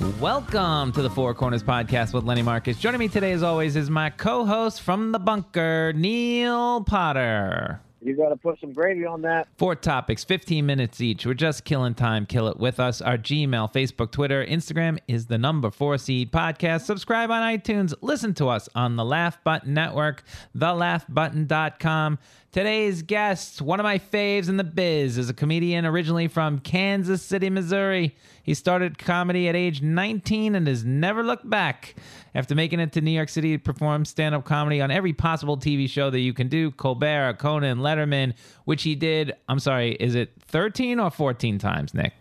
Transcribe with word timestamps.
Welcome 0.00 0.92
to 0.92 1.02
the 1.02 1.10
Four 1.10 1.34
Corners 1.34 1.62
Podcast 1.62 2.14
with 2.14 2.24
Lenny 2.24 2.40
Marcus. 2.40 2.78
Joining 2.78 3.00
me 3.00 3.08
today, 3.08 3.32
as 3.32 3.42
always, 3.42 3.76
is 3.76 3.90
my 3.90 4.08
co 4.08 4.46
host 4.46 4.80
from 4.80 5.12
the 5.12 5.18
bunker, 5.18 5.92
Neil 5.94 6.82
Potter. 6.84 7.82
You 8.02 8.16
got 8.16 8.30
to 8.30 8.36
put 8.36 8.58
some 8.60 8.72
gravy 8.72 9.04
on 9.04 9.20
that. 9.22 9.48
Four 9.58 9.74
topics, 9.74 10.24
15 10.24 10.64
minutes 10.64 11.02
each. 11.02 11.26
We're 11.26 11.34
just 11.34 11.66
killing 11.66 11.94
time. 11.94 12.24
Kill 12.24 12.48
it 12.48 12.56
with 12.56 12.80
us. 12.80 13.02
Our 13.02 13.18
Gmail, 13.18 13.74
Facebook, 13.74 14.10
Twitter, 14.10 14.42
Instagram 14.42 14.98
is 15.06 15.26
the 15.26 15.36
number 15.36 15.70
four 15.70 15.98
seed 15.98 16.32
podcast. 16.32 16.82
Subscribe 16.86 17.30
on 17.30 17.42
iTunes. 17.42 17.92
Listen 18.00 18.32
to 18.34 18.48
us 18.48 18.70
on 18.74 18.96
the 18.96 19.04
Laugh 19.04 19.44
Button 19.44 19.74
Network, 19.74 20.22
thelaughbutton.com. 20.56 22.18
Today's 22.52 23.02
guest, 23.02 23.62
one 23.62 23.78
of 23.78 23.84
my 23.84 24.00
faves 24.00 24.48
in 24.48 24.56
the 24.56 24.64
biz, 24.64 25.18
is 25.18 25.30
a 25.30 25.34
comedian 25.34 25.86
originally 25.86 26.26
from 26.26 26.58
Kansas 26.58 27.22
City, 27.22 27.48
Missouri. 27.48 28.16
He 28.42 28.54
started 28.54 28.98
comedy 28.98 29.48
at 29.48 29.54
age 29.54 29.82
19 29.82 30.56
and 30.56 30.66
has 30.66 30.84
never 30.84 31.22
looked 31.22 31.48
back. 31.48 31.94
After 32.34 32.56
making 32.56 32.80
it 32.80 32.92
to 32.94 33.00
New 33.00 33.12
York 33.12 33.28
City, 33.28 33.52
he 33.52 33.58
performed 33.58 34.08
stand 34.08 34.34
up 34.34 34.44
comedy 34.44 34.80
on 34.80 34.90
every 34.90 35.12
possible 35.12 35.58
TV 35.58 35.88
show 35.88 36.10
that 36.10 36.18
you 36.18 36.34
can 36.34 36.48
do 36.48 36.72
Colbert, 36.72 37.34
Conan, 37.38 37.78
Letterman, 37.78 38.34
which 38.64 38.82
he 38.82 38.96
did. 38.96 39.32
I'm 39.48 39.60
sorry, 39.60 39.92
is 39.92 40.16
it 40.16 40.32
13 40.40 40.98
or 40.98 41.12
14 41.12 41.56
times, 41.58 41.94
Nick? 41.94 42.14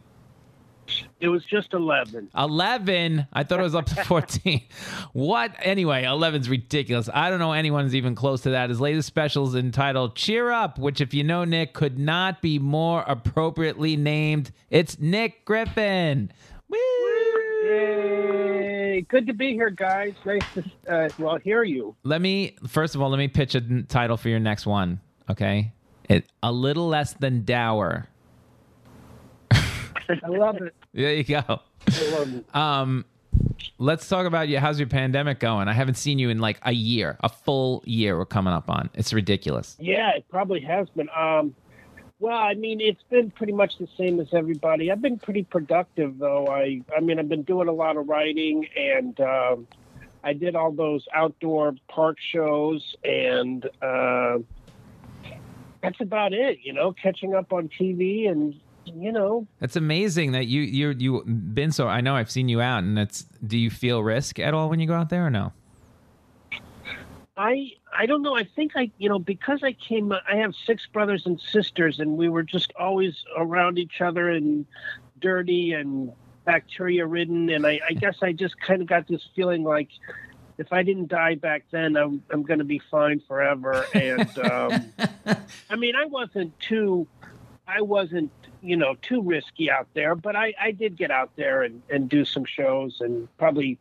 It 1.19 1.27
was 1.27 1.43
just 1.45 1.73
11. 1.73 2.29
11. 2.37 3.27
I 3.33 3.43
thought 3.43 3.59
it 3.59 3.63
was 3.63 3.75
up 3.75 3.85
to 3.87 4.03
14. 4.05 4.61
what? 5.13 5.55
Anyway, 5.59 6.03
11's 6.03 6.49
ridiculous. 6.49 7.09
I 7.13 7.29
don't 7.29 7.39
know 7.39 7.53
anyone's 7.53 7.95
even 7.95 8.15
close 8.15 8.41
to 8.41 8.51
that. 8.51 8.69
His 8.69 8.79
latest 8.79 9.07
special 9.07 9.47
is 9.47 9.55
entitled 9.55 10.15
Cheer 10.15 10.51
Up, 10.51 10.77
which, 10.79 11.01
if 11.01 11.13
you 11.13 11.23
know 11.23 11.43
Nick, 11.43 11.73
could 11.73 11.99
not 11.99 12.41
be 12.41 12.59
more 12.59 13.03
appropriately 13.07 13.95
named. 13.95 14.51
It's 14.69 14.99
Nick 14.99 15.45
Griffin. 15.45 16.31
Woo! 16.69 16.77
Yay! 17.63 19.05
Good 19.07 19.27
to 19.27 19.33
be 19.33 19.53
here, 19.53 19.69
guys. 19.69 20.13
Nice 20.25 20.41
to, 20.55 20.63
uh, 20.87 21.09
well, 21.17 21.37
hear 21.37 21.63
you. 21.63 21.95
Let 22.03 22.21
me, 22.21 22.55
first 22.67 22.95
of 22.95 23.01
all, 23.01 23.09
let 23.09 23.17
me 23.17 23.27
pitch 23.27 23.55
a 23.55 23.59
n- 23.59 23.85
title 23.87 24.17
for 24.17 24.29
your 24.29 24.39
next 24.39 24.65
one, 24.65 24.99
okay? 25.29 25.71
It, 26.09 26.25
a 26.41 26.51
little 26.51 26.87
less 26.87 27.13
than 27.13 27.45
dour. 27.45 28.07
I 29.51 30.27
love 30.27 30.57
it. 30.57 30.73
There 30.93 31.13
you 31.13 31.23
go. 31.23 31.61
Um, 32.53 33.05
let's 33.77 34.07
talk 34.07 34.25
about 34.25 34.47
you. 34.47 34.59
How's 34.59 34.79
your 34.79 34.87
pandemic 34.87 35.39
going? 35.39 35.67
I 35.67 35.73
haven't 35.73 35.95
seen 35.95 36.19
you 36.19 36.29
in 36.29 36.39
like 36.39 36.59
a 36.63 36.71
year, 36.71 37.17
a 37.21 37.29
full 37.29 37.83
year. 37.85 38.17
We're 38.17 38.25
coming 38.25 38.53
up 38.53 38.69
on. 38.69 38.89
It's 38.95 39.13
ridiculous. 39.13 39.77
Yeah, 39.79 40.11
it 40.11 40.25
probably 40.29 40.61
has 40.61 40.89
been. 40.89 41.09
Um, 41.15 41.55
well, 42.19 42.37
I 42.37 42.53
mean, 42.55 42.81
it's 42.81 43.03
been 43.09 43.31
pretty 43.31 43.53
much 43.53 43.77
the 43.77 43.87
same 43.97 44.19
as 44.19 44.27
everybody. 44.33 44.91
I've 44.91 45.01
been 45.01 45.19
pretty 45.19 45.43
productive, 45.43 46.17
though. 46.17 46.47
I, 46.47 46.81
I 46.95 46.99
mean, 46.99 47.17
I've 47.17 47.29
been 47.29 47.43
doing 47.43 47.67
a 47.67 47.71
lot 47.71 47.95
of 47.95 48.09
writing, 48.09 48.67
and 48.75 49.19
um, 49.21 49.67
I 50.23 50.33
did 50.33 50.55
all 50.55 50.71
those 50.71 51.07
outdoor 51.13 51.75
park 51.87 52.17
shows, 52.19 52.95
and 53.05 53.65
uh, 53.81 54.39
that's 55.81 56.01
about 56.01 56.33
it. 56.33 56.59
You 56.61 56.73
know, 56.73 56.91
catching 56.91 57.35
up 57.35 57.53
on 57.53 57.69
TV, 57.69 58.29
and 58.29 58.59
you 58.95 59.11
know, 59.11 59.47
It's 59.61 59.75
amazing 59.75 60.31
that 60.33 60.47
you 60.47 60.61
you 60.61 60.89
you 60.97 61.23
been 61.23 61.71
so. 61.71 61.87
I 61.87 62.01
know 62.01 62.15
I've 62.15 62.31
seen 62.31 62.49
you 62.49 62.61
out, 62.61 62.83
and 62.83 62.97
it's. 62.97 63.25
Do 63.45 63.57
you 63.57 63.69
feel 63.69 64.03
risk 64.03 64.39
at 64.39 64.53
all 64.53 64.69
when 64.69 64.79
you 64.79 64.87
go 64.87 64.93
out 64.93 65.09
there, 65.09 65.25
or 65.25 65.29
no? 65.29 65.53
I 67.37 67.71
I 67.93 68.05
don't 68.05 68.21
know. 68.21 68.35
I 68.35 68.43
think 68.43 68.73
I 68.75 68.91
you 68.97 69.09
know 69.09 69.19
because 69.19 69.63
I 69.63 69.73
came. 69.73 70.11
I 70.11 70.35
have 70.35 70.53
six 70.65 70.85
brothers 70.87 71.25
and 71.25 71.39
sisters, 71.39 71.99
and 71.99 72.17
we 72.17 72.29
were 72.29 72.43
just 72.43 72.73
always 72.77 73.23
around 73.37 73.77
each 73.79 74.01
other 74.01 74.29
and 74.29 74.65
dirty 75.19 75.73
and 75.73 76.11
bacteria 76.45 77.05
ridden. 77.05 77.49
And 77.49 77.65
I, 77.65 77.79
I 77.87 77.93
guess 77.93 78.17
I 78.21 78.33
just 78.33 78.59
kind 78.59 78.81
of 78.81 78.87
got 78.87 79.07
this 79.07 79.21
feeling 79.35 79.63
like 79.63 79.89
if 80.57 80.73
I 80.73 80.83
didn't 80.83 81.07
die 81.07 81.35
back 81.35 81.63
then, 81.71 81.95
I'm 81.95 82.21
I'm 82.29 82.43
going 82.43 82.59
to 82.59 82.65
be 82.65 82.81
fine 82.91 83.21
forever. 83.27 83.85
And 83.93 84.37
um, 84.39 84.93
I 85.69 85.75
mean, 85.77 85.95
I 85.95 86.05
wasn't 86.05 86.57
too. 86.59 87.07
I 87.69 87.81
wasn't 87.81 88.31
you 88.61 88.75
know 88.75 88.95
too 89.01 89.21
risky 89.21 89.69
out 89.69 89.87
there, 89.93 90.15
but 90.15 90.35
I 90.35 90.53
I 90.59 90.71
did 90.71 90.97
get 90.97 91.11
out 91.11 91.31
there 91.35 91.63
and 91.63 91.81
and 91.89 92.09
do 92.09 92.25
some 92.25 92.45
shows 92.45 92.97
and 92.99 93.27
probably 93.37 93.77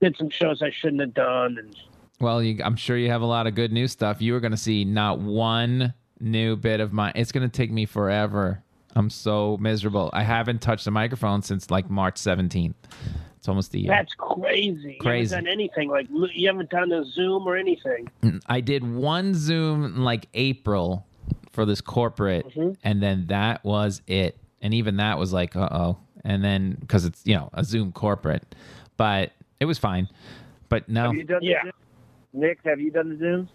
did 0.00 0.16
some 0.16 0.30
shows 0.30 0.62
I 0.62 0.70
shouldn't 0.70 1.00
have 1.00 1.14
done 1.14 1.58
and. 1.58 1.76
Well, 2.18 2.42
you, 2.42 2.62
I'm 2.64 2.76
sure 2.76 2.96
you 2.96 3.10
have 3.10 3.20
a 3.20 3.26
lot 3.26 3.46
of 3.46 3.54
good 3.54 3.72
new 3.72 3.86
stuff. 3.86 4.22
You 4.22 4.34
are 4.36 4.40
going 4.40 4.52
to 4.52 4.56
see 4.56 4.86
not 4.86 5.18
one 5.18 5.92
new 6.18 6.56
bit 6.56 6.80
of 6.80 6.90
my. 6.90 7.12
It's 7.14 7.30
going 7.30 7.46
to 7.46 7.54
take 7.54 7.70
me 7.70 7.84
forever. 7.84 8.62
I'm 8.94 9.10
so 9.10 9.58
miserable. 9.58 10.08
I 10.14 10.22
haven't 10.22 10.62
touched 10.62 10.86
the 10.86 10.90
microphone 10.90 11.42
since 11.42 11.70
like 11.70 11.90
March 11.90 12.14
17th. 12.14 12.72
It's 13.36 13.48
almost 13.48 13.74
a 13.74 13.80
year. 13.80 13.88
That's 13.88 14.14
crazy. 14.14 14.96
Crazy. 14.98 15.30
You 15.30 15.36
haven't 15.36 15.44
done 15.44 15.46
anything 15.46 15.90
like 15.90 16.08
you 16.34 16.48
haven't 16.48 16.70
done 16.70 16.90
a 16.92 17.04
Zoom 17.04 17.46
or 17.46 17.54
anything. 17.56 18.08
Mm, 18.22 18.40
I 18.46 18.62
did 18.62 18.82
one 18.82 19.34
Zoom 19.34 19.84
in 19.84 20.02
like 20.02 20.26
April 20.32 21.06
for 21.52 21.64
this 21.64 21.80
corporate, 21.80 22.46
Mhm. 22.54 22.76
and 22.84 23.02
then 23.02 23.26
that 23.28 23.64
was 23.64 24.02
it. 24.06 24.36
And 24.62 24.74
even 24.74 24.96
that 24.96 25.18
was 25.18 25.32
like, 25.32 25.56
uh 25.56 25.68
oh. 25.70 25.98
And 26.24 26.42
then 26.42 26.76
because 26.80 27.04
it's 27.04 27.22
you 27.26 27.34
know 27.34 27.50
a 27.52 27.62
Zoom 27.64 27.92
corporate, 27.92 28.54
but 28.96 29.32
it 29.60 29.64
was 29.66 29.78
fine. 29.78 30.08
But 30.68 30.88
no, 30.88 31.04
Have 31.06 31.14
you 31.14 31.24
done 31.24 31.42
Yeah. 31.42 31.62
the 31.64 31.72
Nick, 32.38 32.58
have 32.64 32.80
you 32.80 32.90
done 32.90 33.08
the 33.10 33.24
Zooms? 33.24 33.48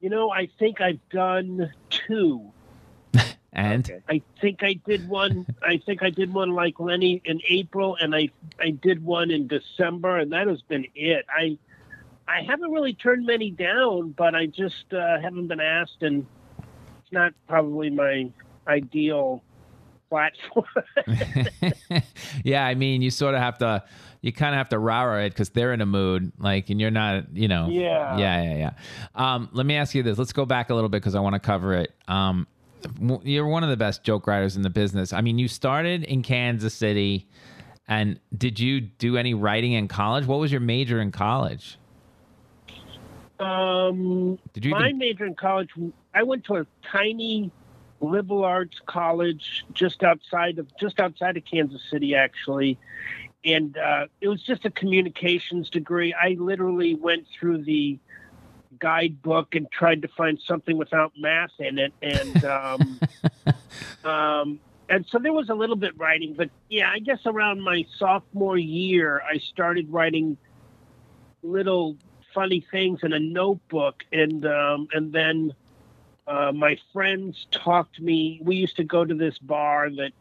You 0.00 0.10
know, 0.10 0.30
I 0.30 0.46
think 0.58 0.80
I've 0.80 1.00
done 1.10 1.72
two. 1.90 2.52
and 3.52 3.90
Okay. 3.90 4.00
I 4.08 4.22
think 4.40 4.62
I 4.62 4.74
did 4.86 5.08
one. 5.08 5.46
I 5.62 5.78
think 5.78 6.02
I 6.02 6.10
did 6.10 6.32
one 6.32 6.50
like 6.50 6.78
Lenny 6.78 7.20
in 7.24 7.40
April, 7.48 7.96
and 8.00 8.14
I 8.14 8.28
I 8.60 8.70
did 8.70 9.04
one 9.04 9.30
in 9.30 9.46
December, 9.48 10.18
and 10.18 10.32
that 10.32 10.46
has 10.46 10.62
been 10.62 10.86
it. 10.94 11.24
I 11.28 11.58
I 12.28 12.42
haven't 12.42 12.72
really 12.72 12.94
turned 12.94 13.26
many 13.26 13.50
down, 13.50 14.10
but 14.10 14.34
I 14.34 14.46
just 14.46 14.92
uh, 14.92 15.20
haven't 15.20 15.46
been 15.46 15.60
asked, 15.60 16.02
and 16.02 16.26
it's 17.02 17.12
not 17.12 17.32
probably 17.46 17.90
my 17.90 18.30
ideal 18.66 19.42
platform. 20.08 20.66
yeah, 22.44 22.66
I 22.66 22.74
mean, 22.74 23.02
you 23.02 23.10
sort 23.10 23.34
of 23.34 23.40
have 23.40 23.58
to, 23.58 23.84
you 24.22 24.32
kind 24.32 24.54
of 24.54 24.58
have 24.58 24.68
to 24.70 24.78
rah 24.78 25.16
it 25.18 25.30
because 25.30 25.50
they're 25.50 25.72
in 25.72 25.80
a 25.80 25.86
mood, 25.86 26.32
like, 26.38 26.68
and 26.70 26.80
you're 26.80 26.90
not, 26.90 27.34
you 27.34 27.48
know. 27.48 27.68
Yeah. 27.68 28.18
Yeah, 28.18 28.42
yeah, 28.42 28.56
yeah. 28.56 28.72
Um, 29.14 29.48
let 29.52 29.66
me 29.66 29.76
ask 29.76 29.94
you 29.94 30.02
this. 30.02 30.18
Let's 30.18 30.32
go 30.32 30.44
back 30.44 30.70
a 30.70 30.74
little 30.74 30.88
bit 30.88 31.02
because 31.02 31.14
I 31.14 31.20
want 31.20 31.34
to 31.34 31.40
cover 31.40 31.74
it. 31.74 31.94
Um, 32.08 32.46
you're 33.22 33.46
one 33.46 33.62
of 33.62 33.70
the 33.70 33.76
best 33.76 34.04
joke 34.04 34.26
writers 34.26 34.56
in 34.56 34.62
the 34.62 34.70
business. 34.70 35.12
I 35.12 35.20
mean, 35.20 35.38
you 35.38 35.48
started 35.48 36.04
in 36.04 36.22
Kansas 36.22 36.74
City, 36.74 37.28
and 37.88 38.18
did 38.36 38.58
you 38.58 38.80
do 38.80 39.16
any 39.16 39.34
writing 39.34 39.72
in 39.72 39.88
college? 39.88 40.26
What 40.26 40.38
was 40.38 40.50
your 40.50 40.60
major 40.60 41.00
in 41.00 41.12
college? 41.12 41.78
Um, 43.38 44.38
Did 44.52 44.64
you 44.64 44.70
my 44.70 44.88
even- 44.88 44.98
major 44.98 45.26
in 45.26 45.34
college, 45.34 45.70
I 46.14 46.22
went 46.22 46.44
to 46.44 46.56
a 46.56 46.66
tiny 46.90 47.50
liberal 48.00 48.44
arts 48.44 48.80
college 48.86 49.64
just 49.72 50.02
outside 50.02 50.58
of 50.58 50.68
just 50.78 51.00
outside 51.00 51.36
of 51.36 51.44
Kansas 51.44 51.82
City, 51.90 52.14
actually, 52.14 52.78
and 53.44 53.76
uh, 53.76 54.06
it 54.20 54.28
was 54.28 54.42
just 54.42 54.64
a 54.64 54.70
communications 54.70 55.70
degree. 55.70 56.14
I 56.14 56.36
literally 56.38 56.94
went 56.94 57.26
through 57.38 57.64
the 57.64 57.98
guidebook 58.78 59.54
and 59.54 59.70
tried 59.70 60.02
to 60.02 60.08
find 60.08 60.38
something 60.46 60.76
without 60.76 61.12
math 61.16 61.52
in 61.58 61.78
it, 61.78 61.92
and 62.02 62.44
um, 62.44 63.00
um, 64.04 64.60
and 64.88 65.04
so 65.10 65.18
there 65.18 65.32
was 65.32 65.48
a 65.48 65.54
little 65.54 65.76
bit 65.76 65.98
writing, 65.98 66.34
but 66.34 66.50
yeah, 66.68 66.90
I 66.90 67.00
guess 67.00 67.20
around 67.26 67.60
my 67.60 67.84
sophomore 67.98 68.58
year, 68.58 69.20
I 69.20 69.38
started 69.38 69.92
writing 69.92 70.36
little 71.42 71.96
funny 72.36 72.64
things 72.70 73.00
in 73.02 73.14
a 73.14 73.18
notebook, 73.18 74.04
and 74.12 74.46
um, 74.46 74.86
and 74.92 75.12
then 75.12 75.54
uh, 76.28 76.52
my 76.52 76.78
friends 76.92 77.46
talked 77.50 77.98
me. 77.98 78.40
We 78.44 78.56
used 78.56 78.76
to 78.76 78.84
go 78.84 79.04
to 79.04 79.14
this 79.14 79.38
bar 79.38 79.88
that 79.90 80.12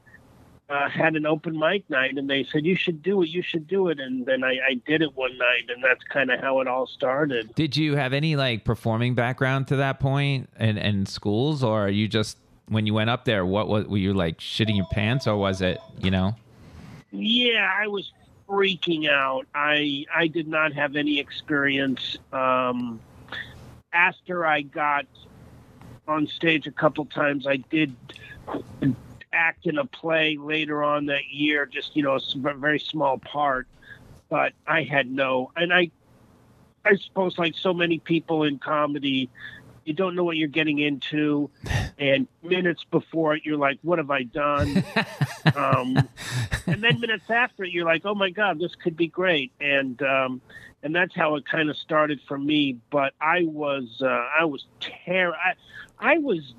uh, 0.70 0.90
had 0.90 1.16
an 1.16 1.26
open 1.26 1.60
mic 1.60 1.88
night, 1.90 2.18
and 2.18 2.30
they 2.30 2.46
said 2.46 2.66
you 2.66 2.76
should 2.76 3.04
do 3.04 3.22
it, 3.22 3.30
you 3.30 3.42
should 3.42 3.68
do 3.68 3.90
it, 3.90 4.00
and 4.00 4.26
then 4.26 4.44
I, 4.44 4.54
I 4.70 4.74
did 4.88 5.02
it 5.02 5.16
one 5.16 5.38
night, 5.38 5.70
and 5.70 5.84
that's 5.84 6.04
kind 6.06 6.32
of 6.32 6.40
how 6.40 6.62
it 6.62 6.68
all 6.68 6.88
started. 6.88 7.54
Did 7.54 7.76
you 7.76 7.96
have 7.96 8.14
any 8.14 8.36
like 8.38 8.64
performing 8.64 9.14
background 9.14 9.68
to 9.68 9.76
that 9.76 10.00
point 10.00 10.50
and 10.56 10.80
and 10.80 11.08
schools, 11.08 11.64
or 11.64 11.86
are 11.86 11.90
you 11.90 12.08
just 12.08 12.38
when 12.70 12.88
you 12.88 12.94
went 12.94 13.10
up 13.10 13.26
there? 13.26 13.46
What 13.46 13.68
was 13.68 13.86
were 13.88 13.98
you 13.98 14.14
like 14.14 14.40
shitting 14.40 14.78
your 14.78 14.88
pants, 14.92 15.28
or 15.28 15.36
was 15.38 15.62
it 15.62 15.80
you 16.02 16.12
know? 16.12 16.36
Yeah, 17.12 17.70
I 17.78 17.88
was 17.88 18.12
freaking 18.48 19.10
out. 19.10 19.48
I 19.54 20.06
I 20.14 20.28
did 20.28 20.48
not 20.48 20.74
have 20.74 20.96
any 20.96 21.20
experience. 21.20 22.18
Um, 22.32 23.00
after 23.94 24.46
I 24.46 24.62
got 24.62 25.06
on 26.08 26.28
stage 26.28 26.68
a 26.68 26.72
couple 26.72 27.06
times, 27.06 27.48
I 27.48 27.58
did 27.58 27.96
act 29.34 29.66
in 29.68 29.78
a 29.78 29.86
play 29.86 30.38
later 30.38 30.84
on 30.84 31.08
that 31.08 31.30
year, 31.32 31.66
just 31.66 31.96
you 31.96 32.04
know, 32.04 32.16
a 32.18 32.54
very 32.56 32.80
small 32.80 33.18
part. 33.18 33.68
But 34.30 34.54
I 34.68 34.84
had 34.84 35.10
no, 35.10 35.52
and 35.56 35.74
I, 35.74 35.92
I 36.84 36.96
suppose 36.96 37.38
like 37.38 37.56
so 37.56 37.74
many 37.74 38.00
people 38.00 38.44
in 38.44 38.58
comedy, 38.58 39.30
you 39.86 39.94
don't 39.94 40.16
know 40.16 40.24
what 40.24 40.36
you're 40.36 40.48
getting 40.48 40.80
into, 40.80 41.50
and 41.98 42.28
minutes 42.44 42.84
before 42.90 43.36
it, 43.36 43.46
you're 43.46 43.58
like, 43.58 43.80
"What 43.84 44.00
have 44.00 44.12
I 44.12 44.24
done?" 44.24 44.84
um, 45.56 46.10
and 46.66 46.84
then 46.84 47.00
minutes 47.00 47.30
after 47.30 47.64
it, 47.64 47.72
you're 47.72 47.86
like, 47.86 48.02
"Oh 48.04 48.16
my 48.16 48.32
God, 48.32 48.60
this 48.60 48.74
could 48.76 48.98
be 48.98 49.08
great," 49.08 49.52
and 49.62 50.02
um, 50.02 50.42
and 50.84 50.94
that's 50.94 51.16
how 51.16 51.36
it 51.36 51.46
kind 51.46 51.70
of 51.70 51.78
started 51.78 52.20
for 52.28 52.38
me. 52.38 52.78
But 52.90 53.14
I 53.22 53.44
was, 53.44 54.02
uh, 54.02 54.28
I 54.40 54.46
was 54.46 54.66
ter- 54.80 55.34
I, 55.34 55.54
I 56.00 56.18
was, 56.18 56.54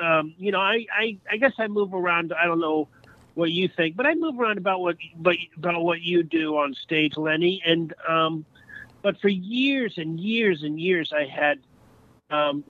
um, 0.00 0.34
you 0.38 0.52
know, 0.52 0.60
I, 0.60 0.86
I, 0.92 1.18
I 1.30 1.36
guess 1.36 1.52
I 1.58 1.68
move 1.68 1.94
around. 1.94 2.32
I 2.32 2.46
don't 2.46 2.60
know 2.60 2.88
what 3.34 3.50
you 3.50 3.68
think, 3.68 3.96
but 3.96 4.06
I 4.06 4.14
move 4.14 4.38
around 4.38 4.58
about 4.58 4.80
what, 4.80 4.96
but 5.16 5.36
about 5.56 5.82
what 5.82 6.00
you 6.00 6.22
do 6.24 6.56
on 6.56 6.74
stage, 6.74 7.16
Lenny, 7.16 7.62
and 7.64 7.94
um, 8.08 8.44
but 9.02 9.20
for 9.20 9.28
years 9.28 9.98
and 9.98 10.18
years 10.18 10.62
and 10.62 10.80
years, 10.80 11.12
I 11.12 11.26
had 11.26 11.58
um, 12.30 12.64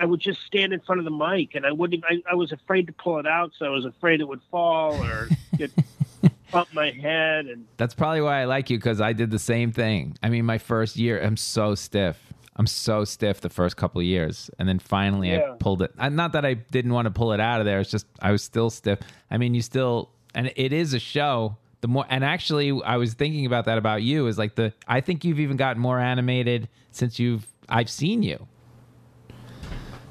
I 0.00 0.06
would 0.06 0.20
just 0.20 0.40
stand 0.46 0.72
in 0.72 0.80
front 0.80 0.98
of 0.98 1.04
the 1.04 1.10
mic 1.10 1.54
and 1.54 1.66
I 1.66 1.72
wouldn't, 1.72 2.02
I, 2.08 2.22
I 2.30 2.34
was 2.34 2.52
afraid 2.52 2.86
to 2.86 2.92
pull 2.94 3.18
it 3.18 3.26
out. 3.26 3.52
So 3.58 3.66
I 3.66 3.68
was 3.68 3.84
afraid 3.84 4.20
it 4.20 4.28
would 4.28 4.40
fall 4.50 4.94
or 5.04 5.28
get 5.58 5.70
bump 6.50 6.68
my 6.72 6.90
head. 6.90 7.46
And 7.46 7.66
that's 7.76 7.94
probably 7.94 8.22
why 8.22 8.40
I 8.40 8.44
like 8.46 8.70
you. 8.70 8.78
Cause 8.80 9.00
I 9.00 9.12
did 9.12 9.30
the 9.30 9.38
same 9.38 9.72
thing. 9.72 10.16
I 10.22 10.30
mean, 10.30 10.46
my 10.46 10.58
first 10.58 10.96
year, 10.96 11.20
I'm 11.22 11.36
so 11.36 11.74
stiff. 11.74 12.18
I'm 12.56 12.66
so 12.66 13.04
stiff 13.04 13.40
the 13.42 13.50
first 13.50 13.76
couple 13.76 14.00
of 14.00 14.06
years. 14.06 14.50
And 14.58 14.68
then 14.68 14.78
finally 14.78 15.30
Yeah. 15.30 15.52
I 15.52 15.56
pulled 15.58 15.82
it. 15.82 15.92
Not 15.98 16.32
that 16.32 16.44
I 16.46 16.54
didn't 16.54 16.92
want 16.92 17.06
to 17.06 17.10
pull 17.10 17.32
it 17.32 17.40
out 17.40 17.60
of 17.60 17.66
there. 17.66 17.78
It's 17.80 17.90
just, 17.90 18.06
I 18.20 18.32
was 18.32 18.42
still 18.42 18.70
stiff. 18.70 19.00
I 19.30 19.36
mean, 19.36 19.54
you 19.54 19.62
still, 19.62 20.10
and 20.34 20.50
it 20.56 20.72
is 20.72 20.94
a 20.94 20.98
show. 20.98 21.56
The 21.82 21.88
more, 21.88 22.04
and 22.10 22.24
actually, 22.24 22.78
I 22.84 22.96
was 22.96 23.14
thinking 23.14 23.46
about 23.46 23.64
that 23.66 23.78
about 23.78 24.02
you. 24.02 24.26
Is 24.26 24.36
like 24.36 24.54
the, 24.54 24.72
I 24.86 25.00
think 25.00 25.24
you've 25.24 25.40
even 25.40 25.56
gotten 25.56 25.80
more 25.80 25.98
animated 25.98 26.68
since 26.90 27.18
you've, 27.18 27.46
I've 27.68 27.88
seen 27.88 28.22
you. 28.22 28.46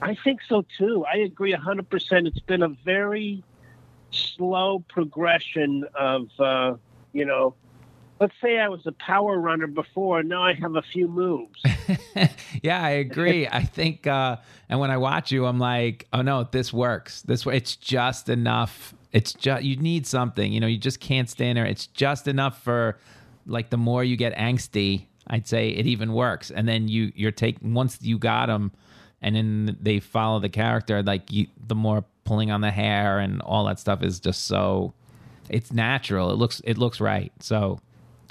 I 0.02 0.16
think 0.16 0.42
so 0.48 0.66
too. 0.78 1.06
I 1.12 1.18
agree 1.18 1.54
100%. 1.54 2.28
It's 2.28 2.40
been 2.40 2.64
a 2.64 2.70
very 2.70 3.44
slow 4.12 4.84
progression 4.88 5.86
of, 5.94 6.30
uh, 6.40 6.76
you 7.14 7.26
know, 7.26 7.56
let's 8.20 8.34
say 8.42 8.60
I 8.60 8.68
was 8.68 8.86
a 8.86 8.92
power 8.94 9.40
runner 9.40 9.68
before. 9.68 10.24
Now 10.24 10.44
I 10.44 10.54
have 10.54 10.76
a 10.76 10.82
few 10.82 11.08
moves. 11.08 11.62
yeah, 12.64 12.82
I 12.82 12.92
agree. 12.92 13.48
I 13.52 13.64
think, 13.64 14.08
uh, 14.08 14.38
and 14.68 14.80
when 14.80 14.92
I 14.92 14.98
watch 14.98 15.32
you, 15.32 15.46
I'm 15.46 15.60
like, 15.60 16.08
oh 16.14 16.22
no, 16.22 16.48
this 16.52 16.74
works. 16.74 17.22
This 17.24 17.46
way, 17.46 17.58
it's 17.58 17.76
just 17.76 18.30
enough. 18.30 18.94
It's 19.12 19.34
just 19.34 19.64
you 19.64 19.76
need 19.78 20.06
something. 20.06 20.52
You 20.52 20.60
know, 20.60 20.68
you 20.68 20.78
just 20.78 21.00
can't 21.00 21.30
stand 21.30 21.58
there. 21.58 21.66
It's 21.66 21.88
just 21.88 22.28
enough 22.28 22.62
for, 22.64 23.00
like, 23.48 23.70
the 23.70 23.78
more 23.78 24.04
you 24.04 24.16
get 24.16 24.36
angsty, 24.36 25.06
I'd 25.28 25.48
say 25.48 25.70
it 25.70 25.88
even 25.88 26.14
works. 26.14 26.52
And 26.52 26.68
then 26.68 26.88
you 26.88 27.12
you're 27.16 27.32
taking 27.32 27.74
once 27.74 28.00
you 28.02 28.18
got 28.18 28.48
them, 28.48 28.72
and 29.22 29.36
then 29.36 29.78
they 29.82 30.00
follow 30.00 30.40
the 30.40 30.50
character. 30.50 31.04
Like 31.04 31.32
you, 31.32 31.48
the 31.68 31.76
more 31.76 32.06
pulling 32.24 32.52
on 32.52 32.62
the 32.62 32.72
hair 32.72 33.20
and 33.20 33.42
all 33.42 33.66
that 33.66 33.80
stuff 33.80 34.04
is 34.04 34.20
just 34.20 34.46
so. 34.46 34.94
It's 35.50 35.72
natural. 35.72 36.32
It 36.32 36.36
looks 36.36 36.62
it 36.64 36.78
looks 36.78 37.02
right. 37.02 37.32
So 37.40 37.80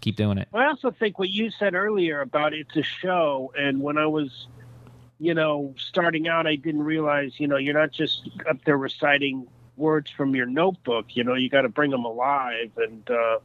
keep 0.00 0.16
doing 0.16 0.38
it. 0.38 0.48
I 0.54 0.66
also 0.66 0.90
think 0.90 1.18
what 1.18 1.30
you 1.30 1.50
said 1.50 1.74
earlier 1.74 2.20
about 2.20 2.54
it's 2.54 2.76
a 2.76 2.82
show, 2.82 3.52
and 3.58 3.80
when 3.80 3.98
I 3.98 4.06
was, 4.06 4.46
you 5.18 5.34
know, 5.34 5.74
starting 5.76 6.28
out, 6.28 6.46
I 6.46 6.56
didn't 6.56 6.82
realize, 6.82 7.32
you 7.38 7.48
know, 7.48 7.56
you're 7.56 7.74
not 7.74 7.90
just 7.90 8.28
up 8.48 8.64
there 8.64 8.78
reciting 8.78 9.46
words 9.76 10.10
from 10.10 10.34
your 10.34 10.46
notebook. 10.46 11.06
You 11.16 11.24
know, 11.24 11.34
you 11.34 11.48
got 11.48 11.62
to 11.62 11.68
bring 11.68 11.90
them 11.90 12.04
alive, 12.04 12.70
and 12.76 13.10
uh, 13.10 13.38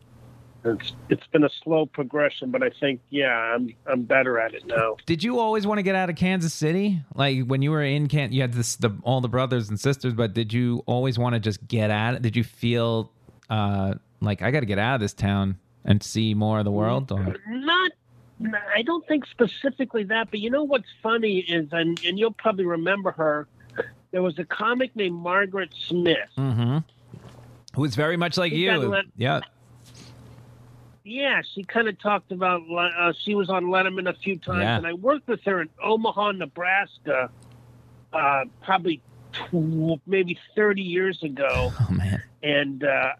it's 0.65 0.93
it's 1.09 1.27
been 1.27 1.43
a 1.43 1.49
slow 1.63 1.85
progression, 1.85 2.49
but 2.51 2.63
I 2.63 2.69
think, 2.69 3.01
yeah, 3.09 3.27
I'm 3.29 3.73
I'm 3.85 4.03
better 4.03 4.39
at 4.39 4.53
it 4.53 4.65
now. 4.65 4.97
Did 5.05 5.23
you 5.23 5.39
always 5.39 5.67
want 5.67 5.79
to 5.79 5.83
get 5.83 5.95
out 5.95 6.09
of 6.09 6.15
Kansas 6.15 6.53
City? 6.53 7.01
Like 7.15 7.45
when 7.45 7.61
you 7.61 7.71
were 7.71 7.83
in 7.83 8.07
Can, 8.07 8.31
you 8.31 8.41
had 8.41 8.53
this 8.53 8.75
the 8.75 8.91
all 9.03 9.21
the 9.21 9.27
brothers 9.29 9.69
and 9.69 9.79
sisters, 9.79 10.13
but 10.13 10.33
did 10.33 10.53
you 10.53 10.83
always 10.85 11.17
want 11.19 11.33
to 11.33 11.39
just 11.39 11.67
get 11.67 11.89
out? 11.91 12.21
Did 12.21 12.35
you 12.35 12.43
feel 12.43 13.11
uh, 13.49 13.95
like 14.21 14.41
I 14.41 14.51
got 14.51 14.61
to 14.61 14.65
get 14.65 14.79
out 14.79 14.95
of 14.95 15.01
this 15.01 15.13
town 15.13 15.57
and 15.85 16.01
see 16.01 16.33
more 16.33 16.59
of 16.59 16.65
the 16.65 16.71
world? 16.71 17.11
Or 17.11 17.35
Not, 17.47 17.91
I 18.75 18.81
don't 18.83 19.05
think 19.07 19.25
specifically 19.25 20.03
that, 20.05 20.31
but 20.31 20.39
you 20.39 20.49
know 20.49 20.63
what's 20.63 20.87
funny 21.01 21.39
is, 21.39 21.67
and 21.71 21.99
and 22.05 22.17
you'll 22.17 22.31
probably 22.31 22.65
remember 22.65 23.11
her. 23.11 23.47
There 24.11 24.21
was 24.21 24.37
a 24.37 24.45
comic 24.45 24.95
named 24.95 25.15
Margaret 25.15 25.73
Smith. 25.87 26.29
mm-hmm. 26.37 26.77
who's 27.75 27.95
very 27.95 28.15
much 28.15 28.37
like 28.37 28.51
You 28.53 28.71
you? 28.71 28.77
let- 28.89 29.05
Yeah. 29.17 29.41
Yeah, 31.03 31.41
she 31.53 31.63
kind 31.63 31.87
of 31.89 31.99
talked 31.99 32.31
about. 32.31 32.61
Uh, 32.71 33.11
she 33.23 33.35
was 33.35 33.49
on 33.49 33.65
Letterman 33.65 34.09
a 34.09 34.13
few 34.13 34.37
times, 34.37 34.61
Yeah. 34.61 34.77
and 34.77 34.87
I 34.87 34.93
worked 34.93 35.27
with 35.27 35.43
her 35.43 35.61
in 35.61 35.69
Omaha, 35.83 36.31
Nebraska, 36.33 37.29
uh, 38.13 38.45
probably 38.63 39.01
tw- 39.33 39.99
maybe 40.07 40.39
thirty 40.55 40.81
years 40.81 41.21
ago, 41.21 41.73
Oh 41.77 41.87
man. 41.91 42.23
and 42.41 42.83
uh, 42.85 43.13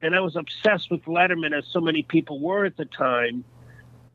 and 0.00 0.14
I 0.14 0.20
was 0.20 0.34
obsessed 0.36 0.90
with 0.90 1.02
Letterman, 1.04 1.52
as 1.56 1.66
so 1.66 1.80
many 1.80 2.02
people 2.02 2.40
were 2.40 2.64
at 2.64 2.76
the 2.76 2.86
time. 2.86 3.44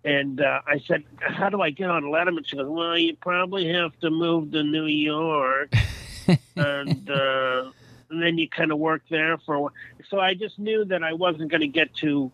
And 0.04 0.42
uh, 0.42 0.62
I 0.66 0.80
said, 0.88 1.04
"How 1.20 1.50
do 1.50 1.62
I 1.62 1.70
get 1.70 1.92
on 1.92 2.04
Letterman?" 2.06 2.48
She 2.48 2.56
goes, 2.58 2.68
"Well, 2.68 2.98
you 2.98 3.16
probably 3.18 3.72
have 3.72 3.92
to 4.00 4.10
move 4.10 4.52
to 4.54 4.64
New 4.64 4.86
York, 4.88 5.72
and 6.56 7.08
uh, 7.08 7.70
and 8.10 8.24
then 8.24 8.40
you 8.40 8.50
kind 8.50 8.72
of 8.72 8.80
work 8.80 9.04
there 9.12 9.38
for 9.38 9.54
a 9.54 9.62
while." 9.62 9.74
So 10.10 10.20
I 10.20 10.34
just 10.34 10.58
knew 10.58 10.86
that 10.86 11.04
I 11.04 11.14
wasn't 11.14 11.52
going 11.52 11.62
to 11.62 11.68
get 11.68 11.94
to 11.98 12.32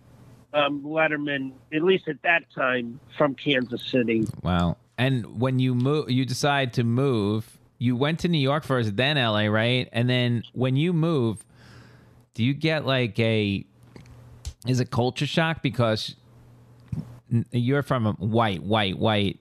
um, 0.57 0.81
Letterman, 0.81 1.51
at 1.74 1.83
least 1.83 2.07
at 2.07 2.21
that 2.24 2.44
time, 2.54 3.00
from 3.18 3.36
Kansas 3.36 3.83
City. 3.83 4.25
Wow. 4.42 4.77
And 4.98 5.39
when 5.39 5.59
you 5.59 5.75
move, 5.75 6.09
you 6.09 6.25
decide 6.25 6.74
to 6.74 6.83
move. 6.83 7.57
You 7.77 7.95
went 7.95 8.19
to 8.21 8.27
New 8.27 8.39
York 8.39 8.63
first, 8.63 8.95
then 8.95 9.18
LA, 9.18 9.45
right? 9.45 9.88
And 9.91 10.10
then 10.10 10.43
when 10.53 10.75
you 10.75 10.93
move, 10.93 11.46
do 12.34 12.43
you 12.43 12.53
get 12.53 12.86
like 12.86 13.20
a? 13.20 13.65
Is 14.67 14.79
it 14.79 14.89
culture 14.89 15.27
shock 15.27 15.62
because 15.62 16.15
you're 17.51 17.84
from 17.84 18.08
a 18.08 18.13
white, 18.13 18.63
white, 18.63 18.98
white 18.98 19.39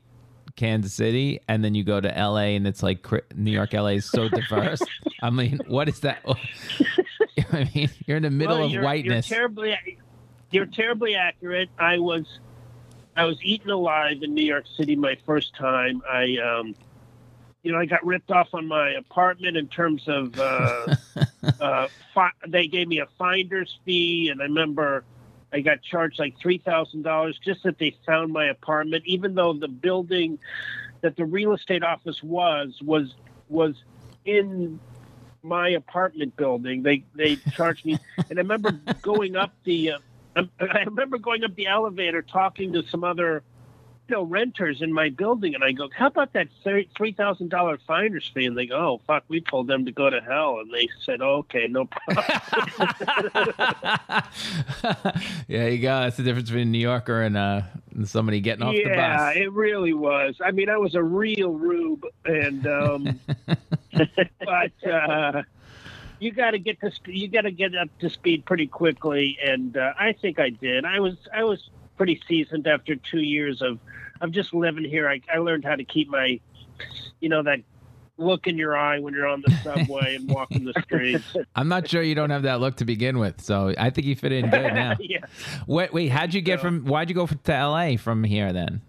Kansas 0.57 0.93
City, 0.93 1.41
and 1.49 1.65
then 1.65 1.75
you 1.75 1.85
go 1.85 2.01
to 2.01 2.09
LA, 2.09 2.55
and 2.57 2.67
it's 2.67 2.83
like 2.83 3.07
New 3.35 3.51
York, 3.51 3.73
LA 3.73 3.89
is 3.89 4.05
so 4.05 4.29
diverse. 4.29 4.83
I 5.23 5.31
mean, 5.31 5.61
what 5.67 5.89
is 5.89 6.01
that? 6.01 6.19
I 7.53 7.71
mean, 7.75 7.91
you're 8.07 8.17
in 8.17 8.23
the 8.23 8.31
middle 8.31 8.59
Well, 8.59 8.77
of 8.77 8.83
whiteness. 8.83 9.31
You're 9.31 9.39
terribly, 9.39 9.77
you're 10.51 10.67
terribly 10.67 11.15
accurate. 11.15 11.69
I 11.79 11.99
was, 11.99 12.41
I 13.17 13.25
was 13.25 13.39
eaten 13.43 13.71
alive 13.71 14.23
in 14.23 14.35
New 14.35 14.45
York 14.45 14.65
City 14.77 14.97
my 14.97 15.17
first 15.27 15.55
time. 15.57 16.03
I, 16.09 16.37
um, 16.39 16.75
you 17.63 17.73
know, 17.73 17.79
I 17.79 17.87
got 17.87 18.05
ripped 18.07 18.31
off 18.31 18.49
on 18.53 18.67
my 18.67 18.91
apartment 18.91 19.57
in 19.57 19.69
terms 19.69 20.05
of, 20.07 20.39
uh, 20.39 20.95
uh, 21.61 21.89
fi- 22.15 22.31
they 22.47 22.69
gave 22.69 22.89
me 22.89 23.01
a 23.01 23.07
finder's 23.19 23.79
fee, 23.85 24.29
and 24.31 24.41
I 24.41 24.45
remember 24.45 25.05
I 25.53 25.61
got 25.61 25.83
charged 25.83 26.19
like 26.19 26.39
three 26.39 26.59
thousand 26.59 27.03
dollars 27.03 27.39
just 27.43 27.63
that 27.63 27.79
they 27.79 27.97
found 28.05 28.33
my 28.33 28.47
apartment, 28.47 29.05
even 29.07 29.35
though 29.35 29.53
the 29.53 29.69
building 29.69 30.39
that 31.01 31.17
the 31.17 31.25
real 31.25 31.55
estate 31.55 31.83
office 31.83 32.23
was 32.23 32.79
was 32.83 33.15
was 33.49 33.75
in 34.25 34.81
my 35.43 35.71
apartment 35.71 36.37
building. 36.37 36.83
They 36.83 37.05
they 37.15 37.37
charged 37.53 37.87
me, 37.87 37.99
and 38.31 38.39
I 38.39 38.43
remember 38.43 38.73
going 39.03 39.37
up 39.37 39.53
the. 39.65 39.93
Uh, 39.93 39.99
I 40.37 40.49
I 40.61 40.83
remember 40.85 41.19
going 41.19 41.45
up 41.45 41.55
the 41.55 41.67
elevator, 41.67 42.23
talking 42.23 42.73
to 42.75 42.83
some 42.89 43.05
other, 43.05 43.43
you 44.09 44.15
know, 44.17 44.23
renters 44.23 44.83
in 44.83 44.93
my 44.93 45.09
building, 45.09 45.55
and 45.55 45.65
I 45.65 45.73
go, 45.73 45.89
"How 45.97 46.07
about 46.09 46.33
that 46.35 46.49
three 46.63 47.13
thousand 47.13 47.49
dollar 47.51 47.79
finder's 47.87 48.29
fee?" 48.29 48.47
And 48.47 48.57
they 48.57 48.67
go, 48.67 48.77
"Oh, 48.77 49.01
fuck, 49.07 49.25
we 49.29 49.41
told 49.41 49.67
them 49.67 49.85
to 49.87 49.93
go 49.93 50.11
to 50.11 50.21
hell." 50.21 50.61
And 50.61 50.73
they 50.73 50.89
said, 51.05 51.23
"Okay, 51.23 51.67
no 51.69 51.87
problem." 51.87 52.25
yeah, 55.49 55.67
you 55.67 55.79
go. 55.79 56.01
That's 56.01 56.17
the 56.17 56.23
difference 56.23 56.51
between 56.51 56.69
a 56.69 56.71
New 56.71 56.79
Yorker 56.79 57.23
and 57.23 57.37
uh, 57.37 57.63
and 57.95 58.09
somebody 58.09 58.41
getting 58.41 58.63
off 58.63 58.75
the 58.75 58.85
bus. 58.85 58.93
yeah, 58.95 59.31
it 59.31 59.53
really 59.53 59.95
was. 59.95 60.37
I 60.45 60.51
mean, 60.51 60.69
I 60.69 60.77
was 60.77 60.95
a 60.95 61.03
real 61.03 61.51
rube, 61.51 62.05
and 62.25 62.67
um, 62.67 63.21
but 64.45 64.91
uh, 64.91 65.43
you 66.19 66.33
got 66.33 66.53
to 66.53 66.59
get 66.59 66.81
to 66.81 66.91
sp- 66.93 67.09
you 67.15 67.29
got 67.29 67.43
to 67.43 67.51
get 67.51 67.75
up 67.77 67.89
to 68.01 68.11
speed 68.11 68.45
pretty 68.45 68.67
quickly, 68.67 69.39
and 69.45 69.77
uh, 69.77 69.93
I 69.99 70.13
think 70.13 70.39
I 70.39 70.51
did. 70.51 70.85
I 70.85 71.01
was 71.01 71.15
I 71.35 71.45
was 71.45 71.71
pretty 71.97 72.21
seasoned 72.29 72.67
after 72.67 72.97
two 72.97 73.21
years 73.21 73.63
of 73.63 73.79
of 74.21 74.31
just 74.33 74.55
living 74.55 74.85
here. 74.85 75.09
I, 75.09 75.21
I 75.33 75.39
learned 75.39 75.65
how 75.65 75.77
to 75.77 75.85
keep 75.85 76.09
my, 76.09 76.41
you 77.21 77.29
know, 77.29 77.43
that 77.43 77.61
look 78.19 78.47
in 78.47 78.57
your 78.57 78.75
eye 78.75 78.99
when 78.99 79.13
you're 79.13 79.27
on 79.27 79.43
the 79.47 79.53
subway 79.63 80.17
and 80.17 80.31
walking 80.31 80.65
the 80.65 80.73
streets. 80.83 81.37
I'm 81.55 81.69
not 81.69 81.87
sure 81.87 82.01
you 82.03 82.15
don't 82.15 82.31
have 82.31 82.45
that 82.45 82.61
look 82.61 82.77
to 82.77 82.87
begin 82.87 83.19
with, 83.19 83.43
so 83.43 83.75
I 83.77 83.91
think 83.91 84.07
you 84.07 84.17
fit 84.17 84.33
in 84.33 84.49
good 84.49 84.73
now. 84.73 84.95
yeah. 85.01 85.19
Wait, 85.67 85.93
wait, 85.93 86.09
how'd 86.09 86.33
you 86.33 86.41
get 86.41 86.61
So- 86.61 86.65
from? 86.65 86.85
Why'd 86.87 87.11
you 87.11 87.15
go 87.15 87.27
to 87.27 87.53
LA 87.53 87.97
from 87.99 88.25
here 88.25 88.53
then? 88.55 88.81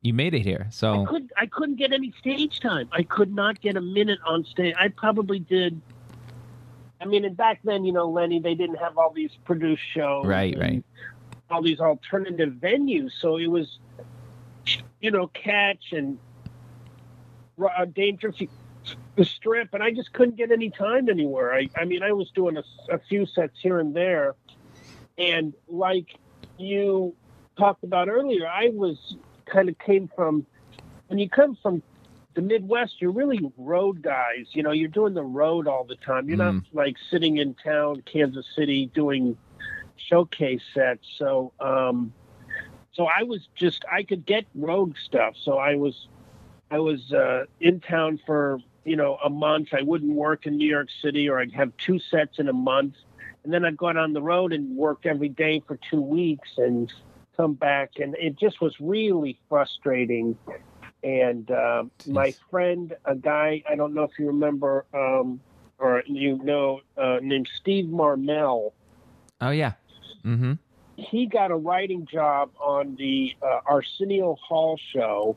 You 0.00 0.14
made 0.14 0.32
it 0.32 0.42
here, 0.42 0.64
I 0.68 0.70
so 0.70 1.04
couldn't 1.06 1.32
I 1.36 1.46
couldn't 1.46 1.74
get 1.76 1.92
any 1.92 2.14
stage 2.20 2.60
time. 2.60 2.88
I 2.92 3.02
could 3.02 3.34
not 3.34 3.60
get 3.60 3.76
a 3.76 3.80
minute 3.80 4.20
on 4.24 4.44
stage. 4.44 4.74
I 4.78 4.88
probably 4.88 5.40
did 5.40 5.78
I 7.00 7.04
mean, 7.04 7.24
and 7.24 7.36
back 7.36 7.60
then, 7.64 7.84
you 7.84 7.92
know, 7.92 8.08
Lenny, 8.08 8.40
they 8.40 8.54
didn't 8.54 8.76
have 8.76 8.98
all 8.98 9.12
these 9.12 9.30
produced 9.44 9.82
shows. 9.94 10.26
right, 10.26 10.56
right. 10.58 10.84
All 11.50 11.62
these 11.62 11.80
alternative 11.80 12.54
venues. 12.60 13.10
So 13.20 13.38
it 13.38 13.46
was, 13.46 13.78
you 15.00 15.10
know, 15.10 15.28
catch 15.28 15.92
and 15.92 16.18
uh, 17.58 17.84
dangerous 17.86 18.36
the 19.16 19.24
strip, 19.24 19.74
and 19.74 19.82
I 19.82 19.90
just 19.90 20.12
couldn't 20.12 20.36
get 20.36 20.50
any 20.50 20.70
time 20.70 21.08
anywhere. 21.08 21.52
I, 21.52 21.68
I 21.76 21.84
mean, 21.84 22.02
I 22.02 22.12
was 22.12 22.30
doing 22.30 22.56
a, 22.56 22.64
a 22.90 22.98
few 22.98 23.26
sets 23.26 23.58
here 23.60 23.80
and 23.80 23.94
there, 23.94 24.34
and 25.16 25.52
like 25.68 26.18
you 26.56 27.14
talked 27.58 27.84
about 27.84 28.08
earlier, 28.08 28.46
I 28.46 28.70
was 28.72 29.16
kind 29.46 29.68
of 29.68 29.78
came 29.78 30.08
from 30.14 30.46
when 31.08 31.18
you 31.18 31.28
come 31.28 31.56
from 31.60 31.82
the 32.34 32.42
Midwest, 32.42 33.00
you're 33.00 33.10
really 33.10 33.40
road 33.56 34.02
guys. 34.02 34.46
You 34.52 34.62
know, 34.62 34.72
you're 34.72 34.88
doing 34.88 35.14
the 35.14 35.24
road 35.24 35.66
all 35.66 35.84
the 35.84 35.96
time. 35.96 36.28
You're 36.28 36.38
not 36.38 36.62
like 36.72 36.96
sitting 37.10 37.38
in 37.38 37.54
town, 37.54 38.02
Kansas 38.10 38.46
City, 38.56 38.90
doing 38.94 39.36
showcase 40.08 40.62
sets. 40.74 41.04
So, 41.18 41.52
um, 41.60 42.12
so 42.92 43.06
I 43.06 43.22
was 43.22 43.48
just 43.54 43.84
I 43.90 44.02
could 44.02 44.26
get 44.26 44.44
road 44.54 44.94
stuff. 45.04 45.34
So 45.42 45.58
I 45.58 45.74
was 45.76 46.08
I 46.70 46.78
was 46.78 47.12
uh, 47.12 47.44
in 47.60 47.80
town 47.80 48.20
for 48.26 48.58
you 48.84 48.96
know 48.96 49.18
a 49.24 49.30
month. 49.30 49.68
I 49.72 49.82
wouldn't 49.82 50.14
work 50.14 50.46
in 50.46 50.56
New 50.56 50.68
York 50.68 50.88
City, 51.02 51.28
or 51.28 51.40
I'd 51.40 51.52
have 51.52 51.72
two 51.78 51.98
sets 52.10 52.38
in 52.38 52.48
a 52.48 52.52
month, 52.52 52.94
and 53.44 53.52
then 53.52 53.64
I'd 53.64 53.76
go 53.76 53.88
out 53.88 53.96
on 53.96 54.12
the 54.12 54.22
road 54.22 54.52
and 54.52 54.76
work 54.76 55.06
every 55.06 55.28
day 55.28 55.62
for 55.66 55.78
two 55.90 56.00
weeks 56.00 56.48
and 56.56 56.92
come 57.36 57.54
back, 57.54 57.92
and 57.96 58.16
it 58.18 58.38
just 58.38 58.60
was 58.60 58.74
really 58.80 59.38
frustrating. 59.48 60.36
And 61.02 61.50
uh, 61.50 61.84
my 62.06 62.34
friend, 62.50 62.96
a 63.04 63.14
guy 63.14 63.62
I 63.68 63.76
don't 63.76 63.94
know 63.94 64.02
if 64.02 64.18
you 64.18 64.26
remember 64.26 64.84
um, 64.92 65.40
or 65.78 66.02
you 66.06 66.38
know, 66.42 66.80
uh, 66.96 67.18
named 67.22 67.48
Steve 67.56 67.88
Marmel 67.88 68.72
Oh 69.40 69.50
yeah. 69.50 69.72
Mm-hmm. 70.24 70.54
he 70.96 71.26
got 71.26 71.50
a 71.50 71.56
writing 71.56 72.06
job 72.06 72.50
on 72.60 72.96
the 72.96 73.36
uh, 73.40 73.60
Arsenio 73.66 74.34
Hall 74.34 74.78
show, 74.92 75.36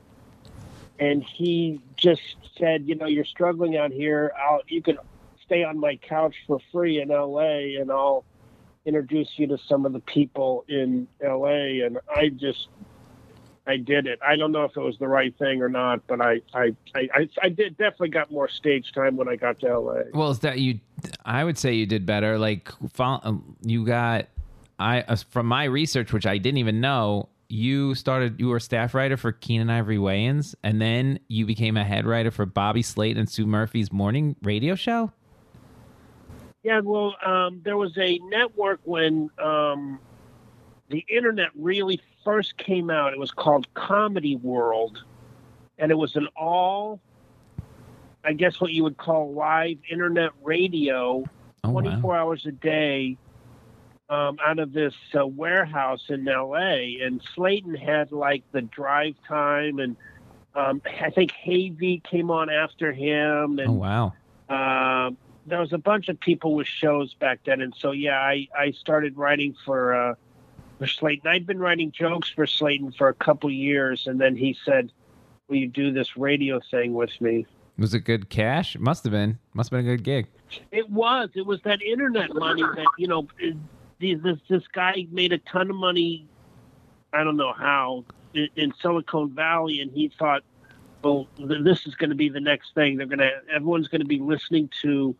and 0.99 1.23
he 1.23 1.79
just 1.95 2.21
said, 2.57 2.87
you 2.87 2.95
know, 2.95 3.05
you're 3.05 3.25
struggling 3.25 3.77
out 3.77 3.91
here. 3.91 4.31
I'll 4.37 4.61
you 4.67 4.81
can 4.81 4.97
stay 5.45 5.63
on 5.63 5.77
my 5.77 5.97
couch 5.97 6.35
for 6.47 6.59
free 6.71 6.99
in 6.99 7.11
L.A. 7.11 7.75
and 7.75 7.91
I'll 7.91 8.25
introduce 8.85 9.37
you 9.37 9.47
to 9.47 9.57
some 9.59 9.85
of 9.85 9.93
the 9.93 9.99
people 9.99 10.65
in 10.67 11.07
L.A. 11.21 11.81
And 11.81 11.99
I 12.13 12.29
just. 12.29 12.67
I 13.71 13.77
did 13.77 14.05
it. 14.05 14.19
I 14.21 14.35
don't 14.35 14.51
know 14.51 14.65
if 14.65 14.75
it 14.75 14.81
was 14.81 14.97
the 14.97 15.07
right 15.07 15.33
thing 15.39 15.61
or 15.61 15.69
not, 15.69 16.05
but 16.05 16.19
I, 16.19 16.41
I, 16.53 16.75
I, 16.93 17.29
I, 17.41 17.47
did 17.47 17.77
definitely 17.77 18.09
got 18.09 18.29
more 18.29 18.49
stage 18.49 18.91
time 18.91 19.15
when 19.15 19.29
I 19.29 19.37
got 19.37 19.61
to 19.61 19.79
LA. 19.79 20.01
Well, 20.13 20.29
is 20.29 20.39
that 20.39 20.59
you? 20.59 20.81
I 21.23 21.45
would 21.45 21.57
say 21.57 21.73
you 21.73 21.85
did 21.85 22.05
better. 22.05 22.37
Like, 22.37 22.69
um, 22.99 23.55
you 23.61 23.85
got. 23.85 24.27
I 24.77 25.03
uh, 25.03 25.15
from 25.29 25.45
my 25.45 25.63
research, 25.63 26.11
which 26.11 26.25
I 26.25 26.37
didn't 26.37 26.57
even 26.57 26.81
know, 26.81 27.29
you 27.47 27.95
started. 27.95 28.41
You 28.41 28.49
were 28.49 28.57
a 28.57 28.61
staff 28.61 28.93
writer 28.93 29.15
for 29.15 29.31
Keenen 29.31 29.69
Ivory 29.69 29.97
Wayans, 29.97 30.53
and 30.63 30.81
then 30.81 31.19
you 31.29 31.45
became 31.45 31.77
a 31.77 31.85
head 31.85 32.05
writer 32.05 32.29
for 32.29 32.45
Bobby 32.45 32.81
Slayton 32.81 33.19
and 33.21 33.29
Sue 33.29 33.45
Murphy's 33.45 33.89
morning 33.89 34.35
radio 34.41 34.75
show. 34.75 35.13
Yeah, 36.63 36.81
well, 36.81 37.15
um, 37.25 37.61
there 37.63 37.77
was 37.77 37.97
a 37.97 38.19
network 38.19 38.81
when 38.83 39.29
um, 39.41 39.97
the 40.89 41.05
internet 41.07 41.47
really 41.55 42.01
first 42.23 42.57
came 42.57 42.89
out. 42.89 43.13
It 43.13 43.19
was 43.19 43.31
called 43.31 43.71
Comedy 43.73 44.35
World, 44.35 45.03
and 45.77 45.91
it 45.91 45.95
was 45.95 46.15
an 46.15 46.27
all, 46.35 46.99
I 48.23 48.33
guess, 48.33 48.59
what 48.61 48.71
you 48.71 48.83
would 48.83 48.97
call 48.97 49.33
live 49.33 49.77
internet 49.89 50.31
radio, 50.43 51.23
Oh 51.63 51.71
24 51.71 52.13
wow! 52.13 52.19
hours 52.19 52.45
a 52.45 52.51
day, 52.51 53.17
um, 54.09 54.37
out 54.45 54.59
of 54.59 54.73
this 54.73 54.93
uh, 55.17 55.25
warehouse 55.25 56.05
in 56.09 56.27
L.A. 56.27 56.99
And 57.01 57.21
Slayton 57.33 57.75
had 57.75 58.11
like 58.11 58.43
the 58.51 58.61
drive 58.61 59.15
time, 59.27 59.79
and 59.79 59.95
um, 60.55 60.81
I 61.01 61.09
think 61.09 61.31
Havey 61.31 62.03
came 62.03 62.29
on 62.29 62.49
after 62.49 62.91
him, 62.91 63.59
and 63.59 63.69
Oh 63.69 63.73
wow! 63.73 64.13
uh, 64.49 65.11
there 65.47 65.59
was 65.59 65.73
a 65.73 65.77
bunch 65.77 66.09
of 66.09 66.19
people 66.19 66.53
with 66.55 66.67
shows 66.67 67.13
back 67.13 67.39
then, 67.45 67.61
and 67.61 67.73
so 67.75 67.91
yeah, 67.91 68.19
I, 68.19 68.47
I 68.57 68.71
started 68.71 69.17
writing 69.17 69.55
for 69.65 69.93
uh, 69.93 70.15
for 70.81 70.87
Slayton. 70.87 71.29
I'd 71.29 71.45
been 71.45 71.59
writing 71.59 71.91
jokes 71.91 72.31
for 72.31 72.47
Slayton 72.47 72.91
for 72.93 73.07
a 73.07 73.13
couple 73.13 73.51
years, 73.51 74.07
and 74.07 74.19
then 74.19 74.35
he 74.35 74.57
said, 74.65 74.91
"Will 75.47 75.57
you 75.57 75.67
do 75.67 75.91
this 75.91 76.17
radio 76.17 76.59
thing 76.59 76.95
with 76.95 77.21
me?" 77.21 77.45
Was 77.77 77.93
it 77.93 77.99
good 77.99 78.29
cash? 78.29 78.73
It 78.73 78.81
must 78.81 79.03
have 79.03 79.11
been. 79.11 79.37
Must 79.53 79.69
have 79.69 79.77
been 79.77 79.91
a 79.91 79.95
good 79.95 80.03
gig. 80.03 80.27
It 80.71 80.89
was. 80.89 81.29
It 81.35 81.45
was 81.45 81.61
that 81.65 81.83
internet 81.83 82.33
money 82.33 82.63
that 82.63 82.87
you 82.97 83.07
know. 83.07 83.27
This 83.99 84.39
this 84.49 84.67
guy 84.73 85.05
made 85.11 85.33
a 85.33 85.37
ton 85.37 85.69
of 85.69 85.75
money. 85.75 86.25
I 87.13 87.23
don't 87.23 87.37
know 87.37 87.53
how 87.53 88.03
in, 88.33 88.47
in 88.55 88.73
Silicon 88.81 89.29
Valley, 89.35 89.81
and 89.81 89.91
he 89.91 90.11
thought, 90.17 90.41
well, 91.03 91.27
this 91.37 91.85
is 91.85 91.93
going 91.93 92.09
to 92.09 92.15
be 92.15 92.29
the 92.29 92.39
next 92.39 92.73
thing. 92.73 92.97
They're 92.97 93.05
going 93.05 93.19
to 93.19 93.29
everyone's 93.53 93.87
going 93.87 94.01
to 94.01 94.07
be 94.07 94.17
listening 94.17 94.71
to 94.81 95.15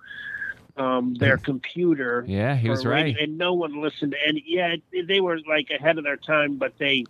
um, 0.78 1.16
their 1.16 1.38
computer. 1.38 2.24
Yeah, 2.28 2.56
he 2.56 2.70
was 2.70 2.86
right. 2.86 3.16
and 3.20 3.38
no 3.38 3.54
one 3.54 3.82
listened. 3.82 4.16
And 4.28 4.40
yeah, 4.46 4.75
they 5.08 5.20
were 5.20 5.40
like 5.48 5.70
ahead 5.70 5.98
of 5.98 6.04
their 6.04 6.18
time, 6.18 6.58
but 6.58 6.78
they 6.78 7.06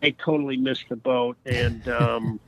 they 0.00 0.12
totally 0.12 0.56
missed 0.56 0.88
the 0.88 0.96
boat. 0.96 1.36
And 1.44 1.88
um, 1.88 2.40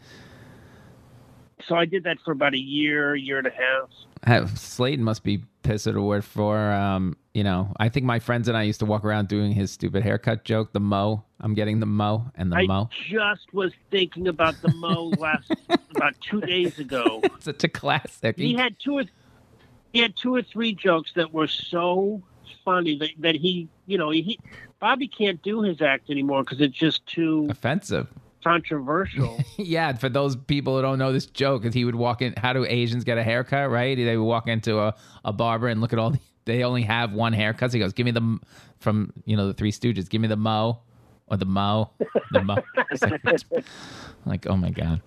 so 1.66 1.74
I 1.74 1.84
did 1.84 2.04
that 2.04 2.18
for 2.24 2.32
about 2.32 2.54
a 2.54 2.58
year, 2.58 3.14
year 3.14 3.38
and 3.38 3.46
a 3.46 3.50
half. 3.50 3.90
Ha- 4.26 4.46
Slayton 4.54 5.04
must 5.04 5.24
be 5.24 5.44
pissed 5.62 5.86
at 5.86 5.94
a 5.94 6.02
word 6.02 6.24
for. 6.24 6.58
Um, 6.58 7.16
you 7.32 7.44
know, 7.44 7.72
I 7.78 7.88
think 7.88 8.06
my 8.06 8.18
friends 8.18 8.48
and 8.48 8.56
I 8.56 8.62
used 8.62 8.80
to 8.80 8.86
walk 8.86 9.04
around 9.04 9.28
doing 9.28 9.52
his 9.52 9.70
stupid 9.70 10.02
haircut 10.02 10.44
joke, 10.44 10.72
the 10.72 10.80
mo. 10.80 11.24
I'm 11.40 11.54
getting 11.54 11.80
the 11.80 11.86
mo 11.86 12.30
and 12.34 12.52
the 12.52 12.56
I 12.56 12.66
mo. 12.66 12.90
I 12.92 13.08
just 13.08 13.54
was 13.54 13.72
thinking 13.90 14.28
about 14.28 14.60
the 14.62 14.72
Mo 14.74 15.12
last 15.18 15.50
about 15.94 16.14
two 16.20 16.40
days 16.40 16.78
ago. 16.78 17.22
Such 17.38 17.64
a 17.64 17.68
classic. 17.68 18.36
He 18.36 18.54
had 18.54 18.76
two 18.78 18.98
or 18.98 19.04
he 19.92 20.00
had 20.00 20.16
two 20.16 20.34
or 20.34 20.42
three 20.42 20.74
jokes 20.74 21.12
that 21.14 21.32
were 21.32 21.46
so 21.46 22.22
funny 22.64 22.98
that, 22.98 23.10
that 23.18 23.34
he, 23.34 23.68
you 23.86 23.98
know, 23.98 24.10
he 24.10 24.38
Bobby 24.80 25.08
can't 25.08 25.42
do 25.42 25.62
his 25.62 25.82
act 25.82 26.10
anymore 26.10 26.42
because 26.42 26.60
it's 26.60 26.76
just 26.76 27.06
too 27.06 27.46
offensive. 27.50 28.08
controversial. 28.42 29.38
yeah, 29.58 29.92
for 29.92 30.08
those 30.08 30.36
people 30.36 30.76
who 30.76 30.82
don't 30.82 30.98
know 30.98 31.12
this 31.12 31.26
joke, 31.26 31.64
is 31.64 31.74
he 31.74 31.84
would 31.84 31.94
walk 31.94 32.22
in. 32.22 32.34
How 32.36 32.52
do 32.52 32.64
Asians 32.64 33.04
get 33.04 33.18
a 33.18 33.22
haircut? 33.22 33.70
Right? 33.70 33.96
They 33.96 34.16
would 34.16 34.24
walk 34.24 34.48
into 34.48 34.78
a, 34.78 34.94
a 35.24 35.32
barber 35.32 35.68
and 35.68 35.80
look 35.80 35.92
at 35.92 35.98
all. 35.98 36.10
The, 36.10 36.20
they 36.46 36.64
only 36.64 36.82
have 36.82 37.12
one 37.12 37.32
haircut. 37.32 37.70
So 37.70 37.78
he 37.78 37.80
goes, 37.80 37.92
"Give 37.92 38.06
me 38.06 38.12
the 38.12 38.38
from 38.78 39.12
you 39.26 39.36
know 39.36 39.46
the 39.46 39.54
Three 39.54 39.72
Stooges. 39.72 40.08
Give 40.08 40.20
me 40.20 40.28
the 40.28 40.36
mo 40.36 40.80
or 41.30 41.36
the 41.36 41.44
mo, 41.46 41.90
the 42.32 42.42
mo." 42.42 42.56
Like, 44.26 44.46
oh 44.46 44.56
my 44.56 44.70
god, 44.70 45.00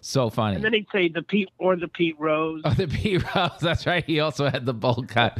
so 0.00 0.28
funny. 0.30 0.56
and 0.56 0.64
then 0.64 0.72
he'd 0.72 0.86
say 0.92 1.08
the 1.08 1.22
Pete 1.22 1.50
or 1.58 1.76
the 1.76 1.86
Pete 1.88 2.16
Rose. 2.18 2.62
Oh, 2.64 2.74
the 2.74 2.88
P 2.88 3.18
Rose. 3.36 3.50
That's 3.60 3.86
right. 3.86 4.04
He 4.04 4.20
also 4.20 4.48
had 4.50 4.66
the 4.66 4.74
bowl 4.74 5.04
cut. 5.06 5.38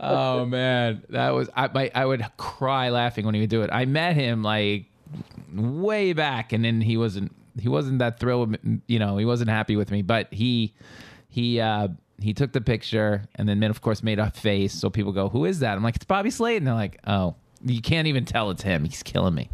oh 0.00 0.46
man, 0.46 1.02
that 1.10 1.30
was 1.30 1.50
I. 1.54 1.68
My, 1.68 1.90
I 1.94 2.06
would 2.06 2.24
cry 2.36 2.88
laughing 2.90 3.26
when 3.26 3.34
he 3.34 3.40
would 3.42 3.50
do 3.50 3.62
it. 3.62 3.70
I 3.72 3.84
met 3.84 4.14
him 4.16 4.42
like 4.42 4.86
way 5.54 6.12
back, 6.12 6.52
and 6.52 6.64
then 6.64 6.80
he 6.80 6.96
wasn't. 6.96 7.34
He 7.58 7.68
wasn't 7.68 7.98
that 7.98 8.18
thrilled. 8.20 8.52
With, 8.52 8.64
me- 8.64 8.80
you 8.86 8.98
know, 8.98 9.16
he 9.18 9.24
wasn't 9.24 9.50
happy 9.50 9.76
with 9.76 9.90
me. 9.90 10.00
But 10.02 10.32
he, 10.32 10.72
he, 11.28 11.60
uh, 11.60 11.88
he 12.20 12.32
took 12.32 12.52
the 12.52 12.60
picture, 12.60 13.24
and 13.34 13.48
then 13.48 13.62
of 13.64 13.82
course 13.82 14.02
made 14.02 14.18
a 14.18 14.30
face. 14.30 14.72
So 14.72 14.88
people 14.88 15.12
go, 15.12 15.28
"Who 15.28 15.44
is 15.44 15.58
that?" 15.60 15.76
I'm 15.76 15.82
like, 15.82 15.96
"It's 15.96 16.04
Bobby 16.06 16.30
Slayton," 16.30 16.62
and 16.62 16.66
they're 16.68 16.74
like, 16.74 17.00
"Oh." 17.06 17.34
You 17.64 17.80
can't 17.82 18.06
even 18.08 18.24
tell 18.24 18.50
it's 18.50 18.62
him. 18.62 18.84
He's 18.84 19.02
killing 19.02 19.34
me. 19.34 19.50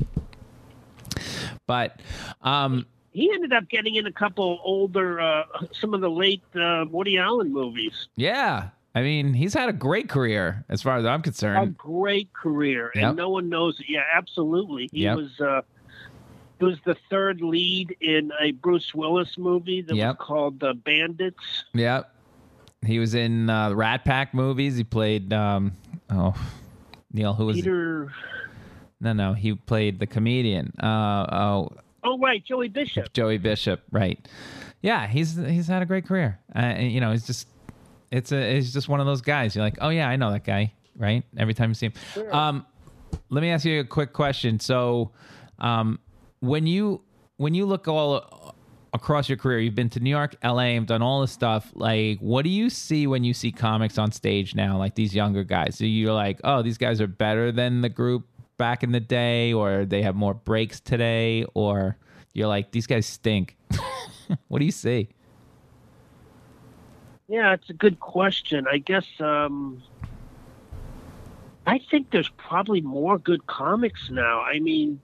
But 1.66 2.00
um, 2.42 2.86
He 3.12 3.30
ended 3.32 3.52
up 3.52 3.68
getting 3.68 3.94
in 3.96 4.06
a 4.06 4.12
couple 4.12 4.60
older, 4.62 5.20
uh, 5.20 5.44
some 5.72 5.94
of 5.94 6.00
the 6.00 6.10
late 6.10 6.42
uh, 6.54 6.84
Woody 6.90 7.18
Allen 7.18 7.52
movies. 7.52 8.08
yeah, 8.16 8.68
I 8.94 9.02
mean, 9.02 9.34
he's 9.34 9.52
had 9.52 9.68
a 9.68 9.72
great 9.74 10.08
career 10.08 10.64
as 10.70 10.80
far 10.82 10.96
as 10.96 11.04
I'm 11.04 11.20
concerned. 11.22 11.58
A 11.62 11.66
great 11.72 12.32
career, 12.32 12.92
and 12.94 13.14
no 13.16 13.28
one 13.28 13.48
knows 13.50 13.78
it. 13.80 13.86
Yeah, 13.90 14.04
absolutely. 14.14 14.88
He 14.92 15.00
Yep. 15.02 15.16
was. 15.16 15.40
Uh, 15.40 15.60
he 16.58 16.64
was 16.64 16.78
the 16.86 16.96
third 17.10 17.42
lead 17.42 17.94
in 18.00 18.32
a 18.40 18.52
Bruce 18.52 18.94
Willis 18.94 19.36
movie 19.36 19.82
that 19.82 19.94
Yep. 19.94 20.16
was 20.18 20.26
called 20.26 20.60
The 20.60 20.72
Bandits. 20.72 21.64
Yep. 21.74 22.10
He 22.86 22.98
was 22.98 23.14
in 23.14 23.50
uh, 23.50 23.74
Rat 23.74 24.06
Pack 24.06 24.32
movies. 24.32 24.78
He 24.78 24.84
played 24.84 25.30
um 25.34 25.72
oh 26.08 26.34
Neil 27.16 27.34
who 27.34 27.46
was 27.46 27.56
Peter. 27.56 28.12
no 29.00 29.12
no 29.12 29.32
he 29.32 29.54
played 29.54 29.98
the 29.98 30.06
comedian. 30.06 30.72
Uh 30.78 31.26
oh 31.32 31.68
Oh, 32.08 32.16
right, 32.18 32.42
Joey 32.44 32.68
Bishop. 32.68 33.12
Joey 33.12 33.36
Bishop, 33.36 33.82
right? 33.90 34.16
Yeah, 34.80 35.08
he's 35.08 35.34
he's 35.34 35.66
had 35.66 35.82
a 35.82 35.86
great 35.86 36.06
career. 36.06 36.38
Uh, 36.54 36.76
you 36.78 37.00
know, 37.00 37.10
he's 37.10 37.26
just 37.26 37.48
it's 38.12 38.30
a 38.30 38.36
it's 38.56 38.72
just 38.72 38.88
one 38.88 39.00
of 39.00 39.06
those 39.06 39.22
guys. 39.22 39.56
You're 39.56 39.64
like, 39.64 39.78
oh 39.80 39.88
yeah, 39.88 40.08
I 40.08 40.14
know 40.14 40.30
that 40.30 40.44
guy, 40.44 40.72
right? 40.96 41.24
Every 41.36 41.52
time 41.52 41.70
you 41.70 41.74
see 41.74 41.86
him. 42.14 42.32
Um, 42.32 42.66
let 43.28 43.40
me 43.40 43.50
ask 43.50 43.64
you 43.64 43.80
a 43.80 43.84
quick 43.84 44.12
question. 44.12 44.60
So, 44.60 45.10
um, 45.58 45.98
when 46.38 46.68
you 46.68 47.02
when 47.38 47.54
you 47.54 47.66
look 47.66 47.88
all 47.88 48.45
across 48.96 49.28
your 49.28 49.38
career, 49.38 49.60
you've 49.60 49.74
been 49.74 49.90
to 49.90 50.00
New 50.00 50.10
York, 50.10 50.34
LA, 50.42 50.74
and 50.74 50.86
done 50.86 51.02
all 51.02 51.20
this 51.20 51.30
stuff. 51.30 51.70
Like, 51.74 52.18
what 52.18 52.42
do 52.42 52.50
you 52.50 52.68
see 52.68 53.06
when 53.06 53.22
you 53.22 53.32
see 53.32 53.52
comics 53.52 53.98
on 53.98 54.10
stage 54.10 54.54
now? 54.54 54.76
Like 54.76 54.96
these 54.96 55.14
younger 55.14 55.44
guys, 55.44 55.76
so 55.78 55.84
you're 55.84 56.12
like, 56.12 56.40
oh, 56.42 56.62
these 56.62 56.78
guys 56.78 57.00
are 57.00 57.06
better 57.06 57.52
than 57.52 57.82
the 57.82 57.88
group 57.88 58.26
back 58.58 58.82
in 58.82 58.92
the 58.92 59.00
day, 59.00 59.52
or 59.52 59.84
they 59.84 60.02
have 60.02 60.16
more 60.16 60.34
breaks 60.34 60.80
today, 60.80 61.44
or 61.54 61.96
you're 62.32 62.48
like, 62.48 62.72
these 62.72 62.86
guys 62.86 63.06
stink. 63.06 63.56
what 64.48 64.58
do 64.58 64.64
you 64.64 64.72
see? 64.72 65.08
Yeah, 67.28 67.52
it's 67.52 67.70
a 67.70 67.74
good 67.74 67.98
question. 68.00 68.66
I 68.70 68.78
guess 68.78 69.06
um, 69.20 69.82
I 71.66 71.80
think 71.90 72.10
there's 72.10 72.28
probably 72.36 72.80
more 72.80 73.18
good 73.18 73.46
comics 73.46 74.10
now. 74.10 74.40
I 74.40 74.60
mean, 74.60 75.00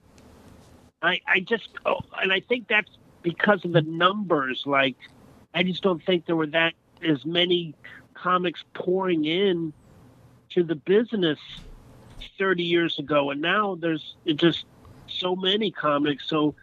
I 1.03 1.21
I 1.27 1.41
just 1.41 1.69
oh, 1.85 2.01
and 2.21 2.33
I 2.33 2.41
think 2.41 2.69
that's 2.69 2.91
because 3.23 3.65
of 3.65 3.73
the 3.73 3.83
numbers. 3.83 4.63
Like, 4.67 4.97
I 5.55 5.63
just 5.63 5.83
don't 5.83 6.05
think 6.05 6.27
there 6.27 6.37
were 6.37 6.47
that 6.49 6.75
as 7.07 7.25
many 7.25 7.75
comics 8.15 8.65
pouring 8.75 9.25
in 9.25 9.73
to 10.51 10.63
the 10.63 10.75
business 10.75 11.39
30 12.39 12.63
years 12.63 12.99
ago, 12.99 13.31
and 13.31 13.41
now 13.41 13.77
there's 13.77 14.15
just 14.37 14.65
so 15.09 15.35
many 15.35 15.71
comics. 15.71 16.29
So 16.29 16.55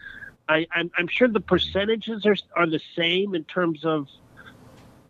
I, 0.47 0.67
I'm, 0.71 0.91
I'm 0.97 1.07
sure 1.07 1.27
the 1.27 1.39
percentages 1.39 2.25
are 2.25 2.35
are 2.55 2.67
the 2.67 2.81
same 2.95 3.35
in 3.35 3.43
terms 3.43 3.85
of 3.85 4.07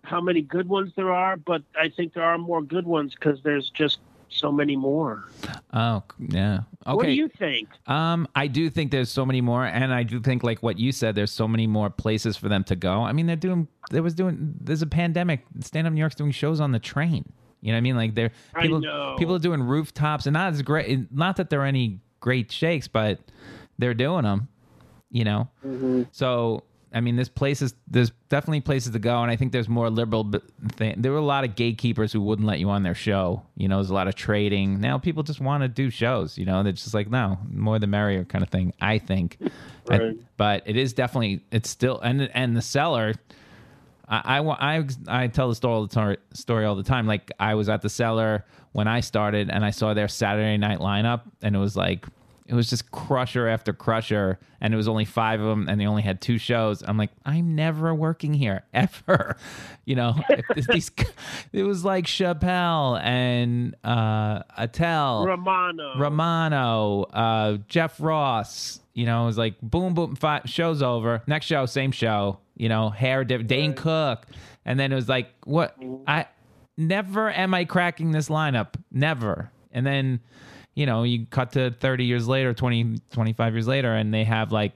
how 0.03 0.21
many 0.21 0.41
good 0.41 0.67
ones 0.67 0.91
there 0.95 1.13
are, 1.13 1.37
but 1.37 1.61
I 1.79 1.89
think 1.89 2.13
there 2.13 2.23
are 2.23 2.37
more 2.37 2.61
good 2.61 2.85
ones 2.85 3.13
because 3.13 3.41
there's 3.43 3.69
just 3.69 3.99
so 4.29 4.51
many 4.51 4.75
more. 4.75 5.25
Oh 5.74 6.03
yeah. 6.19 6.62
Okay. 6.86 6.95
What 6.95 7.05
do 7.05 7.12
you 7.12 7.27
think? 7.27 7.69
Um, 7.88 8.27
I 8.36 8.48
do 8.48 8.69
think 8.69 8.91
there's 8.91 9.09
so 9.09 9.25
many 9.25 9.41
more, 9.41 9.65
and 9.65 9.93
I 9.93 10.03
do 10.03 10.19
think 10.19 10.43
like 10.43 10.63
what 10.63 10.79
you 10.79 10.91
said, 10.91 11.15
there's 11.15 11.31
so 11.31 11.48
many 11.48 11.67
more 11.67 11.89
places 11.89 12.38
for 12.38 12.50
them 12.50 12.63
to 12.65 12.75
go. 12.75 13.03
I 13.03 13.12
mean, 13.12 13.27
they're 13.27 13.36
doing. 13.36 13.67
There 13.91 14.03
was 14.03 14.13
doing. 14.13 14.55
There's 14.59 14.81
a 14.81 14.88
pandemic. 14.88 15.45
Stand 15.62 15.88
Up 15.88 15.93
New 15.93 16.00
York's 16.00 16.15
doing 16.15 16.31
shows 16.31 16.59
on 16.59 16.71
the 16.71 16.79
train. 16.79 17.31
You 17.62 17.71
know 17.71 17.75
what 17.75 17.77
I 17.77 17.81
mean? 17.81 17.95
Like 17.95 18.15
they're 18.15 18.31
I 18.55 18.62
people. 18.62 18.79
know. 18.79 19.15
People 19.17 19.36
are 19.36 19.39
doing 19.39 19.62
rooftops, 19.62 20.25
and 20.25 20.33
not 20.33 20.53
as 20.53 20.62
great. 20.62 21.12
Not 21.12 21.36
that 21.38 21.50
there 21.50 21.62
are 21.62 21.65
any 21.65 22.00
great 22.19 22.51
shakes, 22.51 22.88
but 22.88 23.19
they're 23.77 23.93
doing 23.93 24.24
them. 24.24 24.48
You 25.12 25.24
know. 25.24 25.50
Mm-hmm. 25.65 26.03
So 26.12 26.63
I 26.93 27.01
mean, 27.01 27.15
there's 27.15 27.29
places. 27.29 27.74
There's 27.88 28.12
definitely 28.29 28.62
places 28.62 28.93
to 28.93 29.00
go, 29.00 29.22
and 29.22 29.29
I 29.29 29.36
think 29.36 29.51
there's 29.51 29.69
more 29.69 29.89
liberal. 29.91 30.24
b- 30.24 30.39
Thing. 30.74 30.96
There 30.98 31.12
were 31.12 31.19
a 31.19 31.22
lot 31.22 31.43
of 31.43 31.55
gatekeepers 31.55 32.12
who 32.12 32.19
wouldn't 32.22 32.48
let 32.48 32.60
you 32.60 32.69
on 32.69 32.81
their 32.84 32.96
show. 32.96 33.43
You 33.55 33.67
know, 33.67 33.77
there's 33.77 33.91
a 33.91 33.93
lot 33.93 34.08
of 34.08 34.15
trading. 34.15 34.79
Now 34.81 34.98
people 34.98 35.22
just 35.24 35.39
want 35.39 35.62
to 35.62 35.67
do 35.67 35.89
shows. 35.91 36.38
You 36.38 36.46
know, 36.46 36.63
they're 36.63 36.72
just 36.72 36.93
like, 36.96 37.10
no, 37.10 37.38
more 37.51 37.77
the 37.77 37.86
merrier 37.88 38.25
kind 38.25 38.43
of 38.43 38.50
thing. 38.50 38.74
I 38.81 38.98
think, 38.98 39.38
I- 39.89 39.98
but 40.38 40.63
it 40.65 40.77
is 40.77 40.93
definitely. 40.93 41.43
It's 41.51 41.69
still 41.69 42.00
and 42.01 42.29
and 42.34 42.58
the 42.58 42.62
cellar. 42.62 43.13
I, 44.08 44.39
I 44.39 44.77
I 44.77 44.88
I 45.08 45.27
tell 45.27 45.50
the 45.50 45.55
story 45.55 45.74
all 45.75 45.86
the 45.86 45.93
time, 45.93 46.17
story 46.34 46.65
all 46.65 46.75
the 46.75 46.81
time. 46.84 47.05
Like 47.05 47.31
I 47.39 47.53
was 47.53 47.69
at 47.69 47.81
the 47.84 47.89
cellar 47.89 48.46
when 48.72 48.88
I 48.88 49.01
started, 49.01 49.50
and 49.51 49.63
I 49.63 49.69
saw 49.69 49.93
their 49.93 50.08
Saturday 50.08 50.58
night 50.58 50.79
lineup, 50.79 51.22
and 51.43 51.55
it 51.55 51.60
was 51.60 51.75
like 51.77 52.05
it 52.49 52.55
was 52.55 52.67
just 52.67 52.89
crusher 52.89 53.47
after 53.47 53.73
crusher, 53.73 54.39
and 54.59 54.73
it 54.73 54.77
was 54.77 54.87
only 54.87 55.05
five 55.05 55.39
of 55.39 55.45
them, 55.45 55.69
and 55.69 55.79
they 55.79 55.85
only 55.85 56.01
had 56.01 56.19
two 56.19 56.39
shows. 56.39 56.81
I'm 56.85 56.97
like, 56.97 57.11
I'm 57.23 57.53
never 57.53 57.93
working 57.93 58.33
here 58.33 58.63
ever, 58.73 59.37
you 59.85 59.95
know. 59.95 60.15
These, 60.71 60.89
it 61.53 61.63
was 61.63 61.85
like 61.85 62.05
Chappelle 62.05 62.99
and 63.03 63.75
uh, 63.83 64.41
Attell, 64.57 65.27
Romano. 65.27 65.93
Romano, 65.99 67.03
uh, 67.13 67.57
Jeff 67.67 68.01
Ross. 68.01 68.79
You 68.95 69.05
know, 69.05 69.23
it 69.23 69.27
was 69.27 69.38
like 69.38 69.62
boom, 69.62 69.93
boom, 69.93 70.15
five, 70.15 70.41
show's 70.45 70.81
over. 70.81 71.21
Next 71.27 71.45
show, 71.45 71.67
same 71.67 71.91
show. 71.91 72.39
You 72.57 72.67
know, 72.67 72.89
hair, 72.89 73.23
diff- 73.23 73.45
Dane 73.45 73.75
Cook, 73.75 74.25
and 74.65 74.79
then 74.79 74.91
it 74.91 74.95
was 74.95 75.07
like, 75.07 75.29
what? 75.45 75.77
I 76.07 76.25
never 76.77 77.29
am 77.29 77.53
I 77.53 77.65
cracking 77.65 78.12
this 78.12 78.27
lineup, 78.27 78.73
never. 78.91 79.51
And 79.71 79.85
then, 79.85 80.19
you 80.79 80.85
know, 80.85 81.03
you 81.03 81.25
cut 81.29 81.51
to 81.51 81.71
30 81.71 82.05
years 82.05 82.25
later, 82.25 82.53
20, 82.53 83.01
25 83.11 83.53
years 83.53 83.67
later, 83.67 83.93
and 83.93 84.13
they 84.13 84.23
have 84.23 84.53
like 84.53 84.71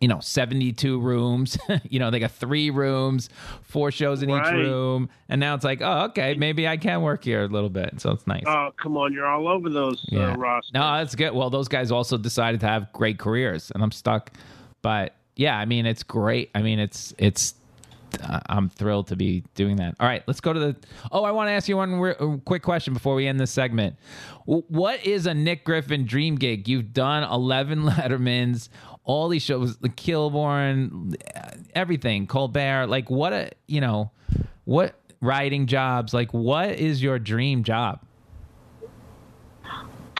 you 0.00 0.08
know 0.08 0.20
72 0.20 1.00
rooms 1.00 1.56
you 1.88 1.98
know 1.98 2.10
they 2.10 2.18
got 2.18 2.30
three 2.30 2.68
rooms 2.68 3.30
four 3.62 3.90
shows 3.90 4.22
in 4.22 4.28
each 4.28 4.50
room 4.50 5.08
and 5.30 5.40
now 5.40 5.54
it's 5.54 5.64
like 5.64 5.80
oh 5.80 6.04
okay 6.08 6.34
maybe 6.34 6.68
i 6.68 6.76
can 6.76 7.00
work 7.00 7.24
here 7.24 7.44
a 7.44 7.46
little 7.46 7.70
bit 7.70 7.98
so 7.98 8.10
it's 8.10 8.26
nice 8.26 8.44
Oh, 8.46 8.72
come 8.76 8.98
on. 8.98 9.14
You're 9.14 9.26
all 9.26 9.48
over 9.48 9.70
those 9.70 10.04
yeah. 10.10 10.32
uh, 10.32 10.36
rosters. 10.36 10.72
No, 10.74 10.80
that's 10.98 11.14
good. 11.14 11.32
Well, 11.32 11.48
those 11.48 11.68
guys 11.68 11.90
also 11.90 12.18
decided 12.18 12.60
to 12.60 12.66
have 12.66 12.92
great 12.92 13.18
careers, 13.18 13.70
and 13.70 13.82
I'm 13.82 13.90
stuck. 13.90 14.32
But 14.82 15.14
yeah, 15.34 15.56
I 15.56 15.64
mean, 15.64 15.86
it's 15.86 16.02
great. 16.02 16.50
I 16.54 16.60
mean, 16.60 16.78
it's 16.78 17.14
it's. 17.16 17.54
I'm 18.48 18.68
thrilled 18.68 19.08
to 19.08 19.16
be 19.16 19.44
doing 19.54 19.76
that. 19.76 19.96
All 20.00 20.06
right, 20.06 20.22
let's 20.26 20.40
go 20.40 20.52
to 20.52 20.60
the. 20.60 20.76
Oh, 21.12 21.24
I 21.24 21.30
want 21.30 21.48
to 21.48 21.52
ask 21.52 21.68
you 21.68 21.76
one 21.76 22.00
re- 22.00 22.14
uh, 22.18 22.36
quick 22.44 22.62
question 22.62 22.94
before 22.94 23.14
we 23.14 23.26
end 23.26 23.40
this 23.40 23.50
segment. 23.50 23.96
What 24.44 25.04
is 25.04 25.26
a 25.26 25.34
Nick 25.34 25.64
Griffin 25.64 26.04
dream 26.04 26.36
gig? 26.36 26.68
You've 26.68 26.92
done 26.92 27.24
11 27.24 27.82
Lettermans, 27.84 28.68
all 29.04 29.28
these 29.28 29.42
shows, 29.42 29.78
the 29.78 29.88
Kilborn, 29.88 31.14
uh, 31.34 31.50
everything, 31.74 32.26
Colbert. 32.26 32.86
Like, 32.86 33.10
what 33.10 33.32
a 33.32 33.50
you 33.66 33.80
know, 33.80 34.10
what 34.64 34.94
writing 35.20 35.66
jobs? 35.66 36.14
Like, 36.14 36.32
what 36.32 36.70
is 36.70 37.02
your 37.02 37.18
dream 37.18 37.64
job? 37.64 38.00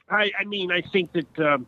I, 0.09 0.31
I 0.39 0.45
mean, 0.45 0.71
I 0.71 0.83
think 0.83 1.13
that, 1.13 1.39
um, 1.39 1.67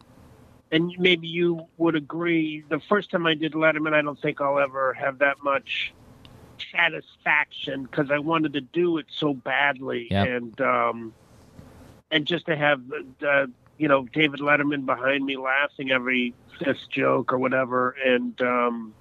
and 0.71 0.93
maybe 0.99 1.27
you 1.27 1.67
would 1.77 1.97
agree. 1.97 2.65
The 2.69 2.81
first 2.89 3.11
time 3.11 3.27
I 3.27 3.35
did 3.35 3.53
Letterman, 3.53 3.95
I 3.95 4.03
don't 4.03 4.21
think 4.21 4.41
I'll 4.41 4.59
ever 4.59 4.93
have 4.95 5.19
that 5.19 5.43
much 5.43 5.93
satisfaction 6.73 7.85
because 7.85 8.11
I 8.11 8.19
wanted 8.19 8.53
to 8.55 8.61
do 8.61 8.99
it 8.99 9.07
so 9.09 9.35
badly, 9.35 10.09
Yep. 10.11 10.27
and 10.29 10.61
um, 10.61 11.15
and 12.11 12.27
just 12.27 12.47
to 12.47 12.57
have 12.57 12.83
uh, 13.27 13.47
you 13.79 13.89
know 13.89 14.07
David 14.13 14.41
Letterman 14.41 14.87
behind 14.87 15.25
me 15.25 15.37
laughing 15.37 15.91
every 15.91 16.35
fifth 16.59 16.89
joke 16.91 17.33
or 17.33 17.39
whatever, 17.39 17.95
and 18.05 18.41
um, 18.43 18.95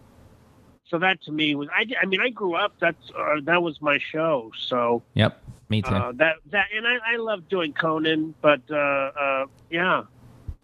so 0.89 0.99
that 0.99 1.21
to 1.23 1.31
me 1.31 1.55
was 1.55 1.67
I, 1.73 1.85
I 2.01 2.05
mean 2.05 2.21
I 2.21 2.29
grew 2.29 2.55
up 2.55 2.73
that's 2.79 3.11
uh, 3.17 3.35
that 3.43 3.61
was 3.61 3.81
my 3.81 3.99
show, 3.99 4.51
so. 4.57 5.03
Yep, 5.15 5.41
me 5.69 5.81
too. 5.81 5.93
Uh, 5.93 6.11
that 6.13 6.35
that 6.51 6.67
and 6.75 6.87
I, 6.87 6.97
I 7.13 7.15
love 7.17 7.47
doing 7.49 7.73
Conan, 7.73 8.33
but 8.41 8.61
uh, 8.69 8.75
uh, 8.75 9.45
yeah. 9.69 10.03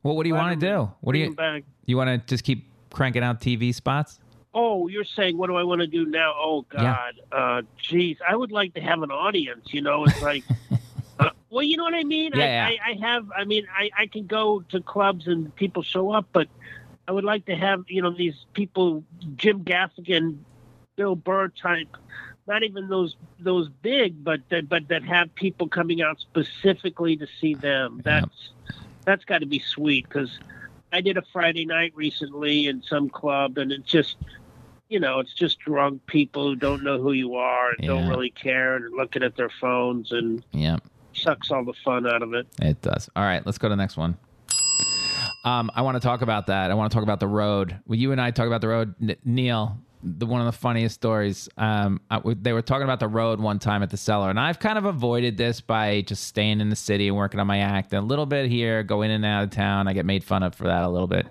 well, 0.03 0.15
what 0.15 0.23
do 0.23 0.29
you 0.29 0.35
want 0.35 0.59
to 0.59 0.65
do? 0.65 0.91
What 1.01 1.13
do 1.13 1.19
you 1.19 1.33
back. 1.33 1.63
you 1.85 1.97
want 1.97 2.09
to 2.09 2.17
just 2.33 2.43
keep 2.43 2.69
cranking 2.91 3.23
out 3.23 3.41
TV 3.41 3.73
spots? 3.73 4.19
Oh, 4.53 4.87
you're 4.87 5.03
saying 5.03 5.37
what 5.37 5.47
do 5.47 5.55
I 5.55 5.63
want 5.63 5.81
to 5.81 5.87
do 5.87 6.05
now? 6.05 6.33
Oh 6.37 6.65
Yeah. 6.73 6.81
God, 6.81 7.13
uh, 7.31 7.61
geez, 7.77 8.17
I 8.27 8.35
would 8.35 8.51
like 8.51 8.75
to 8.75 8.81
have 8.81 9.01
an 9.01 9.11
audience. 9.11 9.73
You 9.73 9.81
know, 9.81 10.05
it's 10.05 10.21
like, 10.21 10.43
uh, 11.19 11.29
well, 11.49 11.63
you 11.63 11.77
know 11.77 11.83
what 11.83 11.95
I 11.95 12.03
mean. 12.03 12.31
Yeah, 12.35 12.43
I, 12.43 12.71
yeah. 12.71 12.79
I, 12.85 12.89
I 12.91 12.93
have. 13.07 13.31
I 13.35 13.43
mean, 13.45 13.67
I, 13.75 13.89
I 13.97 14.07
can 14.07 14.27
go 14.27 14.61
to 14.69 14.81
clubs 14.81 15.27
and 15.27 15.53
people 15.55 15.81
show 15.83 16.11
up, 16.11 16.27
but 16.31 16.47
I 17.07 17.11
would 17.11 17.23
like 17.23 17.45
to 17.45 17.55
have 17.55 17.85
you 17.87 18.01
know 18.01 18.11
these 18.11 18.45
people, 18.53 19.03
Jim 19.35 19.63
Gaffigan, 19.63 20.37
Bill 20.95 21.15
Burr 21.15 21.49
type. 21.49 21.95
Not 22.45 22.63
even 22.63 22.89
those 22.89 23.15
those 23.39 23.69
big, 23.69 24.23
but 24.23 24.41
that 24.49 24.67
but 24.69 24.89
that 24.89 25.03
have 25.03 25.33
people 25.33 25.67
coming 25.67 26.01
out 26.01 26.19
specifically 26.19 27.15
to 27.17 27.27
see 27.39 27.55
them. 27.55 28.01
Yeah. 28.05 28.21
That's 28.21 28.49
that's 29.05 29.25
got 29.25 29.39
to 29.39 29.45
be 29.45 29.59
sweet 29.59 30.07
because 30.07 30.37
I 30.91 31.01
did 31.01 31.17
a 31.17 31.23
Friday 31.33 31.65
night 31.65 31.93
recently 31.95 32.67
in 32.67 32.83
some 32.83 33.09
club, 33.09 33.57
and 33.57 33.71
it's 33.71 33.89
just, 33.89 34.15
you 34.93 34.99
know, 34.99 35.19
it's 35.19 35.33
just 35.33 35.57
drunk 35.59 36.05
people 36.05 36.43
who 36.47 36.55
don't 36.55 36.83
know 36.83 37.01
who 37.01 37.13
you 37.13 37.33
are 37.33 37.71
and 37.71 37.87
don't 37.87 38.07
really 38.07 38.29
care 38.29 38.75
and 38.75 38.85
are 38.85 38.89
looking 38.91 39.23
at 39.23 39.35
their 39.35 39.49
phones 39.59 40.11
and 40.11 40.45
Yeah, 40.51 40.77
sucks 41.13 41.49
all 41.49 41.65
the 41.65 41.73
fun 41.83 42.05
out 42.05 42.21
of 42.21 42.35
it. 42.35 42.45
it 42.61 42.79
does. 42.83 43.09
All 43.15 43.23
right, 43.23 43.43
let's 43.43 43.57
go 43.57 43.67
to 43.67 43.71
the 43.71 43.75
next 43.75 43.97
one. 43.97 44.15
Um, 45.45 45.71
I 45.75 45.81
want 45.81 45.95
to 45.95 45.99
talk 45.99 46.21
about 46.21 46.47
that. 46.47 46.69
I 46.69 46.75
want 46.75 46.91
to 46.91 46.95
talk 46.95 47.03
about 47.03 47.19
the 47.19 47.27
road. 47.27 47.79
Will 47.87 47.95
you 47.97 48.11
and 48.11 48.21
I 48.21 48.29
talk 48.31 48.45
about 48.45 48.61
the 48.61 48.67
road, 48.69 48.93
N- 49.01 49.15
Neil? 49.25 49.77
The 50.05 50.25
one 50.25 50.41
of 50.41 50.45
the 50.45 50.51
funniest 50.57 50.95
stories. 50.95 51.47
Um, 51.57 52.01
I, 52.11 52.21
they 52.41 52.51
were 52.53 52.61
talking 52.61 52.83
about 52.83 52.99
the 52.99 53.07
road 53.07 53.39
one 53.39 53.57
time 53.57 53.81
at 53.83 53.89
the 53.89 53.95
cellar, 53.97 54.29
and 54.29 54.37
I've 54.39 54.59
kind 54.59 54.77
of 54.77 54.83
avoided 54.85 55.37
this 55.37 55.59
by 55.61 56.01
just 56.01 56.25
staying 56.25 56.59
in 56.61 56.69
the 56.69 56.75
city 56.75 57.07
and 57.07 57.15
working 57.17 57.39
on 57.39 57.47
my 57.47 57.59
act. 57.59 57.93
And 57.93 58.03
a 58.03 58.05
little 58.05 58.25
bit 58.25 58.49
here, 58.49 58.83
go 58.83 59.01
in 59.01 59.11
and 59.11 59.25
out 59.25 59.43
of 59.45 59.49
town. 59.51 59.87
I 59.87 59.93
get 59.93 60.05
made 60.05 60.23
fun 60.23 60.43
of 60.43 60.55
for 60.55 60.65
that 60.65 60.83
a 60.83 60.89
little 60.89 61.07
bit, 61.07 61.27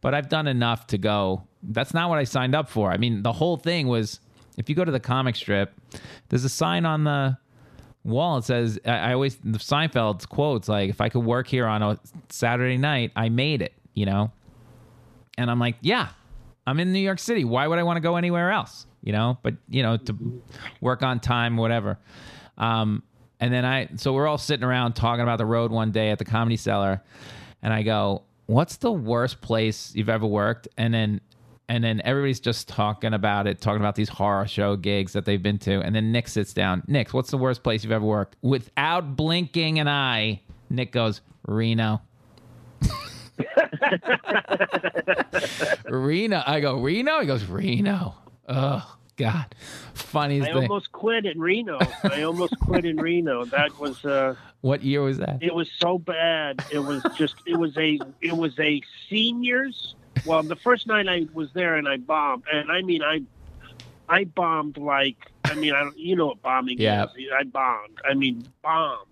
but 0.00 0.12
I've 0.12 0.28
done 0.28 0.48
enough 0.48 0.88
to 0.88 0.98
go. 0.98 1.46
That's 1.68 1.94
not 1.94 2.08
what 2.08 2.18
I 2.18 2.24
signed 2.24 2.54
up 2.54 2.68
for. 2.68 2.90
I 2.90 2.96
mean, 2.96 3.22
the 3.22 3.32
whole 3.32 3.56
thing 3.56 3.86
was 3.86 4.20
if 4.56 4.68
you 4.68 4.74
go 4.74 4.84
to 4.84 4.92
the 4.92 5.00
comic 5.00 5.36
strip, 5.36 5.72
there's 6.28 6.44
a 6.44 6.48
sign 6.48 6.84
on 6.84 7.04
the 7.04 7.38
wall. 8.04 8.38
It 8.38 8.44
says, 8.44 8.78
I, 8.84 8.98
I 8.98 9.12
always, 9.12 9.36
the 9.36 9.58
Seinfeld's 9.58 10.26
quotes, 10.26 10.68
like, 10.68 10.90
if 10.90 11.00
I 11.00 11.08
could 11.08 11.24
work 11.24 11.46
here 11.46 11.66
on 11.66 11.82
a 11.82 11.98
Saturday 12.28 12.78
night, 12.78 13.12
I 13.16 13.28
made 13.28 13.62
it, 13.62 13.72
you 13.94 14.06
know? 14.06 14.32
And 15.38 15.50
I'm 15.50 15.58
like, 15.58 15.76
yeah, 15.82 16.08
I'm 16.66 16.80
in 16.80 16.92
New 16.92 17.00
York 17.00 17.18
City. 17.18 17.44
Why 17.44 17.66
would 17.66 17.78
I 17.78 17.82
want 17.82 17.96
to 17.96 18.00
go 18.00 18.16
anywhere 18.16 18.50
else? 18.50 18.86
You 19.02 19.12
know, 19.12 19.38
but 19.42 19.54
you 19.68 19.84
know, 19.84 19.96
to 19.98 20.42
work 20.80 21.02
on 21.02 21.20
time, 21.20 21.56
whatever. 21.56 21.98
Um, 22.58 23.04
and 23.38 23.52
then 23.52 23.64
I, 23.64 23.88
so 23.96 24.12
we're 24.12 24.26
all 24.26 24.38
sitting 24.38 24.64
around 24.64 24.94
talking 24.94 25.22
about 25.22 25.38
the 25.38 25.46
road 25.46 25.70
one 25.70 25.92
day 25.92 26.10
at 26.10 26.18
the 26.18 26.24
Comedy 26.24 26.56
Cellar, 26.56 27.02
and 27.62 27.72
I 27.72 27.82
go, 27.82 28.22
"What's 28.46 28.78
the 28.78 28.90
worst 28.90 29.40
place 29.42 29.92
you've 29.94 30.08
ever 30.08 30.26
worked?" 30.26 30.66
And 30.76 30.92
then, 30.92 31.20
and 31.68 31.82
then 31.82 32.00
everybody's 32.04 32.40
just 32.40 32.68
talking 32.68 33.12
about 33.12 33.46
it, 33.46 33.60
talking 33.60 33.80
about 33.80 33.96
these 33.96 34.08
horror 34.08 34.46
show 34.46 34.76
gigs 34.76 35.12
that 35.14 35.24
they've 35.24 35.42
been 35.42 35.58
to. 35.58 35.80
And 35.80 35.94
then 35.94 36.12
Nick 36.12 36.28
sits 36.28 36.52
down. 36.52 36.82
Nick, 36.86 37.12
what's 37.12 37.30
the 37.30 37.38
worst 37.38 37.62
place 37.62 37.82
you've 37.82 37.92
ever 37.92 38.04
worked? 38.04 38.36
Without 38.42 39.16
blinking 39.16 39.78
an 39.78 39.88
eye, 39.88 40.40
Nick 40.70 40.92
goes, 40.92 41.20
Reno. 41.46 42.02
Reno. 45.84 46.42
I 46.46 46.60
go, 46.60 46.80
Reno? 46.80 47.20
He 47.20 47.26
goes, 47.26 47.44
Reno. 47.44 48.14
Oh, 48.48 48.96
God. 49.16 49.54
Funniest 49.94 50.48
I 50.48 50.52
thing. 50.52 50.62
almost 50.62 50.92
quit 50.92 51.26
in 51.26 51.40
Reno. 51.40 51.78
I 52.04 52.22
almost 52.22 52.58
quit 52.60 52.84
in 52.84 52.96
Reno. 52.96 53.44
That 53.46 53.78
was 53.80 54.04
uh, 54.04 54.34
what 54.60 54.82
year 54.82 55.02
was 55.02 55.18
that? 55.18 55.38
it 55.42 55.54
was 55.54 55.70
so 55.78 55.98
bad. 55.98 56.64
It 56.70 56.78
was 56.78 57.02
just 57.16 57.34
it 57.46 57.56
was 57.56 57.76
a 57.76 57.98
it 58.20 58.36
was 58.36 58.58
a 58.58 58.82
seniors. 59.08 59.94
Well, 60.26 60.42
the 60.42 60.56
first 60.56 60.86
night 60.86 61.08
I 61.08 61.26
was 61.32 61.48
there 61.52 61.76
and 61.76 61.88
I 61.88 61.96
bombed, 61.98 62.44
and 62.52 62.70
I 62.70 62.82
mean 62.82 63.02
I 63.02 63.22
I 64.08 64.24
bombed 64.24 64.76
like 64.76 65.16
I 65.44 65.54
mean 65.54 65.72
I 65.74 65.80
don't 65.84 65.98
you 65.98 66.16
know 66.16 66.26
what 66.26 66.42
bombing 66.42 66.78
Yeah. 66.80 67.04
is. 67.04 67.10
I 67.38 67.44
bombed. 67.44 68.00
I 68.08 68.14
mean 68.14 68.44
bombed. 68.62 69.06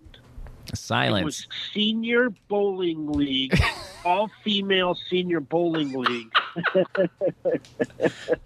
Silence. 0.73 1.21
It 1.21 1.25
was 1.25 1.47
senior 1.73 2.31
bowling 2.49 3.11
league, 3.11 3.57
all 4.05 4.29
female 4.43 4.97
senior 5.09 5.39
bowling 5.39 5.93
league. 5.93 6.31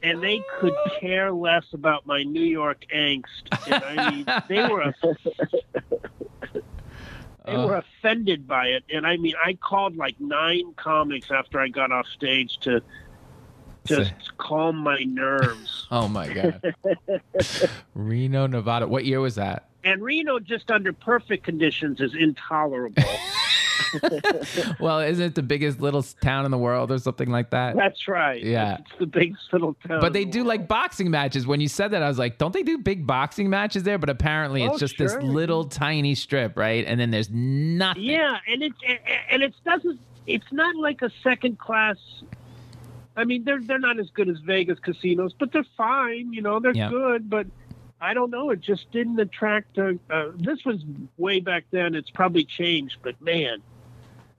and 0.03 0.21
they 0.21 0.41
could 0.59 0.73
care 0.99 1.31
less 1.31 1.63
about 1.73 2.05
my 2.05 2.23
New 2.23 2.43
York 2.43 2.85
angst. 2.93 3.25
And 3.67 3.83
I 3.83 4.11
mean, 4.11 4.25
they 4.47 4.67
were 4.67 4.93
they 7.49 7.55
Oh. 7.55 7.67
were 7.67 7.77
uh-huh. 7.77 7.87
offended 7.99 8.47
by 8.47 8.67
it. 8.67 8.83
And 8.91 9.05
I 9.05 9.17
mean, 9.17 9.33
I 9.43 9.53
called 9.53 9.95
like 9.95 10.19
nine 10.19 10.73
comics 10.75 11.31
after 11.31 11.59
I 11.59 11.67
got 11.67 11.91
off 11.91 12.05
stage 12.07 12.57
to 12.61 12.81
just 13.85 14.37
calm 14.37 14.77
my 14.77 15.03
nerves. 15.03 15.75
Oh 15.91 16.07
my 16.07 16.31
god. 16.31 16.75
Reno, 17.95 18.45
Nevada. 18.45 18.87
What 18.87 19.05
year 19.05 19.19
was 19.19 19.33
that? 19.35 19.69
And 19.83 20.03
Reno, 20.03 20.37
just 20.37 20.69
under 20.69 20.93
perfect 20.93 21.43
conditions, 21.43 21.99
is 21.99 22.13
intolerable. 22.13 23.01
Well, 24.79 24.99
isn't 24.99 25.23
it 25.25 25.35
the 25.35 25.43
biggest 25.43 25.79
little 25.79 26.03
town 26.03 26.45
in 26.45 26.51
the 26.51 26.57
world 26.57 26.91
or 26.91 26.97
something 26.99 27.29
like 27.29 27.49
that? 27.51 27.75
That's 27.75 28.07
right. 28.07 28.41
Yeah. 28.41 28.77
It's 28.79 28.91
the 28.99 29.05
biggest 29.05 29.41
little 29.51 29.75
town. 29.87 29.99
But 30.01 30.13
they 30.13 30.25
the 30.25 30.31
do 30.31 30.43
like 30.43 30.67
boxing 30.67 31.09
matches. 31.09 31.45
When 31.47 31.59
you 31.61 31.67
said 31.67 31.91
that, 31.91 32.03
I 32.03 32.07
was 32.07 32.17
like, 32.19 32.37
don't 32.37 32.53
they 32.53 32.63
do 32.63 32.77
big 32.77 33.05
boxing 33.07 33.49
matches 33.49 33.83
there? 33.83 33.97
But 33.97 34.09
apparently, 34.09 34.63
it's 34.63 34.75
Oh, 34.75 34.77
just 34.77 34.95
sure. 34.97 35.07
this 35.07 35.17
little 35.23 35.65
tiny 35.65 36.15
strip, 36.15 36.57
right? 36.57 36.85
And 36.85 36.99
then 36.99 37.11
there's 37.11 37.29
nothing. 37.29 38.03
Yeah, 38.03 38.37
and 38.47 38.63
it 38.63 38.73
and 39.31 39.43
it 39.43 39.53
doesn't. 39.65 39.99
It's 40.27 40.51
not 40.51 40.75
like 40.75 41.01
a 41.01 41.09
second 41.23 41.59
class. 41.59 41.97
I 43.17 43.25
mean, 43.25 43.43
they're 43.43 43.61
they're 43.61 43.79
not 43.79 43.99
as 43.99 44.09
good 44.11 44.29
as 44.29 44.37
Vegas 44.39 44.79
casinos, 44.79 45.33
but 45.37 45.51
they're 45.51 45.65
fine. 45.75 46.31
You 46.33 46.41
know, 46.41 46.59
they're 46.59 46.73
Yeah. 46.75 46.89
good. 46.89 47.29
But 47.29 47.47
I 48.01 48.13
don't 48.13 48.31
know. 48.31 48.49
It 48.51 48.61
just 48.61 48.91
didn't 48.91 49.19
attract. 49.19 49.77
A, 49.77 49.97
uh, 50.09 50.31
this 50.37 50.63
was 50.65 50.83
way 51.17 51.39
back 51.39 51.65
then. 51.71 51.95
It's 51.95 52.09
probably 52.09 52.45
changed, 52.45 52.97
but 53.03 53.21
man, 53.21 53.61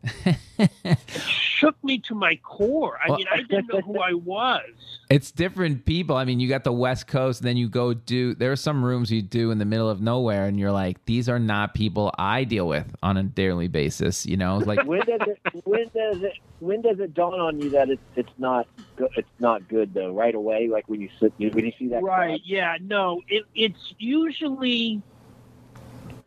it 0.25 0.99
shook 1.09 1.83
me 1.85 1.99
to 1.99 2.15
my 2.15 2.37
core. 2.43 2.99
I 3.05 3.09
Well- 3.11 3.19
mean, 3.19 3.27
I 3.31 3.43
didn't 3.43 3.73
know 3.73 3.81
who 3.81 4.01
I 4.01 4.15
was. 4.15 4.63
It's 5.11 5.33
different 5.33 5.87
people. 5.87 6.15
I 6.17 6.25
mean, 6.25 6.39
you 6.39 6.49
got 6.49 6.63
the 6.63 6.71
West 6.73 7.09
Coast, 7.09 7.41
and 7.41 7.49
then 7.49 7.57
you 7.57 7.69
go 7.69 7.93
do. 7.95 8.33
There 8.37 8.53
are 8.53 8.57
some 8.57 8.85
rooms 8.85 9.11
you 9.11 9.23
do 9.23 9.51
in 9.51 9.59
the 9.59 9.65
middle 9.65 9.91
of 9.91 10.01
nowhere, 10.01 10.47
and 10.47 10.57
you're 10.57 10.71
like, 10.71 11.05
these 11.05 11.29
are 11.29 11.41
not 11.41 11.75
people 11.75 12.15
I 12.17 12.45
deal 12.45 12.69
with 12.69 12.87
on 13.03 13.17
a 13.17 13.25
daily 13.25 13.67
basis. 13.67 14.25
You 14.25 14.37
know, 14.37 14.59
like 14.59 14.85
when 14.87 15.01
does 15.01 15.21
it 15.27 15.41
when 15.65 15.83
does 15.93 16.23
it 16.23 16.35
when 16.61 16.83
does 16.83 17.01
it 17.01 17.15
dawn 17.15 17.41
on 17.41 17.61
you 17.61 17.71
that 17.71 17.91
it's 17.91 18.03
it's 18.17 18.33
not 18.39 18.67
good 18.97 19.09
it's 19.17 19.29
not 19.39 19.67
good 19.69 19.93
though 19.95 20.13
right 20.13 20.35
away 20.35 20.69
like 20.69 20.89
when 20.89 21.01
you 21.01 21.09
sit 21.19 21.33
when 21.39 21.65
you 21.65 21.73
see 21.79 21.89
that 21.89 22.03
Right. 22.03 22.29
crowd? 22.29 22.41
Yeah. 22.45 22.77
No. 22.81 23.23
It, 23.29 23.45
it's 23.55 23.95
usually 23.99 25.03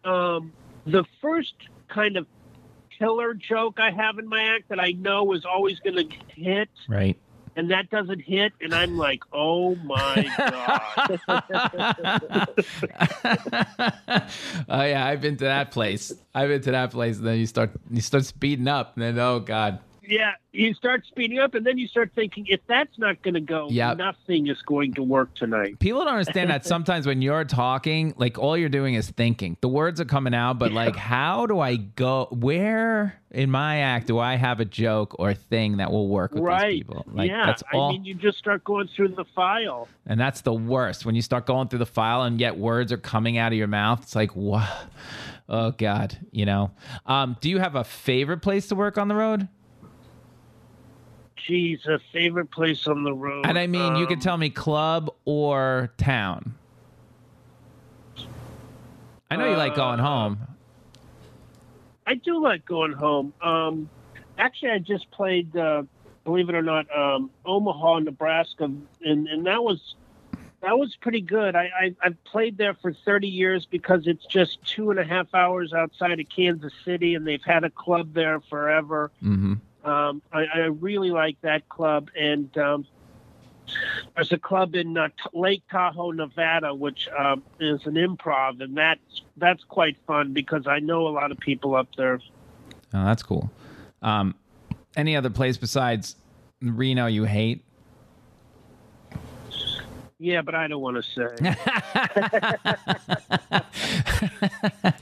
um, 0.04 0.52
the 0.86 1.06
first 1.22 1.54
kind 1.88 2.18
of 2.18 2.26
killer 2.98 3.34
joke 3.34 3.80
I 3.80 3.92
have 3.92 4.18
in 4.20 4.28
my 4.28 4.44
act 4.56 4.70
that 4.70 4.80
I 4.80 4.92
know 4.92 5.34
is 5.34 5.46
always 5.46 5.80
going 5.80 5.96
to 6.10 6.16
hit, 6.28 6.70
right. 6.88 7.18
and 7.56 7.72
that 7.72 7.90
doesn't 7.90 8.20
hit, 8.20 8.54
and 8.62 8.74
I'm 8.74 8.98
like, 8.98 9.22
oh 9.34 9.76
my 9.76 10.28
god. 10.38 11.20
oh 14.70 14.84
yeah, 14.84 15.06
I've 15.06 15.22
been 15.22 15.38
to 15.38 15.46
that 15.46 15.72
place. 15.72 16.12
I've 16.34 16.50
been 16.50 16.62
to 16.62 16.72
that 16.72 16.92
place, 16.92 17.18
and 17.18 17.28
then 17.28 17.38
you 17.40 17.46
start 17.46 17.72
you 17.90 18.02
start 18.02 18.26
speeding 18.26 18.68
up, 18.68 18.96
and 18.96 19.04
then 19.04 19.20
oh 19.20 19.40
god, 19.40 19.80
yeah. 20.08 20.34
You 20.52 20.74
start 20.74 21.06
speeding 21.08 21.40
up, 21.40 21.56
and 21.56 21.66
then 21.66 21.78
you 21.78 21.88
start 21.88 22.12
thinking, 22.14 22.46
if 22.48 22.60
that's 22.68 22.98
not 23.00 23.22
going 23.24 23.34
to 23.34 23.42
go, 23.42 23.68
Yep. 23.72 23.98
nothing 23.98 24.48
is 24.48 24.62
going 24.62 24.94
to 24.94 25.04
work 25.04 25.34
tonight. 25.36 25.80
people 25.80 26.02
don't 26.02 26.10
understand 26.10 26.50
that 26.50 26.66
sometimes 26.74 27.08
when 27.08 27.22
you're 27.22 27.46
talking, 27.46 28.14
like 28.18 28.38
all 28.38 28.58
you're 28.58 28.70
doing 28.70 28.94
is 28.94 29.10
thinking. 29.10 29.58
The 29.62 29.68
words 29.70 30.00
are 30.00 30.06
coming 30.06 30.36
out, 30.36 30.60
but 30.60 30.72
like, 30.72 30.96
how 30.96 31.46
do 31.46 31.60
I 31.60 31.78
go? 31.78 32.28
Where 32.32 33.20
in 33.32 33.50
my 33.50 33.80
act 33.80 34.08
do 34.08 34.20
I 34.20 34.36
have 34.36 34.60
a 34.60 34.66
joke 34.66 35.16
or 35.18 35.34
thing 35.34 35.78
that 35.78 35.92
will 35.92 36.08
work 36.08 36.34
with 36.34 36.44
right. 36.44 36.72
these 36.72 36.80
people? 36.84 37.04
Like 37.12 37.30
yeah. 37.30 37.46
that's 37.48 37.64
all. 37.74 37.90
I 37.90 37.94
mean, 37.94 38.06
you 38.06 38.14
just 38.14 38.38
start 38.38 38.64
going 38.64 38.90
through 38.96 39.10
the 39.10 39.26
file. 39.36 39.88
And 40.06 40.20
that's 40.20 40.42
the 40.42 40.54
worst 40.54 41.06
when 41.06 41.16
you 41.16 41.22
start 41.22 41.48
going 41.48 41.68
through 41.68 41.80
the 41.80 41.86
file 41.86 42.24
and 42.24 42.40
yet 42.40 42.58
words 42.58 42.92
are 42.92 42.98
coming 42.98 43.38
out 43.38 43.52
of 43.52 43.58
your 43.58 43.68
mouth. 43.68 44.04
It's 44.04 44.16
like, 44.16 44.36
what? 44.36 44.70
Oh 45.50 45.72
God, 45.72 46.18
you 46.32 46.46
know. 46.46 46.72
Um, 47.06 47.38
do 47.42 47.50
you 47.50 47.60
have 47.60 47.76
a 47.76 47.84
favorite 47.84 48.42
place 48.42 48.68
to 48.68 48.76
work 48.76 48.98
on 48.98 49.08
the 49.08 49.16
road? 49.16 49.48
Geez, 51.46 51.86
a 51.88 52.00
favorite 52.12 52.52
place 52.52 52.88
on 52.88 53.04
the 53.04 53.14
road. 53.14 53.46
And 53.46 53.58
I 53.60 53.68
mean, 53.68 53.96
you 53.96 54.04
Um, 54.04 54.08
could 54.08 54.22
tell 54.22 54.38
me 54.38 54.50
club 54.50 55.14
or 55.26 55.92
town. 55.98 56.56
I 59.30 59.36
know 59.36 59.46
you 59.46 59.58
like 59.58 59.76
going 59.76 60.00
Uh, 60.00 60.04
home. 60.04 60.38
I 62.06 62.16
do 62.16 62.42
like 62.42 62.66
going 62.66 62.94
home. 62.94 63.34
Um, 63.42 63.90
actually, 64.38 64.72
I 64.72 64.80
just 64.80 65.10
played, 65.12 65.56
uh, 65.56 65.84
believe 66.24 66.50
it 66.50 66.56
or 66.56 66.62
not, 66.62 66.86
um, 66.96 67.30
Omaha, 67.46 68.00
Nebraska, 68.00 68.66
and, 68.66 68.88
and 69.28 69.46
that 69.46 69.64
was 69.64 69.96
that 70.62 70.78
was 70.78 70.96
pretty 70.96 71.20
good. 71.20 71.58
I, 71.58 71.70
I 71.78 71.96
I've 72.02 72.24
played 72.24 72.58
there 72.58 72.74
for 72.74 72.94
30 72.94 73.28
years 73.28 73.66
because 73.66 74.08
it's 74.08 74.26
just 74.26 74.64
two 74.66 74.92
and 74.92 75.00
a 75.00 75.04
half 75.04 75.34
hours 75.36 75.74
outside 75.74 76.22
of 76.22 76.30
Kansas 76.30 76.72
City, 76.86 77.16
and 77.16 77.28
they've 77.28 77.44
had 77.44 77.66
a 77.66 77.70
club 77.70 78.14
there 78.14 78.40
forever. 78.40 79.12
hmm 79.20 79.56
Um, 79.84 80.22
I, 80.32 80.46
I 80.46 80.60
really 80.60 81.12
like 81.12 81.38
that 81.42 81.68
club, 81.68 82.10
and 82.18 82.56
um, 82.58 82.88
there's 84.16 84.32
a 84.32 84.38
club 84.38 84.76
in 84.76 84.98
uh, 84.98 85.10
Lake 85.34 85.64
Tahoe, 85.70 86.12
Nevada, 86.12 86.74
which 86.74 87.10
um, 87.18 87.44
is 87.60 87.86
an 87.86 87.96
improv, 87.96 88.62
and 88.62 88.78
that's 88.78 89.22
that's 89.38 89.64
quite 89.64 89.98
fun 90.08 90.34
because 90.34 90.68
I 90.68 90.80
know 90.80 91.08
a 91.08 91.10
lot 91.10 91.32
of 91.32 91.38
people 91.40 91.76
up 91.76 91.90
there. 91.98 92.20
Oh, 92.94 93.06
that's 93.06 93.24
cool. 93.24 93.52
Um, 94.02 94.36
any 94.96 95.16
other 95.16 95.30
place 95.30 95.58
besides 95.58 96.16
Reno 96.62 97.08
you 97.08 97.26
hate? 97.26 97.64
Yeah, 100.24 100.42
but 100.42 100.56
I 100.56 100.68
don't 100.70 100.82
want 100.82 100.96
to 100.96 101.04
say. 101.04 101.28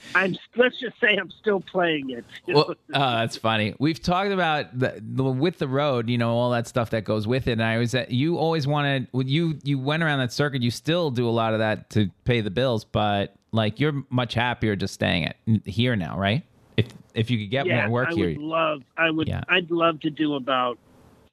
I'm 0.15 0.35
let's 0.55 0.79
just 0.79 0.99
say 0.99 1.15
I'm 1.15 1.29
still 1.29 1.61
playing 1.61 2.09
it. 2.09 2.25
well, 2.47 2.69
oh, 2.71 2.75
that's 2.91 3.37
funny. 3.37 3.75
We've 3.77 4.01
talked 4.01 4.31
about 4.31 4.79
the, 4.79 4.99
the 4.99 5.23
with 5.23 5.59
the 5.59 5.67
road, 5.67 6.09
you 6.09 6.17
know, 6.17 6.31
all 6.31 6.49
that 6.49 6.67
stuff 6.67 6.89
that 6.89 7.03
goes 7.03 7.27
with 7.27 7.47
it. 7.47 7.51
And 7.51 7.63
I 7.63 7.77
was 7.77 7.91
that 7.91 8.09
you 8.09 8.39
always 8.39 8.65
wanted 8.65 9.09
you 9.13 9.59
you 9.63 9.77
went 9.77 10.01
around 10.01 10.17
that 10.19 10.33
circuit. 10.33 10.63
You 10.63 10.71
still 10.71 11.11
do 11.11 11.29
a 11.29 11.29
lot 11.29 11.53
of 11.53 11.59
that 11.59 11.91
to 11.91 12.09
pay 12.25 12.41
the 12.41 12.49
bills, 12.49 12.83
but 12.83 13.35
like 13.51 13.79
you're 13.79 14.03
much 14.09 14.33
happier 14.33 14.75
just 14.75 14.95
staying 14.95 15.27
at 15.27 15.35
here 15.65 15.95
now, 15.95 16.17
right? 16.17 16.41
If 16.77 16.87
if 17.13 17.29
you 17.29 17.37
could 17.37 17.51
get 17.51 17.67
yeah, 17.67 17.85
more 17.85 17.91
work 17.91 18.09
I 18.09 18.15
here, 18.15 18.27
would 18.29 18.39
love. 18.39 18.81
I 18.97 19.11
would. 19.11 19.27
Yeah. 19.27 19.43
I'd 19.49 19.69
love 19.69 19.99
to 19.99 20.09
do 20.09 20.33
about 20.33 20.79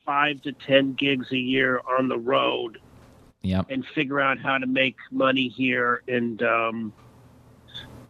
five 0.05 0.43
to 0.43 0.53
ten 0.53 0.93
gigs 0.93 1.33
a 1.33 1.39
year 1.39 1.81
on 1.99 2.09
the 2.09 2.19
road 2.19 2.79
yep, 3.43 3.67
and 3.69 3.85
figure 3.87 4.21
out 4.21 4.39
how 4.39 4.59
to 4.59 4.67
make 4.67 4.97
money 5.11 5.49
here 5.49 6.03
and 6.09 6.43
um, 6.43 6.93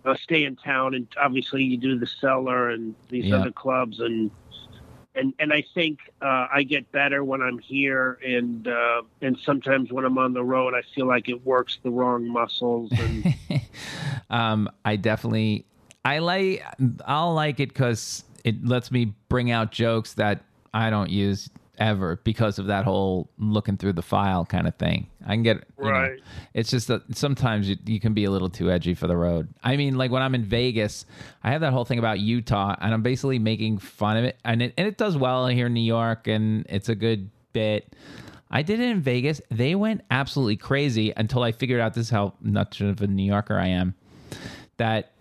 uh, 0.04 0.14
stay 0.16 0.44
in 0.44 0.56
town. 0.56 0.94
And 0.94 1.06
obviously, 1.20 1.62
you 1.64 1.76
do 1.76 1.98
the 1.98 2.06
cellar 2.06 2.70
and 2.70 2.94
these 3.08 3.26
Yeah. 3.26 3.36
other 3.36 3.52
clubs 3.52 4.00
and. 4.00 4.30
And, 5.14 5.34
and 5.40 5.52
I 5.52 5.64
think 5.74 5.98
uh, 6.22 6.46
I 6.52 6.62
get 6.62 6.92
better 6.92 7.24
when 7.24 7.42
I'm 7.42 7.58
here, 7.58 8.20
and 8.24 8.68
uh, 8.68 9.02
and 9.20 9.36
sometimes 9.38 9.90
when 9.90 10.04
I'm 10.04 10.16
on 10.16 10.32
the 10.32 10.44
road, 10.44 10.74
I 10.74 10.82
feel 10.94 11.06
like 11.06 11.28
it 11.28 11.44
works 11.44 11.78
the 11.82 11.90
wrong 11.90 12.28
muscles. 12.28 12.92
And 12.92 13.34
um, 14.30 14.70
I 14.84 14.94
definitely 14.94 15.64
I 16.04 16.20
like 16.20 16.62
I'll 17.04 17.34
like 17.34 17.58
it 17.58 17.70
because 17.70 18.22
it 18.44 18.64
lets 18.64 18.92
me 18.92 19.12
bring 19.28 19.50
out 19.50 19.72
jokes 19.72 20.14
that 20.14 20.44
I 20.72 20.88
don't 20.88 21.10
use 21.10 21.50
ever 21.78 22.20
because 22.24 22.58
of 22.58 22.66
that 22.66 22.84
whole 22.84 23.30
looking 23.38 23.76
through 23.76 23.94
the 23.94 24.02
file 24.02 24.44
kind 24.44 24.66
of 24.68 24.74
thing. 24.76 25.06
I 25.26 25.34
can 25.34 25.42
get 25.42 25.56
you 25.78 25.84
know, 25.84 25.90
Right. 25.90 26.20
it's 26.54 26.70
just 26.70 26.88
that 26.88 27.16
sometimes 27.16 27.68
you, 27.68 27.76
you 27.86 28.00
can 28.00 28.14
be 28.14 28.24
a 28.24 28.30
little 28.30 28.48
too 28.50 28.70
edgy 28.70 28.94
for 28.94 29.06
the 29.06 29.16
road. 29.16 29.48
I 29.62 29.76
mean, 29.76 29.96
like 29.96 30.10
when 30.10 30.22
I'm 30.22 30.34
in 30.34 30.44
Vegas, 30.44 31.06
I 31.42 31.50
have 31.52 31.60
that 31.62 31.72
whole 31.72 31.84
thing 31.84 31.98
about 31.98 32.20
Utah, 32.20 32.74
and 32.80 32.92
I'm 32.94 33.02
basically 33.02 33.38
making 33.38 33.78
fun 33.78 34.16
of 34.16 34.24
it, 34.24 34.38
and 34.44 34.62
it 34.62 34.74
and 34.76 34.86
it 34.86 34.96
does 34.98 35.16
well 35.16 35.46
here 35.48 35.66
in 35.66 35.74
New 35.74 35.80
York, 35.80 36.26
and 36.26 36.66
it's 36.68 36.88
a 36.88 36.94
good 36.94 37.30
bit. 37.52 37.94
I 38.50 38.62
did 38.62 38.80
it 38.80 38.88
in 38.88 39.00
Vegas. 39.02 39.40
They 39.50 39.74
went 39.74 40.02
absolutely 40.10 40.56
crazy 40.56 41.12
until 41.16 41.42
I 41.42 41.52
figured 41.52 41.80
out 41.80 41.92
this 41.94 42.06
is 42.06 42.10
how 42.10 42.32
much 42.40 42.80
of 42.80 43.02
a 43.02 43.06
New 43.06 43.24
Yorker 43.24 43.58
I 43.58 43.68
am. 43.68 43.94
That 44.78 45.12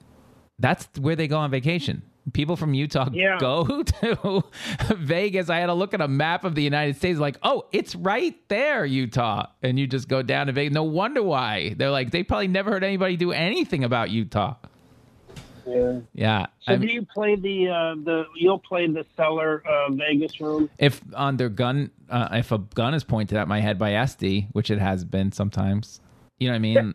that's 0.60 0.88
where 1.00 1.16
they 1.16 1.28
go 1.28 1.38
on 1.38 1.52
vacation. 1.52 2.02
People 2.34 2.56
from 2.56 2.74
Utah 2.74 3.10
Yeah. 3.14 3.38
go 3.40 3.84
to 3.84 4.44
Vegas. 4.96 5.50
I 5.50 5.60
had 5.60 5.68
to 5.68 5.74
look 5.74 5.94
at 5.94 6.02
a 6.02 6.08
map 6.08 6.44
of 6.44 6.56
the 6.56 6.64
United 6.64 6.98
States, 6.98 7.20
like, 7.20 7.38
oh, 7.44 7.66
it's 7.72 7.96
right 7.96 8.36
there, 8.50 8.86
Utah. 8.86 9.48
And 9.64 9.80
you 9.80 9.88
just 9.88 10.08
go 10.08 10.22
down 10.22 10.48
to 10.48 10.54
Vegas. 10.54 10.74
No 10.74 10.84
wonder 10.84 11.24
why. 11.24 11.74
They're 11.78 11.92
like, 11.92 12.12
they 12.12 12.24
probably 12.24 12.48
never 12.50 12.72
heard 12.72 12.84
anybody 12.84 13.16
do 13.18 13.32
anything 13.32 13.84
about 13.84 14.10
Utah. 14.10 14.56
Yeah. 15.66 16.00
Yeah. 16.14 16.46
So 16.62 16.72
I'm- 16.74 16.82
do 16.82 16.88
you 16.88 17.06
play 17.06 17.36
the 17.36 17.68
uh, 17.70 17.96
the 18.04 18.26
you'll 18.36 18.60
play 18.60 18.88
the 18.88 19.06
cellar 19.18 19.62
uh, 19.68 19.92
Vegas 19.92 20.40
room? 20.40 20.70
if 20.78 21.02
on 21.14 21.36
their 21.38 21.50
gun, 21.50 21.92
uh, 22.10 22.30
if 22.32 22.52
a 22.54 22.58
gun 22.60 22.94
is 22.94 23.04
pointed 23.04 23.38
at 23.38 23.48
my 23.50 23.60
head 23.60 23.78
by 23.78 23.94
Estee, 23.94 24.48
which 24.54 24.72
it 24.72 24.80
has 24.80 25.04
been 25.04 25.34
sometimes, 25.34 26.00
you 26.40 26.48
know 26.48 26.54
what 26.54 26.56
I 26.56 26.60
mean? 26.60 26.94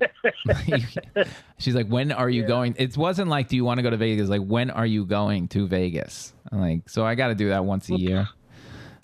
She's 1.59 1.75
like, 1.75 1.89
when 1.89 2.13
are 2.13 2.31
you 2.31 2.47
going? 2.47 2.75
It 2.79 2.97
wasn't 2.97 3.29
like, 3.29 3.49
do 3.49 3.57
you 3.57 3.65
want 3.65 3.79
to 3.79 3.83
go 3.83 3.91
to 3.91 3.97
Vegas? 3.97 4.29
Like, 4.29 4.43
when 4.43 4.71
are 4.71 4.87
you 4.87 5.05
going 5.05 5.49
to 5.49 5.67
Vegas? 5.67 6.33
I'm 6.51 6.61
like, 6.61 6.89
so 6.89 7.05
I 7.05 7.15
got 7.15 7.29
to 7.29 7.35
do 7.35 7.49
that 7.49 7.65
once 7.65 7.89
a 7.91 7.97
year. 7.97 8.29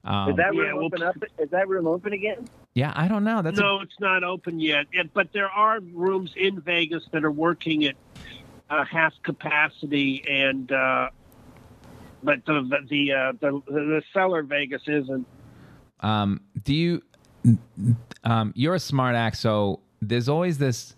Um, 0.05 0.31
Is 0.31 0.37
that 0.37 0.55
Yeah, 0.55 0.61
room 0.63 0.77
we'll- 0.77 0.87
open 0.87 1.03
up? 1.03 1.17
Is 1.39 1.51
that 1.51 1.69
room 1.69 1.87
open 1.87 2.13
again? 2.13 2.49
yeah, 2.75 2.93
I 2.95 3.09
don't 3.09 3.25
know. 3.25 3.43
That's 3.43 3.59
a- 3.59 3.63
no, 3.63 3.81
it's 3.81 3.99
not 4.01 4.23
open 4.25 4.61
yet. 4.61 4.87
It, 4.93 5.13
but 5.13 5.33
there 5.33 5.49
are 5.51 5.81
rooms 5.81 6.33
in 6.37 6.61
Vegas 6.61 7.03
that 7.13 7.25
are 7.25 7.33
working 7.33 7.85
at 7.87 7.97
uh, 8.71 8.85
half 8.85 9.13
capacity, 9.25 10.23
and 10.31 10.71
uh, 10.71 11.11
but 12.23 12.45
the 12.47 12.63
the 12.63 12.87
the, 12.89 13.13
uh, 13.13 13.33
the 13.41 13.63
the 13.67 14.03
cellar 14.13 14.43
Vegas 14.45 14.83
isn't. 14.87 15.27
Um, 16.01 16.41
do 16.63 16.75
you? 16.75 17.03
Um, 18.25 18.53
you're 18.55 18.75
a 18.75 18.81
smart 18.81 19.15
act, 19.17 19.37
so 19.39 19.81
there's 20.01 20.29
always 20.29 20.59
this. 20.59 20.95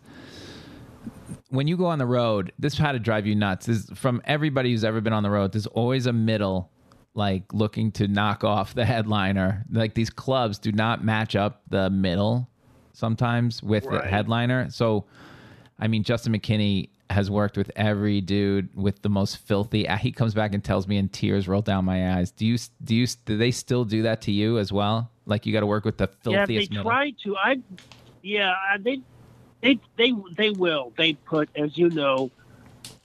When 1.48 1.66
you 1.66 1.76
go 1.76 1.86
on 1.86 1.98
the 1.98 2.06
road, 2.06 2.52
this 2.58 2.78
had 2.78 2.92
to 2.92 2.98
drive 2.98 3.26
you 3.26 3.34
nuts. 3.34 3.68
Is 3.68 3.90
from 3.94 4.22
everybody 4.24 4.70
who's 4.70 4.84
ever 4.84 5.00
been 5.00 5.12
on 5.12 5.22
the 5.22 5.30
road. 5.30 5.52
There's 5.52 5.66
always 5.66 6.06
a 6.06 6.12
middle, 6.12 6.70
like 7.14 7.52
looking 7.52 7.90
to 7.92 8.06
knock 8.06 8.44
off 8.44 8.74
the 8.74 8.84
headliner. 8.84 9.64
Like 9.70 9.94
these 9.94 10.10
clubs 10.10 10.58
do 10.58 10.72
not 10.72 11.04
match 11.04 11.34
up 11.34 11.62
the 11.68 11.90
middle 11.90 12.48
sometimes 12.92 13.62
with 13.62 13.84
the 13.84 14.02
headliner. 14.02 14.70
So, 14.70 15.06
I 15.78 15.88
mean, 15.88 16.04
Justin 16.04 16.32
McKinney 16.34 16.90
has 17.08 17.28
worked 17.28 17.56
with 17.56 17.72
every 17.74 18.20
dude 18.20 18.74
with 18.76 19.02
the 19.02 19.08
most 19.08 19.38
filthy. 19.38 19.86
He 20.00 20.12
comes 20.12 20.34
back 20.34 20.54
and 20.54 20.62
tells 20.62 20.86
me, 20.86 20.96
and 20.96 21.12
tears 21.12 21.48
roll 21.48 21.62
down 21.62 21.84
my 21.84 22.16
eyes. 22.16 22.30
Do 22.30 22.46
you 22.46 22.58
do 22.84 22.94
you 22.94 23.06
do 23.24 23.36
they 23.36 23.50
still 23.50 23.84
do 23.84 24.02
that 24.02 24.20
to 24.22 24.32
you 24.32 24.58
as 24.58 24.72
well? 24.72 25.10
Like 25.26 25.46
you 25.46 25.52
got 25.52 25.60
to 25.60 25.66
work 25.66 25.84
with 25.84 25.98
the 25.98 26.06
filthiest. 26.06 26.50
Yeah, 26.50 26.76
they 26.76 26.76
middle. 26.76 26.84
try 26.84 27.10
to. 27.24 27.36
I, 27.36 27.56
yeah, 28.22 28.54
they, 28.78 29.00
they, 29.62 29.78
they, 29.96 30.12
they 30.36 30.50
will. 30.50 30.92
They 30.96 31.14
put, 31.14 31.48
as 31.54 31.76
you 31.76 31.90
know, 31.90 32.30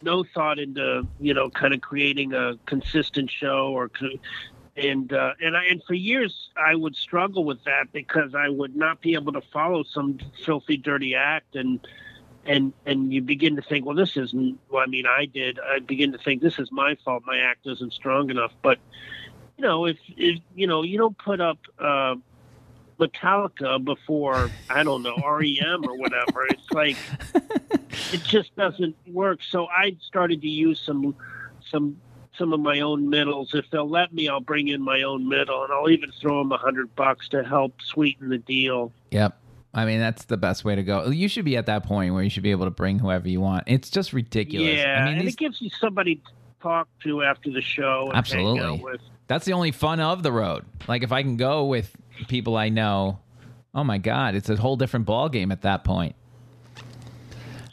no 0.01 0.23
thought 0.23 0.59
into 0.59 1.05
you 1.19 1.33
know 1.33 1.49
kind 1.49 1.73
of 1.73 1.81
creating 1.81 2.33
a 2.33 2.57
consistent 2.65 3.29
show 3.29 3.73
or, 3.73 3.89
and 4.77 5.11
uh, 5.11 5.33
and 5.41 5.57
I 5.57 5.65
and 5.65 5.83
for 5.83 5.93
years 5.93 6.49
I 6.55 6.75
would 6.75 6.95
struggle 6.95 7.43
with 7.43 7.63
that 7.65 7.91
because 7.91 8.35
I 8.35 8.49
would 8.49 8.75
not 8.75 9.01
be 9.01 9.15
able 9.15 9.33
to 9.33 9.41
follow 9.41 9.83
some 9.83 10.19
filthy, 10.45 10.77
dirty 10.77 11.15
act 11.15 11.55
and. 11.55 11.79
And 12.47 12.73
and 12.85 13.11
you 13.11 13.23
begin 13.23 13.55
to 13.55 13.63
think, 13.63 13.87
well, 13.87 13.95
this 13.95 14.15
isn't. 14.15 14.59
Well, 14.69 14.83
I 14.83 14.85
mean, 14.85 15.07
I 15.07 15.25
did. 15.25 15.57
I 15.59 15.79
begin 15.79 16.11
to 16.11 16.19
think 16.19 16.43
this 16.43 16.59
is 16.59 16.71
my 16.71 16.95
fault. 17.03 17.23
My 17.25 17.39
act 17.39 17.65
isn't 17.65 17.91
strong 17.91 18.29
enough. 18.29 18.51
But 18.61 18.77
you 19.57 19.63
know, 19.63 19.87
if, 19.87 19.97
if 20.15 20.39
you 20.53 20.67
know, 20.67 20.83
you 20.83 20.99
don't 20.99 21.17
put 21.17 21.41
up 21.41 21.57
uh, 21.79 22.13
Metallica 22.99 23.83
before 23.83 24.49
I 24.69 24.83
don't 24.83 25.03
know 25.03 25.15
REM 25.17 25.85
or 25.85 25.97
whatever. 25.97 26.45
It's 26.47 26.71
like 26.71 26.97
it 28.13 28.23
just 28.23 28.55
doesn't 28.55 28.95
work. 29.07 29.39
So 29.43 29.67
I 29.67 29.97
started 30.01 30.41
to 30.41 30.49
use 30.49 30.79
some 30.79 31.15
some 31.69 31.97
some 32.37 32.53
of 32.53 32.59
my 32.59 32.81
own 32.81 33.09
middles. 33.09 33.53
If 33.53 33.69
they'll 33.71 33.89
let 33.89 34.13
me, 34.13 34.27
I'll 34.27 34.39
bring 34.41 34.67
in 34.67 34.81
my 34.81 35.03
own 35.03 35.27
middle, 35.27 35.63
and 35.63 35.71
I'll 35.71 35.89
even 35.89 36.11
throw 36.11 36.39
them 36.39 36.51
a 36.51 36.57
hundred 36.57 36.95
bucks 36.95 37.29
to 37.29 37.43
help 37.43 37.81
sweeten 37.81 38.29
the 38.29 38.37
deal. 38.37 38.91
Yep. 39.11 39.37
I 39.73 39.85
mean, 39.85 39.99
that's 39.99 40.25
the 40.25 40.37
best 40.37 40.63
way 40.63 40.75
to 40.75 40.83
go. 40.83 41.07
You 41.07 41.27
should 41.27 41.43
be 41.43 41.57
at 41.57 41.65
that 41.65 41.83
point 41.83 42.13
where 42.13 42.23
you 42.23 42.29
should 42.29 42.43
be 42.43 42.51
able 42.51 42.65
to 42.65 42.71
bring 42.71 42.97
whoever 42.97 43.27
you 43.27 43.41
want. 43.41 43.65
It's 43.67 43.89
just 43.89 44.13
ridiculous. 44.13 44.77
Yeah, 44.77 45.01
I 45.01 45.05
mean, 45.05 45.13
and 45.15 45.27
these, 45.27 45.33
it 45.33 45.37
gives 45.37 45.61
you 45.61 45.69
somebody 45.69 46.15
to 46.15 46.31
talk 46.61 46.87
to 47.03 47.23
after 47.23 47.51
the 47.51 47.61
show. 47.61 48.05
And 48.07 48.17
Absolutely. 48.17 48.59
hang 48.59 48.79
out 48.79 48.83
with. 48.83 49.01
that's 49.27 49.43
the 49.43 49.51
only 49.51 49.71
fun 49.71 49.99
of 49.99 50.23
the 50.23 50.31
road. 50.31 50.65
Like 50.87 51.03
if 51.03 51.11
I 51.11 51.23
can 51.23 51.35
go 51.35 51.65
with 51.65 51.93
people 52.27 52.55
I 52.57 52.69
know, 52.69 53.19
oh 53.73 53.83
my 53.83 53.97
god, 53.97 54.35
it's 54.35 54.49
a 54.49 54.55
whole 54.55 54.75
different 54.77 55.05
ball 55.05 55.29
game 55.29 55.51
at 55.51 55.61
that 55.63 55.83
point. 55.83 56.15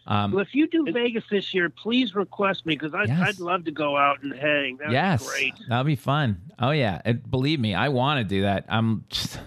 Um, 0.06 0.32
Well, 0.32 0.42
if 0.42 0.54
you 0.54 0.66
do 0.66 0.84
Vegas 0.92 1.24
this 1.30 1.54
year, 1.54 1.70
please 1.70 2.14
request 2.14 2.66
me 2.66 2.74
because 2.74 2.92
I'd, 2.94 3.08
Yes. 3.08 3.20
I'd 3.20 3.40
love 3.40 3.64
to 3.66 3.70
go 3.70 3.96
out 3.96 4.22
and 4.22 4.34
hang. 4.34 4.76
That's 4.78 4.92
yes, 4.92 5.28
great. 5.30 5.54
that'll 5.68 5.84
be 5.84 5.94
fun. 5.96 6.40
Oh 6.58 6.70
yeah, 6.70 7.00
it, 7.04 7.30
believe 7.30 7.60
me, 7.60 7.74
I 7.74 7.88
want 7.88 8.18
to 8.18 8.24
do 8.24 8.42
that. 8.42 8.64
I'm 8.68 9.04
just, 9.08 9.38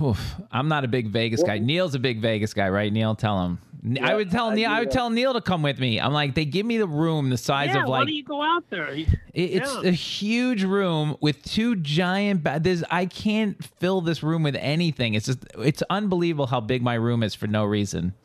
oof, 0.00 0.36
I'm 0.52 0.68
not 0.68 0.84
a 0.84 0.88
big 0.88 1.08
Vegas 1.08 1.42
guy. 1.42 1.58
Neil's 1.58 1.94
a 1.94 1.98
big 1.98 2.20
Vegas 2.20 2.54
guy, 2.54 2.68
right? 2.68 2.92
Neil, 2.92 3.14
tell 3.16 3.44
him. 3.44 3.58
I 4.02 4.14
would 4.14 4.30
tell 4.30 4.46
I 4.50 4.54
Neil. 4.54 4.70
I 4.70 4.80
would 4.80 4.90
tell 4.90 5.10
Neil 5.10 5.34
to 5.34 5.40
come 5.42 5.62
with 5.62 5.78
me. 5.78 6.00
I'm 6.00 6.12
like, 6.12 6.34
they 6.34 6.44
give 6.46 6.64
me 6.64 6.78
the 6.78 6.86
room 6.86 7.28
the 7.28 7.36
size 7.36 7.68
yeah, 7.74 7.82
of 7.82 7.88
like. 7.88 8.00
why 8.00 8.04
don't 8.06 8.14
you 8.14 8.24
go 8.24 8.42
out 8.42 8.64
there? 8.70 8.88
It- 8.88 9.08
It's 9.34 9.74
Yeah. 9.82 9.88
a 9.88 9.92
huge 9.92 10.62
room 10.62 11.16
with 11.20 11.42
two 11.42 11.76
giant. 11.76 12.42
Ba- 12.44 12.60
there's 12.62 12.82
I 12.90 13.04
can't 13.06 13.62
fill 13.80 14.00
this 14.00 14.22
room 14.22 14.42
with 14.42 14.54
anything. 14.56 15.14
It's 15.14 15.26
just 15.26 15.44
it's 15.58 15.82
unbelievable 15.90 16.46
how 16.46 16.60
big 16.60 16.82
my 16.82 16.94
room 16.94 17.22
is 17.22 17.34
for 17.34 17.46
no 17.46 17.64
reason. 17.64 18.14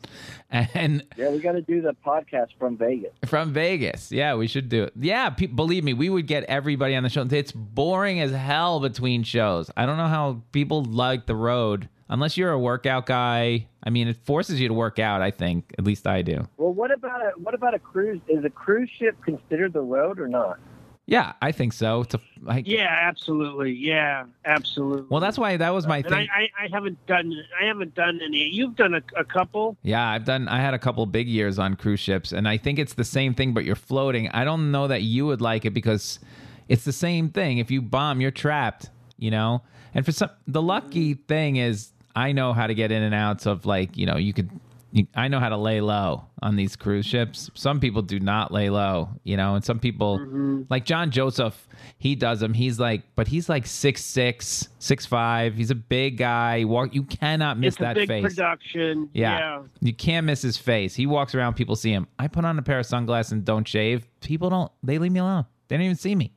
And 0.52 1.04
Yeah, 1.16 1.30
we 1.30 1.38
got 1.38 1.52
to 1.52 1.62
do 1.62 1.80
the 1.80 1.94
podcast 2.04 2.48
from 2.58 2.76
Vegas. 2.76 3.12
from 3.26 3.52
Vegas, 3.52 4.10
yeah, 4.10 4.34
we 4.34 4.48
should 4.48 4.68
do 4.68 4.82
it. 4.84 4.92
Yeah, 4.98 5.30
pe- 5.30 5.46
believe 5.46 5.84
me, 5.84 5.92
we 5.94 6.08
would 6.10 6.26
get 6.26 6.42
everybody 6.44 6.96
on 6.96 7.04
the 7.04 7.08
show. 7.08 7.24
It's 7.30 7.52
boring 7.52 8.18
as 8.20 8.32
hell 8.32 8.80
between 8.80 9.22
shows. 9.22 9.70
I 9.76 9.86
don't 9.86 9.96
know 9.96 10.08
how 10.08 10.42
people 10.50 10.82
like 10.84 11.26
the 11.26 11.36
road 11.36 11.88
unless 12.08 12.36
you're 12.36 12.50
a 12.50 12.58
workout 12.58 13.06
guy. 13.06 13.66
I 13.82 13.90
mean, 13.90 14.08
it 14.08 14.16
forces 14.24 14.60
you 14.60 14.68
to 14.68 14.74
work 14.74 14.98
out. 14.98 15.22
I 15.22 15.30
think 15.30 15.74
at 15.78 15.84
least 15.84 16.06
I 16.06 16.22
do. 16.22 16.46
Well, 16.56 16.72
what 16.72 16.90
about 16.90 17.22
a 17.22 17.30
what 17.36 17.54
about 17.54 17.74
a 17.74 17.78
cruise? 17.78 18.20
Is 18.28 18.44
a 18.44 18.50
cruise 18.50 18.90
ship 18.98 19.16
considered 19.24 19.72
the 19.72 19.80
road 19.80 20.20
or 20.20 20.28
not? 20.28 20.58
Yeah, 21.06 21.32
I 21.42 21.50
think 21.50 21.72
so. 21.72 22.02
It's 22.02 22.14
a, 22.14 22.62
Yeah, 22.62 22.86
absolutely. 22.88 23.72
Yeah, 23.72 24.26
absolutely. 24.44 25.06
Well, 25.10 25.20
that's 25.20 25.38
why 25.38 25.56
that 25.56 25.70
was 25.70 25.84
my 25.84 25.96
and 25.96 26.06
thing. 26.08 26.28
I, 26.32 26.42
I, 26.42 26.66
I 26.66 26.68
haven't 26.72 27.04
done 27.06 27.34
I 27.60 27.64
haven't 27.64 27.96
done 27.96 28.20
any. 28.22 28.48
You've 28.48 28.76
done 28.76 28.94
a, 28.94 29.02
a 29.18 29.24
couple. 29.24 29.76
Yeah, 29.82 30.08
I've 30.08 30.24
done. 30.24 30.46
I 30.46 30.60
had 30.60 30.72
a 30.72 30.78
couple 30.78 31.04
big 31.06 31.26
years 31.26 31.58
on 31.58 31.74
cruise 31.74 31.98
ships, 31.98 32.30
and 32.30 32.46
I 32.46 32.58
think 32.58 32.78
it's 32.78 32.94
the 32.94 33.04
same 33.04 33.34
thing, 33.34 33.54
but 33.54 33.64
you're 33.64 33.74
floating. 33.74 34.28
I 34.28 34.44
don't 34.44 34.70
know 34.70 34.86
that 34.86 35.02
you 35.02 35.26
would 35.26 35.40
like 35.40 35.64
it 35.64 35.70
because 35.70 36.20
it's 36.68 36.84
the 36.84 36.92
same 36.92 37.30
thing. 37.30 37.58
If 37.58 37.72
you 37.72 37.82
bomb, 37.82 38.20
you're 38.20 38.30
trapped. 38.30 38.90
You 39.16 39.32
know. 39.32 39.62
And 39.92 40.04
for 40.06 40.12
some, 40.12 40.30
the 40.46 40.62
lucky 40.62 41.14
thing 41.14 41.56
is, 41.56 41.90
I 42.20 42.32
know 42.32 42.52
how 42.52 42.66
to 42.66 42.74
get 42.74 42.92
in 42.92 43.02
and 43.02 43.14
outs 43.14 43.46
of 43.46 43.66
like, 43.66 43.96
you 43.96 44.06
know, 44.06 44.16
you 44.16 44.32
could. 44.32 44.50
You, 44.92 45.06
I 45.14 45.28
know 45.28 45.38
how 45.38 45.50
to 45.50 45.56
lay 45.56 45.80
low 45.80 46.24
on 46.42 46.56
these 46.56 46.74
cruise 46.74 47.06
ships. 47.06 47.48
Some 47.54 47.78
people 47.78 48.02
do 48.02 48.18
not 48.18 48.50
lay 48.50 48.70
low, 48.70 49.10
you 49.22 49.36
know, 49.36 49.54
and 49.54 49.64
some 49.64 49.78
people 49.78 50.18
mm-hmm. 50.18 50.62
like 50.68 50.84
John 50.84 51.12
Joseph, 51.12 51.68
he 51.98 52.16
does 52.16 52.40
them. 52.40 52.52
He's 52.54 52.80
like, 52.80 53.02
but 53.14 53.28
he's 53.28 53.48
like 53.48 53.68
six 53.68 54.02
six, 54.02 54.68
six 54.80 55.06
five. 55.06 55.54
He's 55.54 55.70
a 55.70 55.76
big 55.76 56.16
guy. 56.16 56.64
Walk, 56.64 56.92
you 56.92 57.04
cannot 57.04 57.56
miss 57.56 57.74
it's 57.74 57.80
that 57.82 57.94
big 57.94 58.08
face. 58.08 58.24
production. 58.24 59.08
Yeah. 59.12 59.38
yeah. 59.38 59.62
You 59.80 59.94
can't 59.94 60.26
miss 60.26 60.42
his 60.42 60.56
face. 60.56 60.92
He 60.96 61.06
walks 61.06 61.36
around, 61.36 61.54
people 61.54 61.76
see 61.76 61.92
him. 61.92 62.08
I 62.18 62.26
put 62.26 62.44
on 62.44 62.58
a 62.58 62.62
pair 62.62 62.80
of 62.80 62.86
sunglasses 62.86 63.30
and 63.30 63.44
don't 63.44 63.68
shave. 63.68 64.08
People 64.22 64.50
don't, 64.50 64.72
they 64.82 64.98
leave 64.98 65.12
me 65.12 65.20
alone. 65.20 65.44
They 65.68 65.76
don't 65.76 65.84
even 65.84 65.96
see 65.96 66.16
me. 66.16 66.32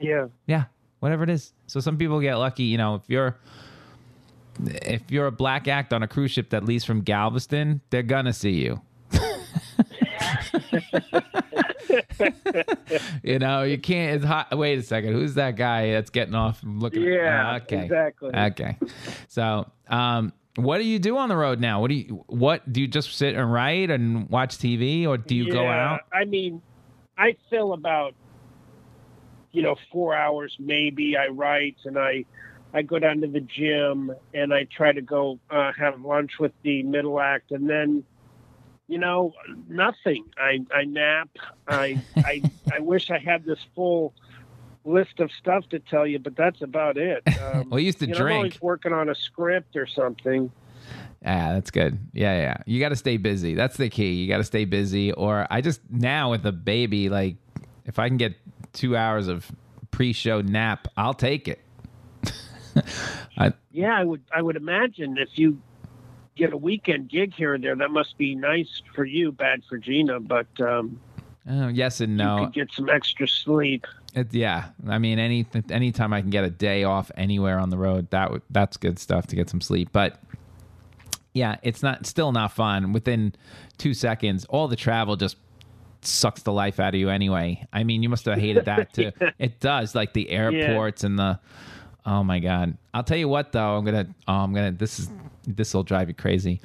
Yeah. 0.00 0.28
Yeah, 0.46 0.64
whatever 1.00 1.24
it 1.24 1.28
is. 1.28 1.52
So 1.66 1.78
some 1.80 1.98
people 1.98 2.20
get 2.20 2.36
lucky, 2.36 2.64
you 2.64 2.78
know, 2.78 2.94
if 2.94 3.02
you're 3.08 3.36
if 4.62 5.10
you're 5.10 5.26
a 5.26 5.32
black 5.32 5.68
act 5.68 5.92
on 5.92 6.02
a 6.02 6.08
cruise 6.08 6.30
ship 6.32 6.50
that 6.50 6.64
leaves 6.64 6.84
from 6.84 7.02
Galveston, 7.02 7.80
they're 7.90 8.02
gonna 8.02 8.32
see 8.32 8.52
you. 8.52 8.80
you 13.22 13.38
know, 13.38 13.62
you 13.62 13.78
can't. 13.78 14.16
It's 14.16 14.24
hot. 14.24 14.56
Wait 14.56 14.78
a 14.78 14.82
second. 14.82 15.12
Who's 15.12 15.34
that 15.34 15.56
guy 15.56 15.92
that's 15.92 16.10
getting 16.10 16.34
off? 16.34 16.60
looking. 16.64 17.02
Yeah, 17.02 17.52
Ah, 17.52 17.56
okay. 17.56 17.84
exactly. 17.84 18.30
Okay. 18.34 18.78
So, 19.28 19.70
um, 19.88 20.32
what 20.56 20.78
do 20.78 20.84
you 20.84 20.98
do 20.98 21.16
on 21.16 21.28
the 21.28 21.36
road 21.36 21.60
now? 21.60 21.80
What 21.80 21.88
do 21.88 21.94
you? 21.94 22.24
What 22.28 22.70
do 22.72 22.80
you 22.80 22.88
just 22.88 23.14
sit 23.16 23.34
and 23.34 23.52
write 23.52 23.90
and 23.90 24.28
watch 24.30 24.56
TV, 24.58 25.06
or 25.06 25.16
do 25.18 25.34
you 25.34 25.50
go 25.50 25.66
out? 25.66 26.00
I 26.12 26.24
mean, 26.24 26.62
I 27.18 27.36
fill 27.50 27.72
about 27.72 28.14
you 29.52 29.62
know 29.62 29.76
four 29.92 30.14
hours 30.14 30.56
maybe. 30.58 31.16
I 31.16 31.28
write 31.28 31.76
and 31.84 31.98
I 31.98 32.24
I 32.74 32.82
go 32.82 32.98
down 32.98 33.20
to 33.20 33.28
the 33.28 33.40
gym 33.40 34.12
and 34.34 34.52
I 34.52 34.64
try 34.64 34.92
to 34.92 35.00
go 35.00 35.38
uh, 35.48 35.72
have 35.78 36.00
lunch 36.00 36.32
with 36.40 36.52
the 36.62 36.82
middle 36.82 37.20
act, 37.20 37.52
and 37.52 37.70
then, 37.70 38.02
you 38.88 38.98
know, 38.98 39.32
nothing. 39.68 40.24
I 40.36 40.58
I 40.74 40.84
nap. 40.84 41.30
I 41.68 42.02
I 42.16 42.42
I 42.72 42.78
wish 42.80 43.10
I 43.10 43.18
had 43.18 43.44
this 43.44 43.60
full 43.74 44.12
list 44.84 45.20
of 45.20 45.30
stuff 45.32 45.68
to 45.70 45.78
tell 45.78 46.06
you, 46.06 46.18
but 46.18 46.36
that's 46.36 46.60
about 46.62 46.96
it. 46.98 47.22
Um, 47.44 47.70
Well, 47.70 47.80
you 47.80 47.86
used 47.86 47.98
to 48.00 48.06
you 48.06 48.14
know, 48.14 48.26
I'm 48.26 48.32
always 48.32 48.60
working 48.60 48.92
on 48.92 49.08
a 49.08 49.14
script 49.14 49.76
or 49.76 49.86
something. 49.86 50.50
Yeah, 51.22 51.54
that's 51.54 51.70
good. 51.70 51.98
Yeah, 52.12 52.36
yeah. 52.38 52.56
You 52.66 52.80
got 52.80 52.90
to 52.90 52.96
stay 52.96 53.16
busy. 53.16 53.54
That's 53.54 53.76
the 53.76 53.88
key. 53.88 54.12
You 54.14 54.28
got 54.28 54.38
to 54.38 54.44
stay 54.44 54.64
busy. 54.64 55.12
Or 55.12 55.46
I 55.50 55.60
just 55.60 55.80
now 55.90 56.30
with 56.30 56.44
a 56.44 56.52
baby, 56.52 57.08
like 57.08 57.36
if 57.86 57.98
I 57.98 58.08
can 58.08 58.16
get 58.16 58.34
two 58.72 58.96
hours 58.96 59.28
of 59.28 59.50
pre-show 59.90 60.40
nap, 60.42 60.88
I'll 60.96 61.14
take 61.14 61.48
it. 61.48 61.60
I, 63.38 63.52
Yeah, 63.72 63.96
I 63.96 64.04
would 64.04 64.22
I 64.34 64.42
would 64.42 64.56
imagine 64.56 65.18
if 65.18 65.38
you 65.38 65.60
get 66.36 66.52
a 66.52 66.56
weekend 66.56 67.08
gig 67.08 67.34
here 67.34 67.54
and 67.54 67.62
there, 67.62 67.76
that 67.76 67.90
must 67.90 68.18
be 68.18 68.34
nice 68.34 68.82
for 68.94 69.04
you, 69.04 69.32
bad 69.32 69.62
for 69.68 69.78
Gina, 69.78 70.20
but 70.20 70.46
um, 70.60 71.00
oh, 71.48 71.68
yes 71.68 72.00
and 72.00 72.16
no. 72.16 72.44
could 72.44 72.54
get 72.54 72.72
some 72.72 72.88
extra 72.88 73.28
sleep. 73.28 73.86
It, 74.14 74.32
yeah, 74.32 74.66
I 74.88 74.98
mean, 74.98 75.18
any 75.18 75.46
anytime 75.70 76.12
I 76.12 76.20
can 76.20 76.30
get 76.30 76.44
a 76.44 76.50
day 76.50 76.84
off 76.84 77.10
anywhere 77.16 77.58
on 77.58 77.70
the 77.70 77.78
road, 77.78 78.10
that 78.10 78.30
that's 78.50 78.76
good 78.76 78.98
stuff 78.98 79.26
to 79.28 79.36
get 79.36 79.50
some 79.50 79.60
sleep. 79.60 79.88
But 79.92 80.20
yeah, 81.32 81.56
it's 81.62 81.82
not 81.82 82.06
still 82.06 82.30
not 82.30 82.52
fun. 82.52 82.92
Within 82.92 83.34
two 83.76 83.92
seconds, 83.92 84.44
all 84.46 84.68
the 84.68 84.76
travel 84.76 85.16
just 85.16 85.36
sucks 86.02 86.42
the 86.42 86.52
life 86.52 86.78
out 86.78 86.94
of 86.94 87.00
you 87.00 87.08
anyway. 87.08 87.66
I 87.72 87.82
mean, 87.82 88.02
you 88.02 88.08
must 88.08 88.24
have 88.26 88.38
hated 88.38 88.66
that 88.66 88.92
too. 88.92 89.10
It 89.38 89.58
does, 89.60 89.94
like 89.94 90.12
the 90.12 90.30
airports 90.30 91.04
and 91.04 91.18
the. 91.18 91.40
Oh 92.06 92.22
my 92.22 92.38
god! 92.38 92.76
I'll 92.92 93.04
tell 93.04 93.16
you 93.16 93.28
what, 93.28 93.52
though, 93.52 93.76
I'm 93.76 93.84
gonna. 93.84 94.06
Oh, 94.28 94.34
I'm 94.34 94.54
gonna. 94.54 94.72
This 94.72 94.98
is 94.98 95.10
this 95.46 95.72
will 95.74 95.82
drive 95.82 96.08
you 96.08 96.14
crazy. 96.14 96.60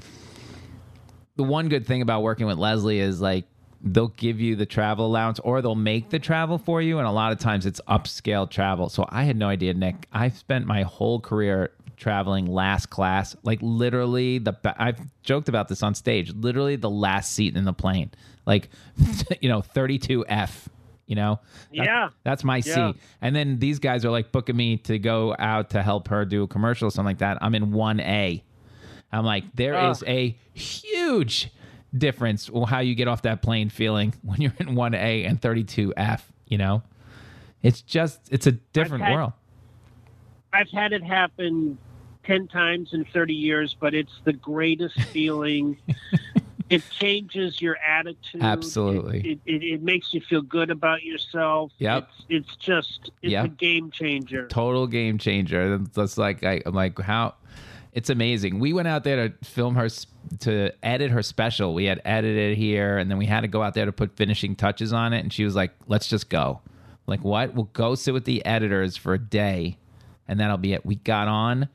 The 1.36 1.44
one 1.44 1.70
good 1.70 1.86
thing 1.88 2.02
about 2.02 2.24
working 2.24 2.48
with 2.48 2.58
Leslie 2.58 3.00
is 3.00 3.22
like 3.22 3.46
they'll 3.82 4.10
give 4.10 4.40
you 4.40 4.56
the 4.56 4.66
travel 4.66 5.06
allowance 5.06 5.40
or 5.40 5.62
they'll 5.62 5.76
make 5.76 6.10
the 6.10 6.20
travel 6.20 6.58
for 6.58 6.82
you 6.82 6.98
and 7.00 7.08
a 7.08 7.12
lot 7.12 7.32
of 7.32 7.40
times 7.40 7.66
it's 7.66 7.80
upscale 7.88 8.50
travel 8.50 8.90
so 8.90 9.06
i 9.10 9.24
had 9.24 9.38
no 9.38 9.48
idea 9.48 9.74
nick 9.74 10.06
i've 10.12 10.38
spent 10.38 10.66
my 10.66 10.84
whole 10.84 11.20
career 11.20 11.72
traveling 11.96 12.46
last 12.46 12.90
class 12.90 13.36
like 13.44 13.60
literally 13.62 14.38
the 14.38 14.54
i've 14.78 15.00
joked 15.24 15.48
about 15.48 15.68
this 15.68 15.82
on 15.82 15.96
stage 15.96 16.34
literally 16.34 16.76
the 16.76 16.90
last 16.90 17.34
seat 17.34 17.56
in 17.56 17.64
the 17.64 17.74
plane 17.74 18.12
like 18.46 18.70
you 19.42 19.48
know 19.48 19.62
32f 19.62 20.68
you 21.10 21.16
know 21.16 21.40
That- 21.76 21.86
Yeah. 21.86 22.10
that's 22.24 22.46
my 22.46 22.58
Yeah. 22.58 22.92
seat 22.92 22.96
and 23.22 23.36
then 23.36 23.60
these 23.60 23.80
guys 23.80 24.06
are 24.06 24.12
like 24.12 24.32
booking 24.32 24.56
me 24.56 24.78
to 24.78 24.98
go 24.98 25.36
out 25.38 25.72
to 25.72 25.82
help 25.84 26.08
her 26.08 26.24
do 26.24 26.44
a 26.44 26.48
commercial 26.48 26.88
or 26.88 26.92
something 26.92 27.08
like 27.08 27.18
that 27.18 27.38
i'm 27.42 27.54
in 27.56 27.72
1a 27.72 28.42
i'm 29.12 29.26
like 29.26 29.44
there 29.56 29.90
is 29.90 30.04
a 30.08 30.38
huge 30.54 31.50
difference 31.98 32.50
how 32.68 32.80
you 32.80 32.94
get 32.96 33.08
off 33.08 33.24
that 33.24 33.42
plane 33.42 33.70
feeling 33.70 34.14
when 34.22 34.40
you're 34.40 34.54
in 34.60 34.68
1A 34.76 35.28
and 35.28 35.42
32F, 35.42 36.22
you 36.48 36.58
know? 36.60 36.84
It's 37.64 37.82
just 37.82 38.20
it's 38.32 38.46
a 38.46 38.52
different 38.52 39.04
had- 39.06 39.16
world. 39.16 39.34
I've 40.54 40.70
had 40.70 40.94
it 40.94 41.04
happen 41.04 41.78
10 42.26 42.48
times 42.48 42.94
in 42.94 43.06
30 43.06 43.34
years, 43.34 43.76
but 43.80 43.96
it's 43.96 44.14
the 44.24 44.34
greatest 44.34 45.02
feeling. 45.06 45.78
it 46.70 46.84
changes 46.90 47.62
your 47.62 47.78
attitude. 47.78 48.42
Absolutely. 48.44 49.20
It, 49.32 49.40
it, 49.46 49.64
it 49.64 49.82
makes 49.82 50.14
you 50.14 50.22
feel 50.22 50.42
good 50.42 50.70
about 50.70 51.04
yourself. 51.04 51.72
Yep. 51.80 52.08
It's, 52.08 52.26
it's 52.48 52.56
just, 52.58 53.12
it's 53.22 53.32
Yep. 53.32 53.46
a 53.46 53.48
game 53.50 53.92
changer. 53.92 54.48
Total 54.48 54.86
game 54.88 55.18
changer. 55.18 55.78
That's 55.80 56.18
like 56.18 56.44
I, 56.44 56.62
I'm 56.66 56.76
like 56.76 57.00
how 57.00 57.36
it's 57.92 58.10
amazing. 58.12 58.60
We 58.60 58.72
went 58.74 58.88
out 58.88 59.04
there 59.04 59.30
to 59.30 59.46
film 59.46 59.76
her 59.76 59.88
to 60.42 60.72
edit 60.84 61.10
her 61.12 61.24
special. 61.24 61.74
We 61.74 61.86
had 61.86 62.02
edited 62.06 62.56
here 62.58 62.98
and 63.00 63.10
then 63.10 63.18
we 63.18 63.26
had 63.26 63.42
to 63.42 63.48
go 63.48 63.64
out 63.64 63.74
there 63.74 63.86
to 63.86 63.92
put 63.92 64.16
finishing 64.16 64.56
touches 64.56 64.94
on 64.94 65.12
it 65.14 65.20
and 65.22 65.34
she 65.34 65.44
was 65.44 65.56
like, 65.56 65.72
"Let's 65.88 66.08
just 66.08 66.30
go." 66.30 66.62
Like, 67.08 67.24
"What? 67.24 67.56
We'll 67.56 67.70
go 67.74 67.96
sit 67.96 68.14
with 68.14 68.26
the 68.26 68.46
editors 68.46 68.96
for 68.96 69.16
a 69.16 69.20
day 69.20 69.78
and 70.28 70.40
that'll 70.40 70.58
be 70.58 70.74
it." 70.74 70.86
We 70.86 70.96
got 70.96 71.28
on 71.28 71.68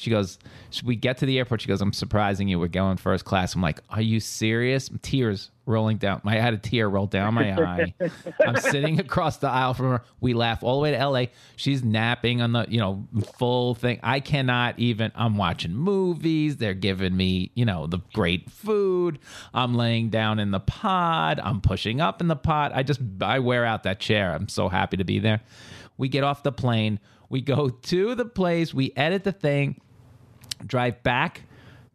She 0.00 0.08
goes, 0.08 0.38
we 0.82 0.96
get 0.96 1.18
to 1.18 1.26
the 1.26 1.36
airport. 1.36 1.60
She 1.60 1.68
goes, 1.68 1.82
I'm 1.82 1.92
surprising 1.92 2.48
you. 2.48 2.58
We're 2.58 2.68
going 2.68 2.96
first 2.96 3.26
class. 3.26 3.54
I'm 3.54 3.60
like, 3.60 3.80
are 3.90 4.00
you 4.00 4.18
serious? 4.18 4.88
Tears 5.02 5.50
rolling 5.66 5.98
down. 5.98 6.22
My, 6.24 6.38
I 6.38 6.40
had 6.40 6.54
a 6.54 6.56
tear 6.56 6.88
roll 6.88 7.06
down 7.06 7.34
my 7.34 7.52
eye. 7.52 7.94
I'm 8.46 8.56
sitting 8.56 8.98
across 8.98 9.36
the 9.36 9.48
aisle 9.48 9.74
from 9.74 9.90
her. 9.90 10.02
We 10.18 10.32
laugh 10.32 10.62
all 10.62 10.78
the 10.78 10.84
way 10.84 10.92
to 10.92 11.06
LA. 11.06 11.24
She's 11.56 11.84
napping 11.84 12.40
on 12.40 12.52
the, 12.52 12.64
you 12.66 12.80
know, 12.80 13.06
full 13.38 13.74
thing. 13.74 14.00
I 14.02 14.20
cannot 14.20 14.78
even, 14.78 15.12
I'm 15.14 15.36
watching 15.36 15.74
movies. 15.74 16.56
They're 16.56 16.72
giving 16.72 17.14
me, 17.14 17.50
you 17.54 17.66
know, 17.66 17.86
the 17.86 17.98
great 18.14 18.50
food. 18.50 19.18
I'm 19.52 19.74
laying 19.74 20.08
down 20.08 20.38
in 20.38 20.50
the 20.50 20.60
pod. 20.60 21.38
I'm 21.44 21.60
pushing 21.60 22.00
up 22.00 22.22
in 22.22 22.28
the 22.28 22.36
pod. 22.36 22.72
I 22.74 22.84
just, 22.84 23.02
I 23.20 23.40
wear 23.40 23.66
out 23.66 23.82
that 23.82 24.00
chair. 24.00 24.32
I'm 24.32 24.48
so 24.48 24.70
happy 24.70 24.96
to 24.96 25.04
be 25.04 25.18
there. 25.18 25.42
We 25.98 26.08
get 26.08 26.24
off 26.24 26.42
the 26.42 26.52
plane. 26.52 27.00
We 27.28 27.42
go 27.42 27.68
to 27.68 28.14
the 28.14 28.24
place. 28.24 28.72
We 28.72 28.94
edit 28.96 29.24
the 29.24 29.32
thing 29.32 29.78
drive 30.66 31.02
back 31.02 31.42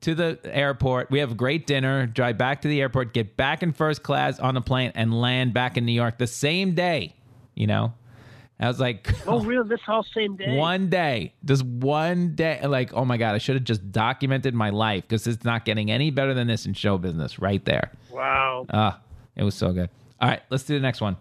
to 0.02 0.14
the 0.16 0.40
airport. 0.46 1.10
We 1.10 1.20
have 1.20 1.32
a 1.32 1.36
great 1.36 1.66
dinner, 1.68 2.06
drive 2.06 2.38
back 2.38 2.62
to 2.62 2.68
the 2.68 2.82
airport, 2.82 3.14
get 3.14 3.38
back 3.38 3.64
in 3.64 3.74
first 3.74 4.04
class 4.04 4.40
on 4.40 4.54
the 4.54 4.62
plane, 4.62 4.92
and 4.96 5.20
land 5.20 5.54
back 5.54 5.78
in 5.78 5.86
New 5.86 5.92
York 5.94 6.18
the 6.18 6.28
same 6.28 6.76
day. 6.76 7.16
You 7.56 7.68
know? 7.68 7.94
I 8.60 8.68
was 8.68 8.80
like, 8.80 9.14
Oh, 9.28 9.40
really? 9.44 9.68
This 9.68 9.80
all 9.88 10.06
same 10.16 10.36
day? 10.38 10.56
one 10.56 10.90
day, 10.90 11.34
just 11.44 11.64
one 11.66 12.36
day. 12.36 12.66
Like, 12.66 12.94
oh 12.94 13.04
my 13.04 13.18
God, 13.18 13.36
I 13.36 13.38
should 13.38 13.56
have 13.56 13.64
just 13.66 13.92
documented 13.92 14.54
my 14.54 14.70
life 14.70 15.04
because 15.04 15.28
it's 15.28 15.44
not 15.44 15.66
getting 15.66 15.92
any 15.92 16.10
better 16.12 16.34
than 16.34 16.48
this 16.48 16.66
in 16.66 16.74
show 16.74 16.98
business 16.98 17.40
right 17.40 17.64
there. 17.66 17.92
Wow. 18.12 18.66
Ah, 18.72 19.02
it 19.36 19.44
was 19.44 19.56
so 19.56 19.74
good. 19.74 19.90
All 20.22 20.30
right, 20.30 20.42
let's 20.50 20.64
do 20.64 20.74
the 20.74 20.80
next 20.80 21.02
one. 21.02 21.18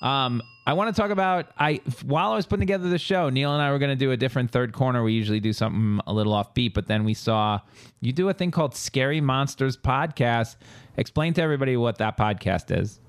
Um, 0.00 0.42
I 0.66 0.74
want 0.74 0.94
to 0.94 1.00
talk 1.00 1.10
about 1.10 1.50
I 1.58 1.80
while 2.04 2.30
I 2.32 2.36
was 2.36 2.46
putting 2.46 2.60
together 2.60 2.88
the 2.88 2.98
show, 2.98 3.30
Neil 3.30 3.52
and 3.52 3.62
I 3.62 3.70
were 3.72 3.78
going 3.78 3.90
to 3.90 3.96
do 3.96 4.12
a 4.12 4.16
different 4.16 4.50
third 4.50 4.72
corner. 4.72 5.02
We 5.02 5.12
usually 5.12 5.40
do 5.40 5.52
something 5.52 6.00
a 6.06 6.12
little 6.12 6.34
offbeat, 6.34 6.74
but 6.74 6.86
then 6.86 7.04
we 7.04 7.14
saw 7.14 7.60
you 8.00 8.12
do 8.12 8.28
a 8.28 8.34
thing 8.34 8.50
called 8.50 8.76
Scary 8.76 9.20
Monsters 9.20 9.76
Podcast. 9.76 10.56
Explain 10.96 11.34
to 11.34 11.42
everybody 11.42 11.76
what 11.76 11.98
that 11.98 12.16
podcast 12.16 12.76
is. 12.76 13.00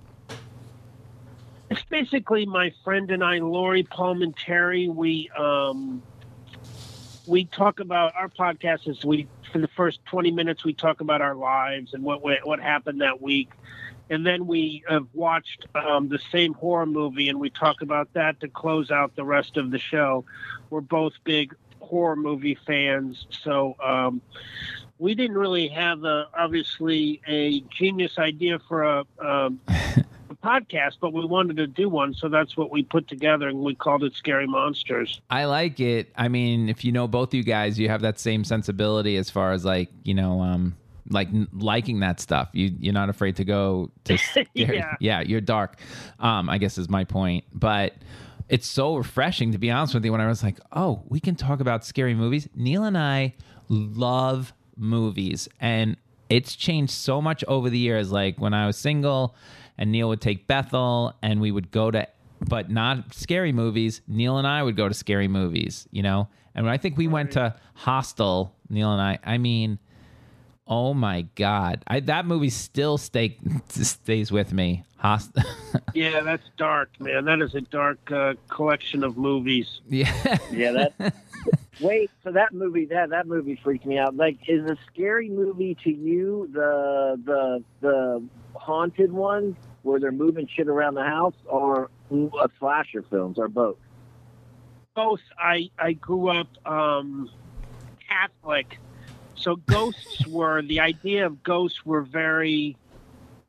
It's 1.69 1.83
basically 1.83 2.47
my 2.47 2.73
friend 2.83 3.11
and 3.11 3.23
I, 3.23 3.37
Lori 3.39 3.83
Palmentary. 3.83 4.91
We 4.91 5.29
um, 5.37 6.01
we 7.27 7.45
talk 7.45 7.79
about 7.79 8.15
our 8.15 8.29
podcast 8.29 8.87
is 8.87 9.05
we 9.05 9.27
for 9.51 9.59
the 9.59 9.67
first 9.67 9.99
twenty 10.05 10.31
minutes 10.31 10.63
we 10.63 10.73
talk 10.73 11.01
about 11.01 11.21
our 11.21 11.35
lives 11.35 11.93
and 11.93 12.03
what, 12.03 12.23
what 12.23 12.59
happened 12.59 13.01
that 13.01 13.21
week, 13.21 13.51
and 14.09 14.25
then 14.25 14.47
we 14.47 14.83
have 14.89 15.07
watched 15.13 15.65
um, 15.75 16.09
the 16.09 16.19
same 16.31 16.53
horror 16.53 16.85
movie 16.85 17.29
and 17.29 17.39
we 17.39 17.49
talk 17.49 17.81
about 17.81 18.11
that 18.13 18.39
to 18.39 18.47
close 18.47 18.91
out 18.91 19.15
the 19.15 19.23
rest 19.23 19.57
of 19.57 19.71
the 19.71 19.79
show. 19.79 20.25
We're 20.69 20.81
both 20.81 21.13
big 21.23 21.55
horror 21.79 22.15
movie 22.15 22.57
fans, 22.65 23.27
so. 23.29 23.75
Um, 23.83 24.21
we 24.99 25.15
didn't 25.15 25.37
really 25.37 25.69
have 25.69 26.03
a, 26.03 26.27
obviously 26.37 27.21
a 27.25 27.61
genius 27.61 28.19
idea 28.19 28.59
for 28.67 28.83
a, 28.83 29.05
um, 29.19 29.59
a 29.67 30.03
podcast, 30.43 30.97
but 30.99 31.13
we 31.13 31.25
wanted 31.25 31.57
to 31.57 31.67
do 31.67 31.87
one, 31.89 32.13
so 32.13 32.27
that's 32.27 32.55
what 32.57 32.69
we 32.69 32.83
put 32.83 33.07
together, 33.07 33.47
and 33.47 33.59
we 33.59 33.73
called 33.73 34.03
it 34.03 34.13
Scary 34.13 34.45
Monsters. 34.45 35.21
I 35.29 35.45
like 35.45 35.79
it. 35.79 36.11
I 36.15 36.27
mean, 36.27 36.67
if 36.67 36.83
you 36.83 36.91
know 36.91 37.07
both 37.07 37.33
you 37.33 37.43
guys, 37.43 37.79
you 37.79 37.87
have 37.87 38.01
that 38.01 38.19
same 38.19 38.43
sensibility 38.43 39.15
as 39.15 39.29
far 39.29 39.53
as 39.53 39.63
like 39.63 39.89
you 40.03 40.13
know, 40.13 40.41
um, 40.41 40.75
like 41.09 41.29
liking 41.53 41.99
that 42.01 42.19
stuff. 42.19 42.49
You 42.53 42.73
you're 42.79 42.93
not 42.93 43.09
afraid 43.09 43.35
to 43.37 43.45
go 43.45 43.91
to 44.05 44.17
Yeah. 44.53 44.95
yeah. 44.99 45.21
You're 45.21 45.41
dark. 45.41 45.77
Um, 46.19 46.49
I 46.49 46.57
guess 46.57 46.77
is 46.77 46.89
my 46.89 47.03
point, 47.03 47.45
but. 47.53 47.93
It's 48.47 48.65
so 48.65 48.95
refreshing 48.95 49.51
to 49.51 49.59
be 49.59 49.69
honest 49.69 49.93
with 49.93 50.03
you. 50.03 50.11
When 50.11 50.21
I 50.21 50.27
was 50.27 50.41
like, 50.41 50.59
"Oh, 50.71 51.03
we 51.07 51.19
can 51.19 51.35
talk 51.35 51.59
about 51.59 51.85
scary 51.85 52.15
movies." 52.15 52.49
Neil 52.55 52.83
and 52.83 52.97
I 52.97 53.35
love 53.67 54.53
movies, 54.75 55.47
and 55.59 55.97
it's 56.29 56.55
changed 56.55 56.91
so 56.91 57.21
much 57.21 57.43
over 57.47 57.69
the 57.69 57.77
years. 57.77 58.11
Like 58.11 58.39
when 58.39 58.55
I 58.55 58.65
was 58.65 58.75
single, 58.75 59.35
and 59.77 59.91
Neil 59.91 60.09
would 60.09 60.19
take 60.19 60.47
Bethel, 60.47 61.13
and 61.21 61.39
we 61.39 61.51
would 61.51 61.69
go 61.69 61.91
to 61.91 62.07
but 62.41 62.69
not 62.69 63.13
scary 63.13 63.51
movies. 63.51 64.01
Neil 64.07 64.37
and 64.37 64.47
I 64.47 64.63
would 64.63 64.75
go 64.75 64.87
to 64.87 64.93
scary 64.93 65.27
movies, 65.27 65.87
you 65.91 66.01
know? 66.03 66.27
And 66.55 66.65
when 66.65 66.73
I 66.73 66.77
think 66.77 66.97
we 66.97 67.07
went 67.07 67.31
to 67.31 67.55
Hostel, 67.73 68.55
Neil 68.69 68.91
and 68.91 69.01
I, 69.01 69.19
I 69.23 69.37
mean, 69.37 69.79
oh 70.69 70.93
my 70.93 71.23
God. 71.35 71.83
I, 71.87 71.99
that 72.01 72.25
movie 72.25 72.49
still 72.49 72.97
stay, 72.97 73.37
stays 73.67 74.31
with 74.31 74.53
me. 74.53 74.83
Hostel. 74.97 75.43
Yeah, 75.93 76.21
that's 76.21 76.43
dark, 76.57 76.89
man. 76.99 77.25
That 77.25 77.41
is 77.41 77.55
a 77.55 77.61
dark 77.61 78.11
uh, 78.11 78.35
collection 78.47 79.03
of 79.03 79.17
movies. 79.17 79.81
yeah. 79.87 80.37
Yeah, 80.51 80.71
that. 80.71 81.13
Wait, 81.81 82.11
so 82.23 82.31
that 82.31 82.53
movie 82.53 82.85
that 82.85 83.09
that 83.09 83.25
movie 83.27 83.59
freaked 83.63 83.85
me 83.85 83.97
out. 83.97 84.15
Like, 84.15 84.37
is 84.47 84.69
a 84.69 84.77
scary 84.91 85.29
movie 85.29 85.75
to 85.83 85.89
you 85.89 86.49
the 86.53 87.19
the 87.25 87.63
the 87.81 88.23
haunted 88.55 89.11
one 89.11 89.55
where 89.83 89.99
they're 89.99 90.11
moving 90.11 90.47
shit 90.47 90.67
around 90.67 90.95
the 90.95 91.03
house, 91.03 91.35
or 91.45 91.89
a 92.11 92.49
slasher 92.59 93.03
films, 93.09 93.37
or 93.39 93.47
both? 93.47 93.77
both. 94.95 95.21
I 95.37 95.69
I 95.79 95.93
grew 95.93 96.29
up 96.29 96.47
um, 96.67 97.29
Catholic, 98.07 98.77
so 99.39 99.55
ghosts 99.55 100.27
were 100.27 100.61
the 100.61 100.79
idea 100.79 101.25
of 101.25 101.43
ghosts 101.43 101.85
were 101.85 102.01
very 102.01 102.75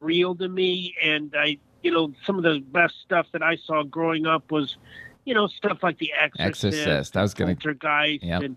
real 0.01 0.35
to 0.37 0.49
me, 0.49 0.95
and 1.03 1.35
I 1.37 1.59
you 1.83 1.91
know 1.91 2.13
some 2.27 2.37
of 2.37 2.43
the 2.45 2.61
best 2.61 2.95
stuff 3.03 3.27
that 3.33 3.43
I 3.43 3.57
saw 3.57 3.83
growing 3.83 4.27
up 4.27 4.51
was 4.51 4.77
you 5.25 5.35
know 5.35 5.47
stuff 5.47 5.83
like 5.83 5.99
The 5.99 6.13
Exorcist, 6.19 6.79
Exorcist. 6.79 7.17
I 7.17 7.23
was 7.23 7.35
gonna. 7.35 7.55
Poltergeist, 7.55 8.23
Yep. 8.23 8.43
and 8.43 8.57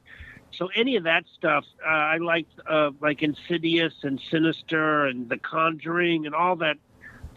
so 0.51 0.69
any 0.75 0.95
of 0.95 1.03
that 1.05 1.25
stuff 1.35 1.65
uh, 1.83 1.89
I 1.89 2.17
liked, 2.17 2.53
uh, 2.69 2.91
like 3.01 3.23
Insidious 3.23 3.93
and 4.03 4.21
Sinister 4.29 5.05
and 5.07 5.27
The 5.27 5.37
Conjuring 5.37 6.25
and 6.27 6.35
all 6.35 6.55
that 6.57 6.77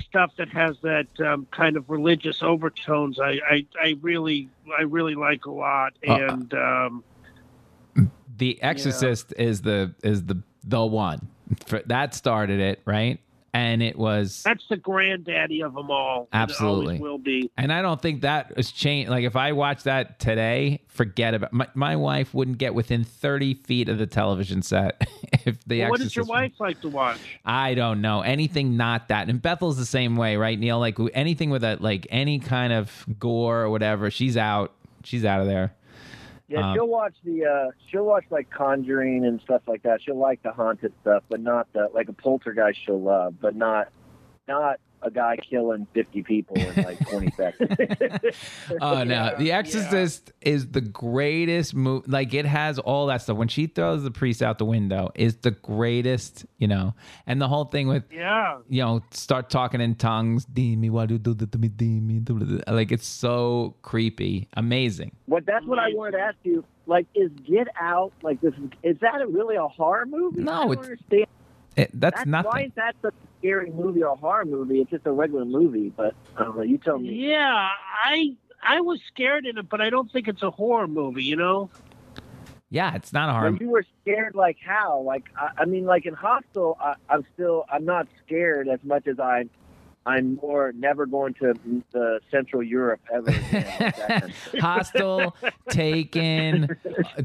stuff 0.05 0.33
that 0.37 0.51
has 0.51 0.77
that 0.83 1.07
um, 1.21 1.47
kind 1.51 1.79
of 1.79 1.89
religious 1.89 2.43
overtones. 2.43 3.19
I, 3.19 3.41
I, 3.51 3.67
I 3.83 3.97
really 4.03 4.51
I 4.79 4.83
really 4.83 5.15
like 5.15 5.47
a 5.47 5.51
lot, 5.51 5.95
Uh, 6.07 6.13
and 6.13 6.53
um, 6.55 7.05
The 8.37 8.63
Exorcist 8.63 9.33
is 9.37 9.63
the 9.63 9.95
is 10.03 10.25
the 10.25 10.43
the 10.65 10.85
one 10.85 11.29
For, 11.67 11.81
that 11.87 12.15
started 12.15 12.61
it, 12.61 12.81
right? 12.85 13.21
And 13.53 13.83
it 13.83 13.97
was 13.97 14.43
that's 14.43 14.65
the 14.69 14.77
granddaddy 14.77 15.63
of 15.63 15.73
them 15.73 15.91
all. 15.91 16.29
Absolutely. 16.31 16.99
will 16.99 17.17
be. 17.17 17.51
And 17.57 17.73
I 17.73 17.81
don't 17.81 18.03
think 18.03 18.21
that 18.21 18.53
has 18.55 18.71
changed. 18.71 19.11
Like 19.11 19.25
if 19.25 19.35
I 19.35 19.53
watch 19.53 19.85
that 19.85 20.19
today, 20.19 20.83
forget 20.89 21.33
about 21.33 21.55
my, 21.55 21.67
my 21.73 21.97
wife 21.97 22.35
wouldn't 22.35 22.59
get 22.59 22.75
within 22.75 23.03
thirty 23.03 23.55
feet 23.55 23.89
of 23.89 23.97
the 23.97 24.07
television 24.07 24.61
set 24.61 25.09
if 25.47 25.65
the 25.65 25.81
Well, 25.81 25.91
what 25.91 26.01
does 26.01 26.15
your 26.15 26.27
wife 26.27 26.53
like 26.59 26.83
to 26.83 26.91
watch? 26.91 27.19
I 27.47 27.73
don't 27.73 28.03
know 28.03 28.21
anything 28.21 28.77
not 28.77 29.09
that. 29.09 29.31
And 29.31 29.41
Bethel's 29.41 29.79
the 29.79 29.87
same 29.87 30.17
way, 30.17 30.37
right, 30.37 30.59
Neil? 30.59 30.79
Like 30.79 30.99
anything 31.15 31.49
with 31.49 31.65
a 31.65 31.79
like 31.81 32.07
any 32.11 32.39
kind 32.41 32.75
of 32.75 33.07
gore 33.19 33.63
or 33.63 33.71
whatever, 33.71 34.11
she's 34.11 34.37
out. 34.37 34.73
She's 35.03 35.25
out 35.25 35.41
of 35.41 35.47
there. 35.47 35.73
Yeah, 36.49 36.71
Um, 36.71 36.75
she'll 36.75 36.89
watch 36.89 37.15
the 37.25 37.45
uh 37.45 37.71
she'll 37.91 38.05
watch 38.05 38.25
like 38.31 38.51
Conjuring 38.51 39.25
and 39.25 39.41
stuff 39.41 39.63
like 39.67 39.83
that. 39.83 40.01
She'll 40.03 40.19
like 40.19 40.43
the 40.43 40.53
haunted 40.53 40.93
stuff, 41.03 41.25
but 41.29 41.41
not 41.41 41.73
the 41.73 41.89
like 41.93 42.09
a 42.09 42.13
poltergeist 42.13 42.79
she'll 42.85 43.01
love, 43.01 43.35
but 43.41 43.57
not 43.57 43.89
not 44.47 44.79
a 45.07 45.11
guy 45.11 45.37
killing 45.37 45.87
fifty 45.95 46.23
people 46.23 46.57
in 46.57 46.83
like 46.83 46.99
twenty 47.09 47.31
seconds. 47.37 47.77
Oh 48.81 49.05
no, 49.05 49.35
The 49.39 49.53
Exorcist 49.53 50.33
is 50.41 50.69
the 50.73 50.81
greatest 50.81 51.75
movie. 51.75 52.11
Like 52.11 52.35
it 52.35 52.45
has 52.45 52.79
all 52.81 53.07
that 53.07 53.23
stuff. 53.23 53.37
When 53.37 53.49
she 53.49 53.67
throws 53.69 54.03
the 54.03 54.11
priest 54.11 54.43
out 54.43 54.59
the 54.59 54.65
window, 54.65 55.11
is 55.15 55.37
the 55.37 55.53
greatest. 55.53 56.45
You 56.59 56.69
know, 56.69 56.95
and 57.27 57.41
the 57.41 57.49
whole 57.49 57.67
thing 57.67 57.87
with 57.89 58.05
Yeah, 58.13 58.59
you 58.69 58.83
know, 58.83 59.03
start 59.13 59.49
talking 59.51 59.81
in 59.81 59.95
tongues. 59.95 60.45
Dimi, 60.47 60.91
why 60.91 61.07
do 61.07 61.15
you 61.15 61.19
do 61.19 61.35
that 61.35 61.53
to 61.53 61.59
me? 61.59 61.69
Dimi. 61.69 62.63
Like 62.69 62.91
it's 62.93 63.07
so 63.07 63.77
creepy, 63.83 64.49
amazing. 64.55 65.13
What 65.27 65.47
that's 65.47 65.65
what 65.67 65.79
I 65.79 65.89
wanted 65.95 66.13
to 66.19 66.21
ask 66.23 66.37
you. 66.43 66.65
Like, 66.89 67.07
is 67.17 67.31
Get 67.49 67.67
Out 67.81 68.13
like 68.23 68.41
this? 68.41 68.55
Is 68.85 68.97
that 69.01 69.15
really 69.29 69.57
a 69.57 69.67
horror 69.67 70.07
movie? 70.07 70.41
No, 70.43 70.53
I 70.53 70.63
don't 70.65 70.73
it's- 70.73 70.85
understand. 70.87 71.27
It, 71.77 71.91
that's, 71.93 72.17
That's, 72.17 72.27
nothing. 72.27 72.51
Why 72.51 72.63
is 72.65 72.73
that 72.77 72.97
such 73.03 73.13
a 73.13 73.39
scary 73.39 73.71
movie 73.71 74.03
or 74.03 74.13
a 74.15 74.17
horror 74.17 74.45
movie? 74.47 74.81
It's 74.81 74.91
just 74.91 75.07
a 75.07 75.13
regular 75.13 75.45
movie. 75.45 75.91
But 75.95 76.15
I 76.37 76.45
know. 76.45 76.63
You 76.63 76.79
tell 76.79 76.99
me. 76.99 77.11
yeah. 77.15 77.69
I 78.05 78.35
I 78.63 78.81
was 78.81 79.01
scared 79.09 79.47
in 79.47 79.59
it, 79.59 79.69
but 79.69 79.81
I 79.81 79.91
don't 79.91 80.11
think 80.11 80.27
it's 80.27 80.43
a 80.43 80.51
horror 80.51 80.89
movie. 80.89 81.23
You 81.25 81.37
know? 81.37 81.71
Yeah, 82.71 82.95
it's 82.97 83.13
not 83.13 83.29
a 83.29 83.33
When 83.35 83.43
harm. 83.43 83.59
you 83.61 83.69
were 83.69 83.85
scared, 84.03 84.35
like 84.35 84.57
how? 84.65 85.01
Like 85.01 85.25
I, 85.37 85.51
I 85.59 85.65
mean, 85.67 85.85
like 85.85 86.07
in 86.07 86.15
Hostel, 86.15 86.77
I, 86.81 86.95
I'm 87.09 87.25
still 87.35 87.65
I'm 87.71 87.85
not 87.85 88.09
scared 88.25 88.69
as 88.69 88.81
much 88.83 89.07
as 89.07 89.21
I'm. 89.21 89.51
I'm 90.07 90.37
more 90.37 90.73
never 90.73 91.05
going 91.05 91.35
to 91.35 91.55
the 91.93 92.21
Central 92.31 92.63
Europe 92.63 93.01
ever 93.13 93.31
again. 93.31 93.43
Like 93.81 93.97
that 93.97 94.09
kind. 94.09 94.33
Hostel, 94.61 95.37
Taken, 95.69 96.77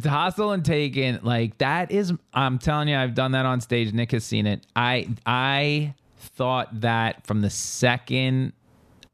Hostel 0.03 0.51
and 0.51 0.65
Taken. 0.65 1.19
Like 1.23 1.57
that 1.59 1.91
is. 1.91 2.11
I'm 2.33 2.57
telling 2.59 2.87
you, 2.87 2.97
I've 2.97 3.13
done 3.13 3.31
that 3.33 3.45
on 3.45 3.61
stage. 3.61 3.93
Nick 3.93 4.11
has 4.11 4.23
seen 4.23 4.47
it. 4.47 4.65
I 4.75 5.07
I 5.25 5.93
thought 6.17 6.81
that 6.81 7.25
from 7.25 7.41
the 7.41 7.49
second 7.49 8.53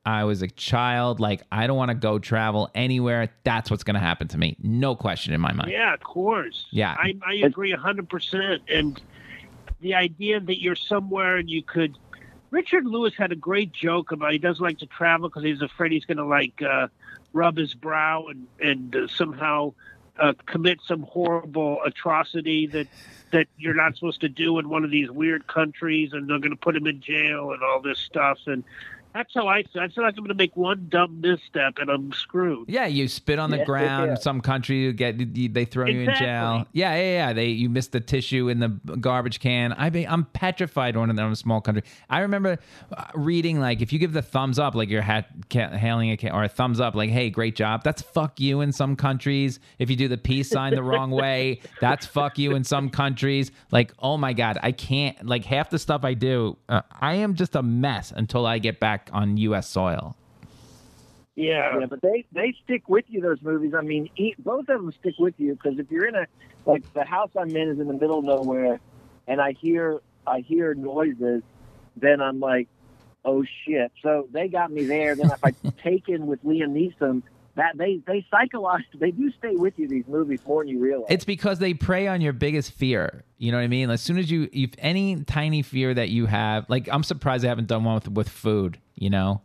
I 0.07 0.23
was 0.23 0.41
a 0.41 0.47
child. 0.47 1.19
Like 1.19 1.41
I 1.51 1.67
don't 1.67 1.75
want 1.75 1.89
to 1.89 1.95
go 1.95 2.17
travel 2.17 2.71
anywhere. 2.73 3.29
That's 3.43 3.69
what's 3.69 3.83
going 3.83 3.95
to 3.95 3.99
happen 3.99 4.29
to 4.29 4.37
me. 4.37 4.55
No 4.63 4.95
question 4.95 5.33
in 5.33 5.41
my 5.41 5.51
mind. 5.51 5.69
Yeah, 5.69 5.93
of 5.93 6.01
course. 6.01 6.65
Yeah. 6.71 6.95
I, 6.97 7.15
I 7.25 7.33
agree 7.45 7.71
hundred 7.73 8.07
percent. 8.09 8.61
And 8.69 9.01
the 9.81 9.95
idea 9.95 10.39
that 10.39 10.61
you're 10.61 10.75
somewhere 10.75 11.37
and 11.37 11.49
you 11.49 11.61
could. 11.61 11.97
Richard 12.49 12.85
Lewis 12.85 13.13
had 13.17 13.31
a 13.31 13.35
great 13.35 13.73
joke 13.73 14.11
about 14.11 14.31
he 14.31 14.37
doesn't 14.37 14.63
like 14.63 14.79
to 14.79 14.85
travel 14.85 15.29
because 15.29 15.43
he's 15.43 15.61
afraid 15.61 15.91
he's 15.91 16.05
going 16.05 16.17
to 16.17 16.25
like 16.25 16.61
uh, 16.61 16.87
rub 17.33 17.57
his 17.57 17.73
brow 17.73 18.27
and 18.27 18.47
and 18.59 18.95
uh, 18.95 19.07
somehow 19.07 19.73
uh, 20.19 20.33
commit 20.45 20.79
some 20.85 21.03
horrible 21.03 21.79
atrocity 21.85 22.67
that 22.67 22.87
that 23.31 23.47
you're 23.57 23.73
not 23.73 23.95
supposed 23.95 24.21
to 24.21 24.29
do 24.29 24.57
in 24.59 24.69
one 24.69 24.85
of 24.85 24.91
these 24.91 25.11
weird 25.11 25.45
countries, 25.47 26.13
and 26.13 26.29
they're 26.29 26.39
going 26.39 26.51
to 26.51 26.55
put 26.55 26.75
him 26.75 26.87
in 26.87 27.01
jail 27.01 27.51
and 27.51 27.61
all 27.61 27.81
this 27.81 27.99
stuff. 27.99 28.39
And 28.45 28.63
that's 29.13 29.33
how 29.33 29.47
I 29.47 29.63
feel. 29.63 29.81
I 29.81 29.87
feel 29.87 30.03
like 30.03 30.13
I'm 30.17 30.23
going 30.23 30.29
to 30.29 30.33
make 30.35 30.55
one 30.55 30.87
dumb 30.89 31.21
misstep 31.21 31.77
and 31.79 31.89
I'm 31.89 32.11
screwed. 32.13 32.69
Yeah, 32.69 32.85
you 32.85 33.07
spit 33.07 33.39
on 33.39 33.49
the 33.49 33.57
Yeah, 33.57 33.65
ground. 33.65 34.11
yeah. 34.11 34.15
Some 34.15 34.41
country 34.41 34.77
you 34.77 34.93
get 34.93 35.19
you- 35.19 35.49
they 35.49 35.65
throw 35.65 35.87
you 35.87 36.01
in 36.01 36.13
jail. 36.15 36.65
Yeah, 36.73 36.95
yeah, 36.95 37.01
yeah. 37.01 37.33
They 37.33 37.47
you 37.47 37.69
missed 37.69 37.91
the 37.93 37.99
tissue 37.99 38.47
in 38.49 38.59
the 38.59 38.69
garbage 38.99 39.39
can. 39.39 39.73
I 39.73 39.89
be, 39.89 40.07
I'm 40.07 40.25
petrified 40.25 40.95
when 40.95 41.09
I'm 41.09 41.17
in 41.17 41.31
a 41.31 41.35
small 41.35 41.61
country. 41.61 41.83
I 42.09 42.19
remember 42.19 42.57
uh, 42.95 43.05
reading 43.15 43.59
like 43.59 43.81
if 43.81 43.91
you 43.91 43.99
give 43.99 44.13
the 44.13 44.21
thumbs 44.21 44.59
up, 44.59 44.75
like 44.75 44.89
you're 44.89 45.01
ha- 45.01 45.25
ca- 45.49 45.69
hailing 45.75 46.11
a 46.11 46.17
ca- 46.17 46.31
or 46.31 46.43
a 46.43 46.49
thumbs 46.49 46.79
up, 46.79 46.93
like 46.95 47.09
hey, 47.09 47.29
great 47.29 47.55
job. 47.55 47.83
That's 47.83 48.01
fuck 48.01 48.39
you 48.39 48.61
in 48.61 48.71
some 48.71 48.95
countries. 48.95 49.59
If 49.79 49.89
you 49.89 49.95
do 49.95 50.07
the 50.07 50.17
peace 50.17 50.49
sign 50.49 50.75
the 50.75 50.83
wrong 50.83 51.09
way, 51.11 51.61
that's 51.81 52.05
fuck 52.05 52.37
you 52.37 52.55
in 52.55 52.63
some 52.63 52.89
countries. 52.89 53.51
Like 53.71 53.93
oh 53.99 54.17
my 54.17 54.33
god, 54.33 54.59
I 54.61 54.71
can't. 54.73 55.25
Like 55.25 55.43
half 55.45 55.69
the 55.69 55.79
stuff 55.79 56.03
I 56.03 56.13
do, 56.13 56.57
uh, 56.69 56.81
I 56.99 57.15
am 57.15 57.33
just 57.35 57.55
a 57.55 57.63
mess 57.63 58.13
until 58.15 58.45
I 58.45 58.59
get 58.59 58.79
back 58.79 59.06
on 59.11 59.37
U.S. 59.37 59.67
soil. 59.67 60.15
Yeah. 61.35 61.79
Yeah, 61.79 61.85
but 61.85 62.01
they 62.01 62.25
they 62.31 62.55
stick 62.63 62.89
with 62.89 63.05
you. 63.07 63.21
Those 63.21 63.41
movies. 63.41 63.73
I 63.77 63.81
mean, 63.81 64.09
e 64.17 64.33
both 64.39 64.69
of 64.69 64.81
them 64.81 64.91
stick 64.91 65.15
with 65.19 65.35
you 65.37 65.53
because 65.53 65.77
if 65.77 65.91
you're 65.91 66.07
in 66.07 66.15
a 66.15 66.25
like 66.65 66.91
the 66.93 67.03
house 67.03 67.29
I'm 67.37 67.55
in 67.55 67.69
is 67.69 67.79
in 67.79 67.87
the 67.87 67.93
middle 67.93 68.19
of 68.19 68.25
nowhere, 68.25 68.79
and 69.27 69.39
I 69.39 69.51
hear 69.51 69.99
I 70.25 70.39
hear 70.39 70.73
noises, 70.73 71.43
then 71.95 72.21
I'm 72.21 72.39
like, 72.39 72.67
oh 73.23 73.45
shit. 73.65 73.91
So 74.01 74.27
they 74.31 74.47
got 74.47 74.71
me 74.71 74.85
there. 74.85 75.15
Then 75.15 75.31
if 75.31 75.43
I 75.43 75.51
take 75.83 76.09
in 76.09 76.25
with 76.25 76.43
Liam 76.43 76.71
Neeson, 76.73 77.21
that 77.57 77.77
they 77.77 77.99
they 78.07 78.25
psychologize 78.31 78.85
they 78.99 79.11
do 79.11 79.31
stay 79.37 79.55
with 79.55 79.77
you. 79.77 79.87
These 79.87 80.07
movies 80.07 80.39
more 80.47 80.63
than 80.63 80.69
you 80.69 80.79
realize. 80.79 81.07
It's 81.09 81.25
because 81.25 81.59
they 81.59 81.73
prey 81.73 82.07
on 82.07 82.21
your 82.21 82.33
biggest 82.33 82.71
fear. 82.71 83.23
You 83.37 83.51
know 83.51 83.57
what 83.57 83.63
I 83.65 83.67
mean? 83.67 83.89
As 83.89 84.01
soon 84.01 84.17
as 84.17 84.31
you, 84.31 84.47
if 84.53 84.71
any 84.79 85.23
tiny 85.23 85.61
fear 85.61 85.93
that 85.93 86.09
you 86.09 86.25
have, 86.27 86.67
like 86.69 86.87
I'm 86.91 87.03
surprised 87.03 87.43
I 87.45 87.49
haven't 87.49 87.67
done 87.67 87.83
one 87.83 87.95
with 87.95 88.07
with 88.09 88.29
food. 88.29 88.79
You 88.95 89.09
know, 89.09 89.41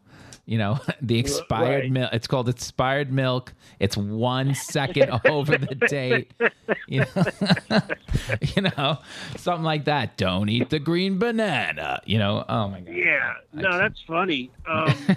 you 0.46 0.56
know 0.58 0.78
the 1.02 1.18
expired 1.18 1.84
Right. 1.84 1.90
milk. 1.92 2.10
It's 2.12 2.26
called 2.26 2.48
expired 2.48 3.12
milk. 3.12 3.52
It's 3.80 3.96
one 3.96 4.54
second 4.54 5.10
over 5.24 5.56
the 5.58 5.74
date. 5.74 6.32
You 6.86 7.00
know, 7.00 7.80
you 8.56 8.62
know, 8.62 8.98
something 9.36 9.64
like 9.64 9.84
that. 9.86 10.16
Don't 10.16 10.48
eat 10.48 10.70
the 10.70 10.78
green 10.78 11.18
banana. 11.18 12.00
You 12.06 12.18
know. 12.18 12.44
Oh 12.48 12.68
my 12.68 12.80
god. 12.80 12.94
Yeah, 12.94 13.32
no, 13.52 13.78
that's 13.78 14.00
funny. 14.06 14.50
Um, 14.66 15.16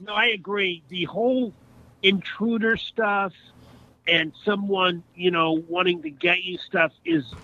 no, 0.00 0.12
I 0.14 0.26
agree. 0.26 0.82
The 0.88 1.04
whole 1.04 1.52
intruder 2.06 2.76
stuff 2.76 3.32
and 4.06 4.32
someone, 4.44 5.02
you 5.16 5.32
know, 5.32 5.64
wanting 5.68 6.02
to 6.02 6.10
get 6.10 6.44
you 6.44 6.56
stuff 6.58 6.92
is 7.04 7.34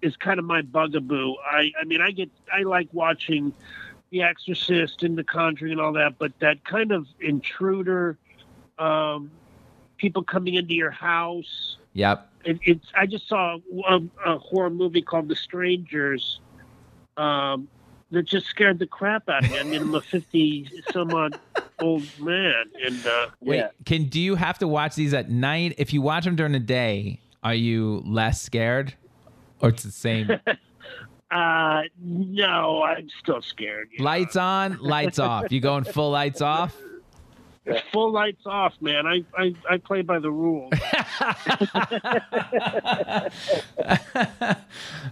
is 0.00 0.16
kind 0.16 0.38
of 0.38 0.44
my 0.44 0.62
bugaboo. 0.62 1.34
I, 1.50 1.70
I 1.80 1.84
mean, 1.84 2.00
I 2.00 2.10
get, 2.10 2.30
I 2.52 2.62
like 2.62 2.88
watching 2.92 3.52
The 4.10 4.22
Exorcist 4.22 5.02
and 5.02 5.16
The 5.16 5.24
Conjuring 5.24 5.72
and 5.72 5.80
all 5.80 5.94
that, 5.94 6.18
but 6.18 6.38
that 6.40 6.62
kind 6.64 6.92
of 6.92 7.06
intruder, 7.20 8.18
um, 8.78 9.30
people 9.96 10.22
coming 10.22 10.54
into 10.54 10.74
your 10.74 10.90
house. 10.90 11.76
Yep. 11.94 12.30
It, 12.44 12.58
it's. 12.64 12.86
I 12.94 13.06
just 13.06 13.28
saw 13.28 13.58
a, 13.88 14.00
a 14.26 14.38
horror 14.38 14.70
movie 14.70 15.02
called 15.02 15.28
The 15.28 15.36
Strangers. 15.36 16.40
Um, 17.16 17.68
that 18.10 18.22
just 18.22 18.46
scared 18.46 18.78
the 18.78 18.86
crap 18.86 19.28
out 19.28 19.44
of 19.44 19.50
me. 19.50 19.58
I 19.58 19.62
mean, 19.62 19.82
I'm 19.82 19.94
a 19.94 20.00
50 20.00 20.70
some 20.92 21.12
odd 21.12 21.38
old 21.80 22.06
man, 22.20 22.64
and 22.84 23.06
uh, 23.06 23.28
Wait. 23.40 23.56
Yeah. 23.58 23.68
Can 23.84 24.04
do 24.04 24.20
you 24.20 24.34
have 24.36 24.58
to 24.58 24.68
watch 24.68 24.94
these 24.94 25.14
at 25.14 25.30
night? 25.30 25.74
If 25.78 25.92
you 25.92 26.02
watch 26.02 26.24
them 26.24 26.36
during 26.36 26.52
the 26.52 26.60
day, 26.60 27.20
are 27.42 27.54
you 27.54 28.02
less 28.06 28.40
scared, 28.40 28.94
or 29.60 29.70
it's 29.70 29.82
the 29.82 29.90
same? 29.90 30.30
uh, 31.30 31.82
no, 31.98 32.82
I'm 32.82 33.08
still 33.22 33.42
scared. 33.42 33.90
Lights 33.98 34.36
on, 34.36 34.78
lights 34.78 35.18
off. 35.18 35.50
You 35.50 35.60
going 35.60 35.84
full 35.84 36.10
lights 36.10 36.40
off? 36.40 36.76
full 37.92 38.12
lights 38.12 38.44
off, 38.46 38.74
man. 38.80 39.06
I, 39.06 39.24
I, 39.36 39.54
I 39.68 39.78
play 39.78 40.02
by 40.02 40.18
the 40.18 40.30
rules. 40.30 40.72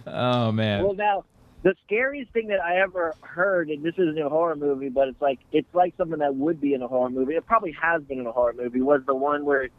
oh 0.07 0.51
man. 0.51 0.83
Well, 0.83 0.93
now 0.93 1.25
the 1.63 1.73
scariest 1.85 2.31
thing 2.33 2.47
that 2.49 2.59
I 2.61 2.81
ever 2.81 3.15
heard, 3.21 3.69
and 3.69 3.83
this 3.83 3.93
isn't 3.97 4.19
a 4.19 4.29
horror 4.29 4.55
movie, 4.55 4.89
but 4.89 5.07
it's 5.07 5.21
like 5.21 5.39
it's 5.51 5.73
like 5.73 5.95
something 5.97 6.19
that 6.19 6.35
would 6.35 6.59
be 6.61 6.73
in 6.73 6.81
a 6.81 6.87
horror 6.87 7.09
movie. 7.09 7.35
It 7.35 7.45
probably 7.45 7.71
has 7.81 8.03
been 8.03 8.19
in 8.19 8.27
a 8.27 8.31
horror 8.31 8.53
movie. 8.57 8.81
Was 8.81 9.01
the 9.07 9.15
one 9.15 9.45
where 9.45 9.69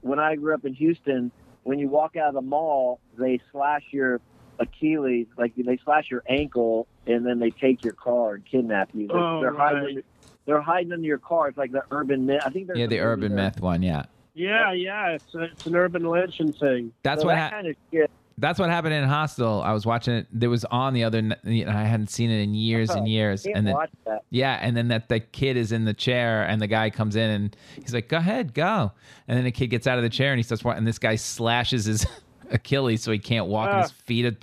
when 0.00 0.18
I 0.18 0.34
grew 0.36 0.54
up 0.54 0.64
in 0.64 0.74
Houston, 0.74 1.30
when 1.62 1.78
you 1.78 1.88
walk 1.88 2.16
out 2.16 2.28
of 2.28 2.34
the 2.34 2.42
mall, 2.42 3.00
they 3.16 3.40
slash 3.52 3.82
your 3.92 4.20
Achilles, 4.58 5.26
like 5.38 5.54
they 5.56 5.78
slash 5.84 6.10
your 6.10 6.22
ankle, 6.28 6.86
and 7.06 7.24
then 7.24 7.38
they 7.38 7.50
take 7.50 7.82
your 7.84 7.94
car 7.94 8.34
and 8.34 8.44
kidnap 8.44 8.90
you. 8.92 9.06
They're, 9.08 9.16
Oh, 9.16 9.40
they're 9.40 9.52
right. 9.52 9.76
hiding. 9.76 10.02
They're 10.46 10.60
hiding 10.60 10.92
under 10.92 11.06
your 11.06 11.18
car. 11.18 11.48
It's 11.48 11.56
like 11.56 11.72
the 11.72 11.82
urban 11.90 12.26
myth. 12.26 12.40
I 12.44 12.50
think 12.50 12.66
there's 12.66 12.78
Yeah, 12.78 12.86
the 12.86 13.00
urban 13.00 13.34
there. 13.34 13.44
myth 13.46 13.60
one. 13.60 13.82
Yeah, 13.82 14.02
Yeah, 14.34 14.72
yeah, 14.72 15.10
it's 15.12 15.34
a, 15.34 15.44
it's 15.44 15.64
an 15.64 15.74
urban 15.74 16.04
legend 16.04 16.56
thing. 16.60 16.92
that's 17.02 17.22
So 17.22 17.28
what. 17.28 17.34
that 17.36 17.50
Ha- 17.50 17.56
kind 17.56 17.68
of 17.68 17.76
shit. 17.92 18.10
That's 18.38 18.58
what 18.58 18.68
happened 18.70 18.94
in 18.94 19.04
Hostel. 19.04 19.62
I 19.62 19.72
was 19.72 19.86
watching 19.86 20.14
it. 20.14 20.26
There 20.32 20.50
was 20.50 20.64
on 20.66 20.94
the 20.94 21.04
other. 21.04 21.22
I 21.46 21.84
hadn't 21.84 22.10
seen 22.10 22.30
it 22.30 22.40
in 22.42 22.54
years 22.54 22.90
and 22.90 23.06
years. 23.06 23.44
Can't 23.44 23.56
and 23.56 23.66
then 23.66 23.74
watch 23.74 23.90
that. 24.06 24.24
yeah, 24.30 24.58
and 24.60 24.76
then 24.76 24.88
that 24.88 25.08
the 25.08 25.20
kid 25.20 25.56
is 25.56 25.72
in 25.72 25.84
the 25.84 25.94
chair, 25.94 26.42
and 26.44 26.60
the 26.60 26.66
guy 26.66 26.90
comes 26.90 27.16
in, 27.16 27.30
and 27.30 27.56
he's 27.80 27.94
like, 27.94 28.08
"Go 28.08 28.16
ahead, 28.16 28.54
go." 28.54 28.92
And 29.28 29.36
then 29.36 29.44
the 29.44 29.52
kid 29.52 29.68
gets 29.68 29.86
out 29.86 29.98
of 29.98 30.04
the 30.04 30.10
chair, 30.10 30.32
and 30.32 30.38
he 30.38 30.42
starts 30.42 30.64
and 30.64 30.86
this 30.86 30.98
guy 30.98 31.16
slashes 31.16 31.84
his 31.84 32.06
Achilles 32.50 33.02
so 33.02 33.12
he 33.12 33.18
can't 33.18 33.46
walk, 33.46 33.70
and 33.70 33.82
his 33.82 33.92
feet. 33.92 34.36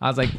I 0.00 0.08
was 0.08 0.18
like, 0.18 0.30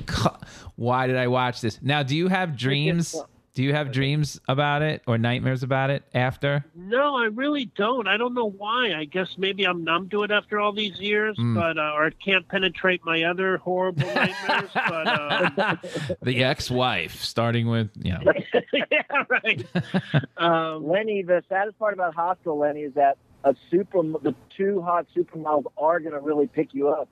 "Why 0.75 1.07
did 1.07 1.17
I 1.17 1.27
watch 1.27 1.61
this?" 1.61 1.79
Now, 1.81 2.03
do 2.03 2.15
you 2.15 2.29
have 2.29 2.55
dreams? 2.57 3.15
Do 3.55 3.61
you 3.61 3.71
have 3.73 3.91
dreams 3.91 4.41
about 4.47 4.81
it 4.81 5.03
or 5.05 5.19
nightmares 5.19 5.61
about 5.61 5.91
it 5.91 6.01
after? 6.15 6.65
No, 6.73 7.15
I 7.15 7.25
really 7.25 7.65
don't. 7.65 8.07
I 8.07 8.17
don't 8.17 8.33
know 8.33 8.49
why. 8.49 8.95
I 8.97 9.05
guess 9.05 9.35
maybe 9.37 9.63
I'm 9.65 9.83
numb 9.83 10.09
to 10.09 10.23
it 10.23 10.31
after 10.31 10.59
all 10.59 10.73
these 10.73 10.99
years, 10.99 11.37
Mm. 11.37 11.53
but 11.53 11.77
uh, 11.77 11.91
or 11.93 12.07
it 12.07 12.15
can't 12.23 12.47
penetrate 12.47 13.05
my 13.05 13.23
other 13.23 13.57
horrible 13.57 14.07
nightmares. 14.07 14.69
but 14.73 15.07
uh, 15.07 15.75
the 16.23 16.43
ex-wife, 16.43 17.21
starting 17.21 17.67
with 17.67 17.91
you 18.01 18.13
know. 18.13 18.33
yeah, 18.73 19.23
right. 19.29 19.63
Um, 20.37 20.87
Lenny, 20.89 21.21
the 21.21 21.43
saddest 21.47 21.77
part 21.79 21.93
about 21.93 22.15
Hostel, 22.15 22.57
Lenny, 22.57 22.81
is 22.81 22.93
that 22.95 23.17
a 23.43 23.55
super, 23.69 24.01
the 24.01 24.33
two 24.57 24.81
hot 24.81 25.05
supermodels 25.15 25.65
are 25.77 25.99
going 25.99 26.13
to 26.13 26.19
really 26.19 26.47
pick 26.47 26.73
you 26.73 26.89
up, 26.89 27.07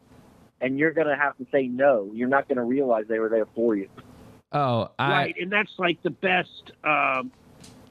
and 0.59 0.77
you're 0.79 0.91
going 0.91 1.07
to 1.07 1.15
have 1.15 1.37
to 1.37 1.45
say 1.51 1.67
no. 1.67 2.09
You're 2.13 2.27
not 2.29 2.47
going 2.47 2.57
to 2.57 2.63
realize 2.63 3.05
they 3.07 3.19
were 3.19 3.29
there 3.29 3.45
for 3.55 3.75
you. 3.75 3.87
Oh, 4.53 4.91
I 4.99 5.09
right, 5.11 5.35
and 5.39 5.51
that's 5.51 5.71
like 5.77 6.01
the 6.03 6.09
best 6.09 6.71
um, 6.83 7.31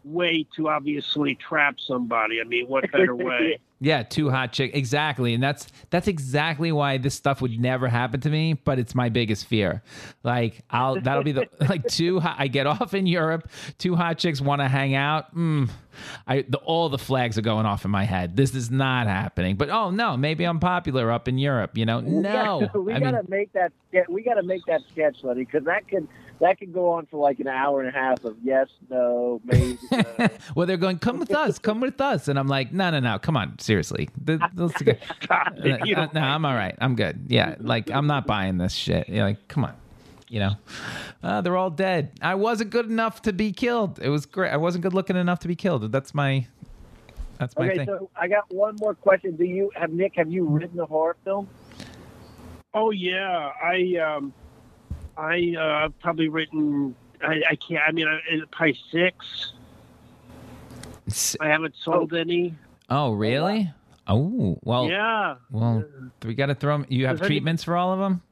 way 0.04 0.46
to 0.56 0.68
obviously 0.68 1.34
trap 1.34 1.76
somebody. 1.78 2.40
I 2.40 2.44
mean, 2.44 2.66
what 2.66 2.90
better 2.92 3.14
way? 3.16 3.58
Yeah, 3.82 4.02
two 4.02 4.28
hot 4.28 4.52
chick. 4.52 4.72
Exactly. 4.74 5.32
And 5.32 5.42
that's 5.42 5.66
that's 5.88 6.06
exactly 6.06 6.70
why 6.70 6.98
this 6.98 7.14
stuff 7.14 7.40
would 7.40 7.58
never 7.58 7.88
happen 7.88 8.20
to 8.20 8.28
me, 8.28 8.52
but 8.52 8.78
it's 8.78 8.94
my 8.94 9.08
biggest 9.08 9.46
fear. 9.46 9.82
Like 10.22 10.60
I'll 10.68 11.00
that'll 11.00 11.22
be 11.22 11.32
the 11.32 11.48
like 11.60 11.86
two 11.86 12.20
hot, 12.20 12.36
I 12.38 12.48
get 12.48 12.66
off 12.66 12.92
in 12.92 13.06
Europe, 13.06 13.48
two 13.78 13.96
hot 13.96 14.18
chicks 14.18 14.38
want 14.42 14.60
to 14.60 14.68
hang 14.68 14.94
out. 14.94 15.34
Mm, 15.34 15.70
I 16.26 16.42
the, 16.46 16.58
all 16.58 16.90
the 16.90 16.98
flags 16.98 17.38
are 17.38 17.42
going 17.42 17.64
off 17.64 17.86
in 17.86 17.90
my 17.90 18.04
head. 18.04 18.36
This 18.36 18.54
is 18.54 18.70
not 18.70 19.06
happening. 19.06 19.56
But 19.56 19.70
oh 19.70 19.90
no, 19.90 20.14
maybe 20.14 20.44
I'm 20.44 20.60
popular 20.60 21.10
up 21.10 21.26
in 21.26 21.38
Europe, 21.38 21.78
you 21.78 21.86
know? 21.86 22.00
No. 22.00 22.68
we 22.74 22.92
I 22.92 23.00
got 23.00 23.12
to 23.12 23.16
mean 23.16 23.26
make 23.30 23.52
that. 23.54 23.72
ske- 23.88 24.08
We 24.10 24.22
got 24.22 24.34
to 24.34 24.42
make 24.42 24.66
that 24.66 24.82
sketch, 24.92 25.16
Lenny, 25.22 25.46
because 25.46 25.64
that 25.64 25.88
could 25.88 26.06
that 26.40 26.58
could 26.58 26.72
go 26.72 26.90
on 26.92 27.06
for 27.06 27.18
like 27.18 27.38
an 27.40 27.48
hour 27.48 27.80
and 27.80 27.88
a 27.88 27.92
half 27.98 28.24
of 28.24 28.36
yes, 28.42 28.68
no, 28.90 29.40
maybe. 29.44 29.78
no. 29.92 30.28
well, 30.54 30.66
they're 30.66 30.76
going, 30.76 30.98
come 30.98 31.18
with 31.18 31.34
us, 31.34 31.58
come 31.58 31.80
with 31.80 32.00
us, 32.00 32.28
and 32.28 32.38
I'm 32.38 32.48
like, 32.48 32.72
no, 32.72 32.90
no, 32.90 33.00
no, 33.00 33.18
come 33.18 33.36
on, 33.36 33.58
seriously. 33.58 34.08
Th- 34.26 34.40
let's 34.56 34.80
go. 34.82 34.92
Stop 35.22 35.52
it. 35.58 35.86
You 35.86 35.94
Uh, 35.96 36.00
don't 36.00 36.14
no, 36.14 36.20
I'm 36.22 36.44
all 36.44 36.54
right. 36.54 36.74
I'm 36.80 36.96
good. 36.96 37.26
Yeah, 37.28 37.56
like 37.60 37.90
I'm 37.90 38.06
not 38.06 38.26
buying 38.26 38.58
this 38.58 38.72
shit. 38.72 39.08
You're 39.08 39.24
like, 39.24 39.48
come 39.48 39.64
on. 39.64 39.74
You 40.28 40.38
know, 40.40 40.52
uh, 41.24 41.40
they're 41.40 41.56
all 41.56 41.70
dead. 41.70 42.12
I 42.22 42.36
wasn't 42.36 42.70
good 42.70 42.86
enough 42.86 43.20
to 43.22 43.32
be 43.32 43.50
killed. 43.52 43.98
It 44.00 44.10
was 44.10 44.26
great. 44.26 44.52
I 44.52 44.58
wasn't 44.58 44.82
good 44.82 44.94
looking 44.94 45.16
enough 45.16 45.40
to 45.40 45.48
be 45.48 45.56
killed. 45.56 45.90
That's 45.90 46.14
my. 46.14 46.46
That's 47.38 47.56
my 47.56 47.66
okay, 47.68 47.78
thing. 47.78 47.86
so 47.86 48.10
I 48.14 48.28
got 48.28 48.44
one 48.52 48.76
more 48.80 48.94
question. 48.94 49.34
Do 49.34 49.44
you 49.44 49.72
have 49.74 49.90
Nick? 49.92 50.12
Have 50.16 50.30
you 50.30 50.44
written 50.46 50.78
a 50.78 50.86
horror 50.86 51.16
film? 51.24 51.48
Oh 52.74 52.90
yeah, 52.92 53.50
I 53.60 53.96
um, 53.96 54.32
I 55.20 55.54
uh, 55.58 55.84
I've 55.84 55.98
probably 56.00 56.28
written. 56.28 56.94
I, 57.22 57.42
I 57.50 57.54
can't. 57.56 57.82
I 57.86 57.92
mean, 57.92 58.06
I, 58.08 58.20
probably 58.50 58.78
six. 58.90 59.52
S- 61.06 61.36
I 61.40 61.48
haven't 61.48 61.74
sold 61.82 62.14
any. 62.14 62.54
oh, 62.88 63.12
really? 63.12 63.70
Oh, 64.06 64.58
well, 64.64 64.88
yeah. 64.88 65.36
well, 65.50 65.84
we 66.24 66.34
got 66.34 66.46
to 66.46 66.54
throw 66.54 66.74
'em- 66.74 66.86
You 66.88 67.06
have 67.06 67.16
Does 67.18 67.26
any- 67.26 67.28
treatments 67.36 67.62
for 67.64 67.76
all 67.76 67.92
of 67.92 67.98
them? 68.00 68.22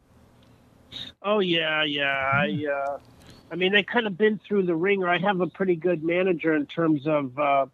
Oh 1.23 1.41
yeah, 1.41 1.85
yeah. 1.85 2.31
I 2.33 2.65
uh, 2.73 2.99
I 3.53 3.57
mean, 3.57 3.73
they 3.73 3.83
kind 3.83 4.07
of 4.07 4.17
been 4.17 4.41
through 4.47 4.63
the 4.63 4.75
ringer. 4.75 5.09
I 5.09 5.19
have 5.19 5.41
a 5.43 5.47
pretty 5.47 5.77
good 5.77 6.03
manager 6.03 6.55
in 6.55 6.65
terms 6.67 7.07
of 7.07 7.39
uh, 7.39 7.67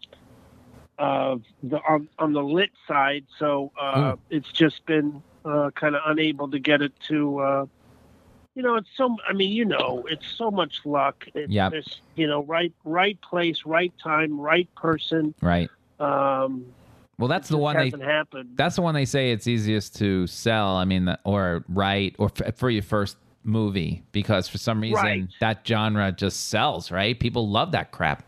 of 0.98 1.42
the 1.62 1.78
on, 1.88 2.08
on 2.18 2.32
the 2.32 2.42
lit 2.42 2.70
side. 2.88 3.24
So 3.38 3.70
uh, 3.80 4.16
it's 4.30 4.50
just 4.50 4.84
been 4.86 5.22
uh, 5.44 5.70
kind 5.76 5.94
of 5.94 6.02
unable 6.06 6.50
to 6.50 6.58
get 6.58 6.82
it 6.82 6.92
to. 7.08 7.68
You 8.54 8.62
know, 8.62 8.76
it's 8.76 8.88
so. 8.96 9.16
I 9.28 9.32
mean, 9.32 9.50
you 9.52 9.64
know, 9.64 10.04
it's 10.08 10.26
so 10.36 10.50
much 10.50 10.80
luck. 10.84 11.26
Yep. 11.34 11.72
There's, 11.72 12.00
you 12.14 12.26
know, 12.28 12.44
right, 12.44 12.72
right 12.84 13.20
place, 13.20 13.64
right 13.66 13.92
time, 14.02 14.40
right 14.40 14.68
person. 14.76 15.34
Right. 15.42 15.68
Um, 15.98 16.64
Well, 17.18 17.28
that's 17.28 17.48
the 17.48 17.58
one 17.58 17.76
they. 17.76 17.90
happened. 18.04 18.50
That's 18.54 18.76
the 18.76 18.82
one 18.82 18.94
they 18.94 19.04
say 19.06 19.32
it's 19.32 19.46
easiest 19.48 19.96
to 19.96 20.26
sell. 20.28 20.76
I 20.76 20.84
mean, 20.84 21.14
or 21.24 21.64
write, 21.68 22.14
or 22.18 22.30
f- 22.44 22.56
for 22.56 22.70
your 22.70 22.82
first 22.84 23.16
movie, 23.42 24.02
because 24.12 24.46
for 24.48 24.58
some 24.58 24.80
reason 24.80 25.02
Right. 25.02 25.28
that 25.40 25.66
genre 25.66 26.12
just 26.12 26.48
sells. 26.48 26.90
Right? 26.92 27.18
People 27.18 27.48
love 27.48 27.72
that 27.72 27.90
crap. 27.90 28.22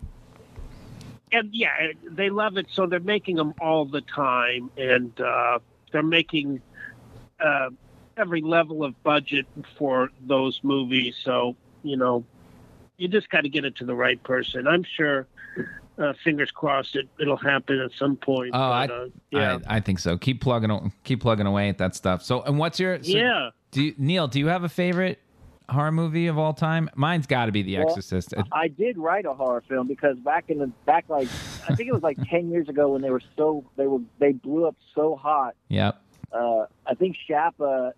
and 1.33 1.51
yeah, 1.53 1.93
they 2.05 2.31
love 2.31 2.57
it. 2.57 2.67
So 2.71 2.87
they're 2.87 3.01
making 3.01 3.37
them 3.37 3.55
all 3.61 3.85
the 3.85 4.01
time, 4.01 4.71
and 4.77 5.21
uh, 5.21 5.59
they're 5.93 6.03
making 6.03 6.61
uh, 7.41 7.71
every 8.17 8.41
level 8.43 8.85
of 8.85 9.01
budget 9.03 9.47
for 9.79 10.11
those 10.27 10.61
movies. 10.63 11.15
So 11.23 11.57
you 11.83 11.97
know, 11.97 12.25
you 12.97 13.09
just 13.09 13.29
got 13.31 13.43
to 13.43 13.49
get 13.49 13.65
it 13.65 13.77
to 13.77 13.85
the 13.85 13.95
right 13.95 14.23
person. 14.23 14.67
I'm 14.67 14.85
sure. 14.97 15.27
Uh, 15.99 16.13
fingers 16.23 16.51
crossed, 16.51 16.95
it 16.95 17.09
it'll 17.19 17.39
happen 17.39 17.81
at 17.81 17.91
some 17.99 18.17
point. 18.17 18.51
Oh, 18.53 18.59
I- 18.59 18.85
uh, 18.87 19.09
yeah, 19.31 19.59
I, 19.67 19.77
I 19.77 19.81
think 19.81 19.99
so. 19.99 20.19
Keep 20.19 20.43
plugging, 20.43 20.93
keep 21.05 21.23
plugging 21.23 21.47
away 21.47 21.71
at 21.71 21.79
that 21.79 21.95
stuff. 21.95 22.23
So, 22.23 22.43
and 22.43 22.59
what's 22.59 22.79
your? 22.79 23.03
So 23.03 23.13
yeah. 23.17 23.49
Do 23.71 23.83
you, 23.83 23.95
Neil? 23.97 24.29
Do 24.29 24.39
you 24.39 24.49
have 24.49 24.63
a 24.63 24.69
favorite 24.69 25.19
horror 25.71 25.93
movie 25.93 26.27
of 26.27 26.37
all 26.37 26.53
time? 26.53 26.91
Mine's 26.97 27.27
got 27.27 27.47
to 27.47 27.53
be 27.53 27.63
The 27.63 27.79
Well, 27.79 27.87
Exorcist. 27.89 28.35
It- 28.35 28.45
I 28.53 28.69
did 28.69 28.99
write 28.99 29.25
a 29.25 29.33
horror 29.33 29.63
film 29.67 29.89
because 29.89 30.19
back 30.19 30.51
in 30.51 30.59
the 30.59 30.67
back 30.85 31.07
like 31.09 31.29
I 31.67 31.75
think 31.75 31.89
it 31.89 31.95
was 31.95 32.03
like 32.03 32.19
ten 32.29 32.51
years 32.51 32.69
ago 32.69 32.91
when 32.91 33.01
they 33.01 33.09
were 33.11 33.23
so 33.35 33.65
they 33.77 33.87
were 33.87 34.01
they 34.19 34.33
blew 34.33 34.67
up 34.67 34.77
so 34.95 35.17
hot. 35.17 35.55
yep. 35.69 36.03
Uh, 36.31 36.67
I 36.87 36.93
think 36.95 37.17
Shapa 37.27 37.95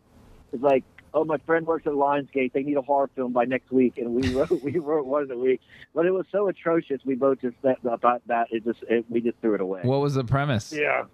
is 0.52 0.60
like, 0.60 0.84
oh, 1.14 1.24
my 1.24 1.38
friend 1.38 1.66
works 1.66 1.86
at 1.86 1.92
Lionsgate. 1.92 2.52
They 2.52 2.62
need 2.62 2.76
a 2.76 2.82
horror 2.82 3.10
film 3.14 3.32
by 3.32 3.44
next 3.44 3.70
week, 3.70 3.98
and 3.98 4.14
we 4.14 4.28
wrote 4.34 4.50
we 4.62 4.78
wrote 4.78 5.06
one 5.06 5.24
in 5.24 5.30
a 5.30 5.36
week. 5.36 5.60
But 5.94 6.06
it 6.06 6.12
was 6.12 6.26
so 6.30 6.48
atrocious, 6.48 7.00
we 7.04 7.14
both 7.14 7.40
just 7.40 7.56
said 7.62 7.76
about 7.84 8.22
that. 8.26 8.48
It 8.50 8.64
just 8.64 8.82
it, 8.88 9.04
we 9.08 9.20
just 9.20 9.38
threw 9.40 9.54
it 9.54 9.60
away. 9.60 9.80
What 9.82 10.00
was 10.00 10.14
the 10.14 10.24
premise? 10.24 10.72
Yeah. 10.72 11.04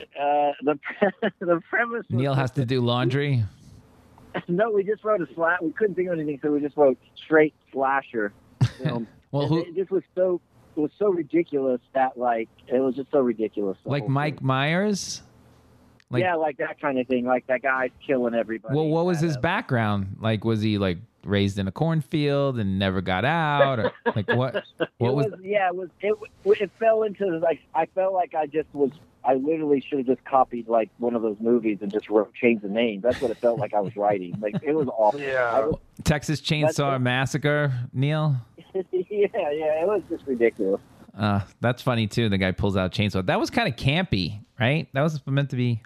Uh, 0.00 0.52
the 0.62 0.78
the 1.40 1.60
premise. 1.68 2.04
Was 2.08 2.10
Neil 2.10 2.34
has 2.34 2.50
to 2.52 2.64
do 2.64 2.80
laundry. 2.80 3.44
no, 4.48 4.70
we 4.70 4.82
just 4.82 5.04
wrote 5.04 5.20
a 5.20 5.32
slat. 5.34 5.62
We 5.62 5.72
couldn't 5.72 5.94
think 5.94 6.08
of 6.08 6.14
anything, 6.18 6.38
so 6.42 6.50
we 6.52 6.60
just 6.60 6.76
wrote 6.76 6.98
straight 7.16 7.54
slasher 7.72 8.32
film. 8.82 9.06
Well, 9.30 9.46
who? 9.46 9.60
it 9.60 9.74
just 9.74 9.90
was 9.90 10.02
so 10.14 10.40
it 10.76 10.80
was 10.80 10.90
so 10.98 11.08
ridiculous 11.08 11.80
that 11.94 12.16
like 12.16 12.48
it 12.68 12.80
was 12.80 12.94
just 12.94 13.10
so 13.10 13.20
ridiculous. 13.20 13.76
Like 13.84 14.08
Mike 14.08 14.38
thing. 14.38 14.46
Myers? 14.46 15.22
Like, 16.12 16.22
yeah, 16.22 16.34
like 16.34 16.58
that 16.58 16.80
kind 16.80 16.98
of 16.98 17.06
thing. 17.08 17.24
Like 17.24 17.46
that 17.48 17.62
guy's 17.62 17.90
killing 18.06 18.34
everybody. 18.34 18.74
Well, 18.74 18.86
what 18.88 19.06
was 19.06 19.20
his 19.20 19.36
uh, 19.36 19.40
background? 19.40 20.18
Like, 20.20 20.44
was 20.44 20.60
he 20.60 20.78
like 20.78 20.98
raised 21.24 21.58
in 21.58 21.66
a 21.68 21.72
cornfield 21.72 22.58
and 22.58 22.78
never 22.78 23.00
got 23.00 23.24
out, 23.24 23.78
or 23.78 23.92
like 24.14 24.28
what? 24.28 24.56
It 24.80 24.88
What 24.98 25.14
was? 25.16 25.26
was, 25.26 25.40
yeah, 25.42 25.68
it 25.68 25.74
was 25.74 25.88
it, 26.00 26.14
it 26.44 26.70
fell 26.78 27.02
into 27.02 27.38
like 27.38 27.60
I 27.74 27.86
felt 27.86 28.12
like 28.12 28.34
I 28.34 28.46
just 28.46 28.68
was 28.72 28.90
I 29.24 29.34
literally 29.34 29.80
should 29.80 29.98
have 29.98 30.06
just 30.06 30.24
copied 30.24 30.68
like 30.68 30.90
one 30.98 31.14
of 31.14 31.22
those 31.22 31.36
movies 31.40 31.78
and 31.80 31.92
just 31.92 32.10
wrote 32.10 32.34
changed 32.34 32.62
the 32.62 32.68
name. 32.68 33.00
That's 33.00 33.20
what 33.20 33.30
it 33.30 33.38
felt 33.38 33.58
like 33.58 33.72
I 33.72 33.80
was 33.80 33.96
writing. 33.96 34.36
Like 34.40 34.56
it 34.62 34.74
was 34.74 34.88
awful. 34.88 35.20
Yeah. 35.20 35.66
was, 35.66 35.76
Texas 36.04 36.40
Chainsaw 36.40 37.00
Massacre, 37.00 37.72
Neil. 37.92 38.36
yeah, 38.74 38.82
yeah, 39.10 39.82
it 39.82 39.86
was 39.86 40.02
just 40.08 40.26
ridiculous. 40.26 40.80
Uh, 41.16 41.40
that's 41.60 41.82
funny 41.82 42.06
too. 42.06 42.28
The 42.28 42.38
guy 42.38 42.52
pulls 42.52 42.76
out 42.76 42.96
a 42.96 43.02
chainsaw. 43.02 43.24
That 43.26 43.38
was 43.38 43.50
kind 43.50 43.68
of 43.68 43.76
campy, 43.76 44.40
right? 44.58 44.88
That 44.94 45.02
was 45.02 45.20
meant 45.26 45.50
to 45.50 45.56
be. 45.56 45.82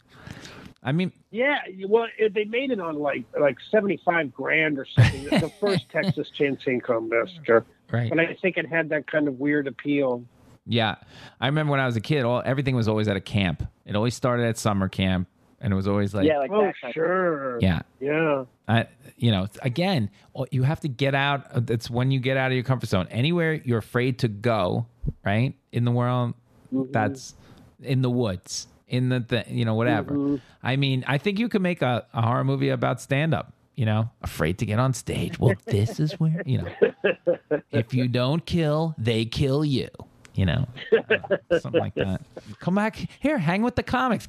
I 0.83 0.93
mean, 0.93 1.11
Yeah, 1.33 1.59
well, 1.89 2.07
it, 2.17 2.33
they 2.33 2.45
made 2.45 2.71
it 2.71 2.79
on 2.79 2.99
like 3.01 3.25
like 3.41 3.57
seventy 3.71 4.01
five 4.05 4.33
grand 4.33 4.79
or 4.79 4.87
something. 4.87 5.25
the 5.25 5.51
first 5.61 5.89
Texas 5.93 6.31
Chainsaw 6.39 7.09
Massacre, 7.09 7.65
right? 7.91 8.09
but 8.09 8.21
I 8.21 8.35
think 8.41 8.57
it 8.57 8.69
had 8.69 8.89
that 8.91 9.11
kind 9.11 9.27
of 9.27 9.41
weird 9.41 9.67
appeal. 9.67 10.25
Yeah, 10.65 10.97
I 11.41 11.47
remember 11.47 11.73
when 11.73 11.81
I 11.81 11.87
was 11.87 11.97
a 11.97 12.01
kid. 12.01 12.25
All 12.25 12.41
everything 12.45 12.77
was 12.77 12.87
always 12.87 13.09
at 13.09 13.17
a 13.17 13.21
camp. 13.21 13.65
It 13.85 13.97
always 13.97 14.15
started 14.15 14.47
at 14.47 14.59
summer 14.59 14.89
camp, 14.89 15.29
and 15.61 15.73
it 15.73 15.77
was 15.77 15.89
always 15.89 16.15
like, 16.15 16.27
yeah, 16.27 16.39
like 16.39 16.51
Oh, 16.53 16.71
that 16.83 16.93
sure. 16.95 17.59
yeah, 17.61 17.83
Yeah. 18.01 18.45
I, 18.69 18.87
you 19.17 19.31
know, 19.33 19.47
again, 19.63 20.11
you 20.51 20.63
have 20.65 20.81
to 20.81 20.89
get 20.89 21.15
out. 21.17 21.71
It's 21.71 21.89
when 21.91 22.11
you 22.13 22.19
get 22.21 22.37
out 22.37 22.51
of 22.51 22.55
your 22.55 22.65
comfort 22.65 22.89
zone. 22.89 23.07
Anywhere 23.11 23.55
you're 23.55 23.79
afraid 23.79 24.19
to 24.21 24.29
go, 24.29 24.87
right, 25.25 25.55
in 25.73 25.85
the 25.85 25.93
world, 25.93 26.35
Mm-hmm. 26.73 26.91
that's 26.91 27.35
in 27.83 28.03
the 28.03 28.11
woods. 28.11 28.67
in 28.89 29.09
the, 29.09 29.21
th- 29.21 29.47
you 29.49 29.65
know 29.65 29.75
whatever. 29.75 30.41
I 30.65 30.75
mean, 30.77 31.05
I 31.07 31.19
think 31.19 31.39
you 31.39 31.49
could 31.49 31.63
make 31.63 31.81
a, 31.81 32.05
a 32.13 32.23
horror 32.23 32.43
movie 32.45 32.71
about 32.71 33.01
stand 33.01 33.33
up. 33.35 33.53
You 33.77 33.85
know, 33.87 34.11
afraid 34.23 34.59
to 34.59 34.67
get 34.67 34.79
on 34.81 34.93
stage. 34.95 35.39
Well, 35.39 35.55
this 35.67 36.01
is 36.01 36.19
where 36.19 36.43
you 36.47 36.63
know, 36.63 36.69
if 37.71 37.93
you 37.95 38.09
don't 38.09 38.45
kill, 38.47 38.95
they 38.99 39.25
kill 39.27 39.65
you. 39.65 39.89
You 40.35 40.47
know, 40.47 40.67
uh, 41.51 41.59
something 41.61 41.81
like 41.81 41.95
that. 41.95 42.21
Come 42.59 42.75
back 42.75 42.97
here, 43.21 43.39
hang 43.39 43.63
with 43.63 43.77
the 43.77 43.83
comics. 43.83 44.27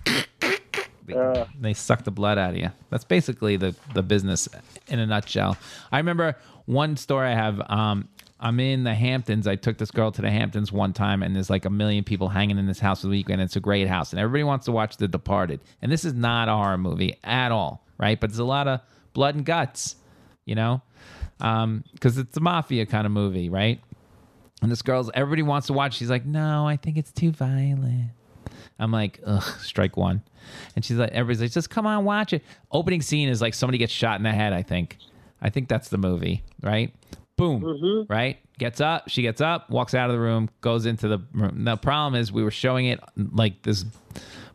They, 1.05 1.45
they 1.59 1.73
suck 1.73 2.03
the 2.03 2.11
blood 2.11 2.37
out 2.37 2.51
of 2.51 2.57
you. 2.57 2.69
That's 2.91 3.03
basically 3.05 3.57
the 3.57 3.73
the 3.93 4.03
business 4.03 4.47
in 4.87 4.99
a 4.99 5.05
nutshell. 5.07 5.57
I 5.91 5.97
remember 5.97 6.35
one 6.65 6.97
story 6.97 7.29
I 7.29 7.33
have. 7.35 7.61
Um, 7.69 8.09
I'm 8.39 8.59
in 8.59 8.83
the 8.83 8.93
Hamptons. 8.93 9.47
I 9.47 9.55
took 9.55 9.77
this 9.77 9.89
girl 9.89 10.11
to 10.11 10.21
the 10.21 10.29
Hamptons 10.29 10.71
one 10.71 10.93
time, 10.93 11.23
and 11.23 11.35
there's 11.35 11.49
like 11.49 11.65
a 11.65 11.69
million 11.69 12.03
people 12.03 12.29
hanging 12.29 12.57
in 12.57 12.67
this 12.67 12.79
house 12.79 13.01
for 13.01 13.07
the 13.07 13.11
weekend. 13.11 13.41
It's 13.41 13.55
a 13.55 13.59
great 13.59 13.87
house, 13.87 14.11
and 14.11 14.19
everybody 14.19 14.43
wants 14.43 14.65
to 14.65 14.71
watch 14.71 14.97
The 14.97 15.07
Departed. 15.07 15.59
And 15.81 15.91
this 15.91 16.05
is 16.05 16.13
not 16.13 16.47
a 16.47 16.51
horror 16.51 16.77
movie 16.77 17.15
at 17.23 17.51
all, 17.51 17.83
right? 17.97 18.19
But 18.19 18.29
there's 18.29 18.39
a 18.39 18.45
lot 18.45 18.67
of 18.67 18.81
blood 19.13 19.35
and 19.35 19.45
guts, 19.45 19.95
you 20.45 20.53
know, 20.53 20.81
um, 21.39 21.83
because 21.93 22.17
it's 22.17 22.37
a 22.37 22.39
mafia 22.39 22.85
kind 22.85 23.07
of 23.07 23.11
movie, 23.11 23.49
right? 23.49 23.81
And 24.61 24.71
this 24.71 24.81
girl's 24.81 25.09
everybody 25.13 25.43
wants 25.43 25.67
to 25.67 25.73
watch. 25.73 25.95
She's 25.95 26.09
like, 26.09 26.25
no, 26.25 26.67
I 26.67 26.77
think 26.77 26.97
it's 26.97 27.11
too 27.11 27.31
violent. 27.31 28.11
I'm 28.79 28.91
like, 28.91 29.19
ugh, 29.25 29.43
strike 29.61 29.97
one. 29.97 30.21
And 30.75 30.85
she's 30.85 30.97
like, 30.97 31.11
everybody's 31.11 31.41
like, 31.41 31.51
just 31.51 31.69
come 31.69 31.87
on, 31.87 32.05
watch 32.05 32.33
it. 32.33 32.43
Opening 32.71 33.01
scene 33.01 33.29
is 33.29 33.41
like 33.41 33.53
somebody 33.53 33.79
gets 33.79 33.93
shot 33.93 34.19
in 34.19 34.23
the 34.23 34.31
head, 34.31 34.53
I 34.53 34.61
think. 34.61 34.97
I 35.41 35.49
think 35.49 35.67
that's 35.67 35.89
the 35.89 35.97
movie, 35.97 36.43
right? 36.61 36.93
Boom, 37.37 38.07
right? 38.09 38.37
Gets 38.57 38.81
up, 38.81 39.09
she 39.09 39.21
gets 39.21 39.41
up, 39.41 39.69
walks 39.69 39.93
out 39.93 40.09
of 40.09 40.15
the 40.15 40.19
room, 40.19 40.49
goes 40.61 40.87
into 40.87 41.07
the 41.07 41.19
room. 41.33 41.63
The 41.63 41.77
problem 41.77 42.19
is 42.19 42.31
we 42.31 42.43
were 42.43 42.51
showing 42.51 42.87
it 42.87 42.99
like 43.15 43.61
this. 43.61 43.85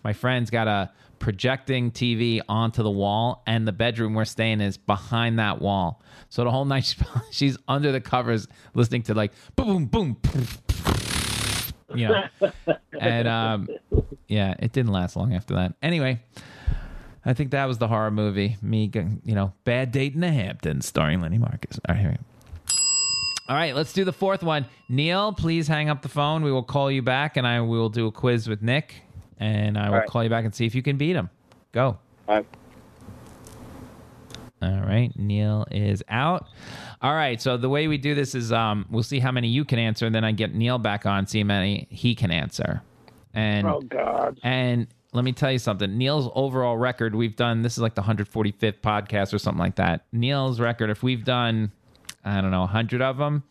My 0.03 0.12
friend's 0.12 0.51
got 0.51 0.66
a 0.66 0.91
projecting 1.20 1.93
TV 1.93 2.41
onto 2.49 2.83
the 2.83 2.91
wall, 2.91 3.45
and 3.47 3.66
the 3.66 3.72
bedroom 3.72 4.14
we're 4.14 4.24
staying 4.24 4.61
is 4.61 4.76
behind 4.76 5.39
that 5.39 5.61
wall. 5.62 6.03
So 6.28 6.43
the 6.43 6.51
whole 6.51 6.64
night 6.64 6.85
she's, 6.85 7.05
she's 7.30 7.59
under 7.68 7.93
the 7.93 8.01
covers 8.01 8.49
listening 8.74 9.03
to 9.05 9.14
like 9.14 9.33
boom, 9.55 9.87
boom, 9.87 10.16
boom, 10.20 10.47
you 11.95 12.09
know. 12.09 12.24
And 12.99 13.28
um, 13.28 13.68
yeah, 14.26 14.55
it 14.59 14.72
didn't 14.72 14.91
last 14.91 15.14
long 15.14 15.33
after 15.33 15.55
that. 15.55 15.74
Anyway, 15.80 16.20
I 17.24 17.35
think 17.35 17.53
that 17.53 17.66
was 17.66 17.78
the 17.78 17.87
horror 17.87 18.11
movie. 18.11 18.57
Me, 18.61 18.91
you 19.24 19.35
know, 19.37 19.53
Bad 19.62 19.93
Date 19.93 20.14
in 20.14 20.20
the 20.22 20.33
Hamptons, 20.33 20.87
starring 20.87 21.20
Lenny 21.20 21.39
Marcus. 21.39 21.78
All 21.89 21.95
right, 21.95 22.01
here 22.01 22.11
we 22.11 22.16
go. 22.16 22.22
All 23.49 23.57
right, 23.57 23.74
let's 23.74 23.93
do 23.93 24.05
the 24.05 24.12
fourth 24.12 24.43
one. 24.43 24.66
Neil, 24.88 25.32
please 25.32 25.66
hang 25.66 25.88
up 25.90 26.03
the 26.03 26.09
phone. 26.09 26.43
We 26.43 26.53
will 26.53 26.62
call 26.62 26.90
you 26.90 27.03
back, 27.03 27.36
and 27.36 27.47
I 27.47 27.61
will 27.61 27.88
do 27.88 28.07
a 28.07 28.12
quiz 28.12 28.49
with 28.49 28.62
Nick, 28.62 29.03
and 29.38 29.76
I 29.76 29.90
will 29.90 29.99
right. 29.99 30.09
call 30.09 30.22
you 30.22 30.30
back 30.30 30.45
and 30.45 30.55
see 30.55 30.64
if 30.64 30.74
you 30.74 30.82
can 30.82 30.97
beat 30.97 31.16
him. 31.16 31.28
Go. 31.72 31.99
All 32.28 32.36
right. 32.36 32.47
All 34.62 34.80
right, 34.80 35.11
Neil 35.18 35.66
is 35.72 36.05
out. 36.09 36.47
All 37.01 37.14
right, 37.14 37.43
so 37.43 37.57
the 37.57 37.68
way 37.68 37.88
we 37.88 37.99
do 37.99 38.14
this 38.14 38.36
is 38.36 38.53
um, 38.53 38.86
we'll 38.90 39.03
see 39.03 39.18
how 39.18 39.32
many 39.32 39.49
you 39.49 39.64
can 39.64 39.80
answer, 39.80 40.07
and 40.07 40.14
then 40.14 40.24
I 40.24 40.30
get 40.30 40.55
Neil 40.55 40.78
back 40.78 41.05
on, 41.05 41.26
see 41.26 41.40
how 41.40 41.47
many 41.47 41.88
he 41.90 42.14
can 42.14 42.30
answer. 42.30 42.80
And 43.34 43.66
Oh 43.66 43.80
God. 43.80 44.38
and 44.45 44.86
let 45.12 45.24
me 45.24 45.32
tell 45.32 45.51
you 45.51 45.59
something. 45.59 45.99
Neil's 45.99 46.30
overall 46.36 46.76
record, 46.76 47.16
we've 47.16 47.34
done 47.34 47.62
this 47.62 47.72
is 47.72 47.80
like 47.80 47.97
the 47.97 48.03
145th 48.03 48.80
podcast 48.82 49.34
or 49.34 49.38
something 49.38 49.59
like 49.59 49.76
that. 49.76 50.05
Neil's 50.12 50.61
record, 50.61 50.90
if 50.90 51.03
we've 51.03 51.24
done, 51.24 51.72
I 52.24 52.40
don't 52.40 52.50
know, 52.50 52.60
100 52.60 53.02
of 53.02 53.18
them, 53.18 53.42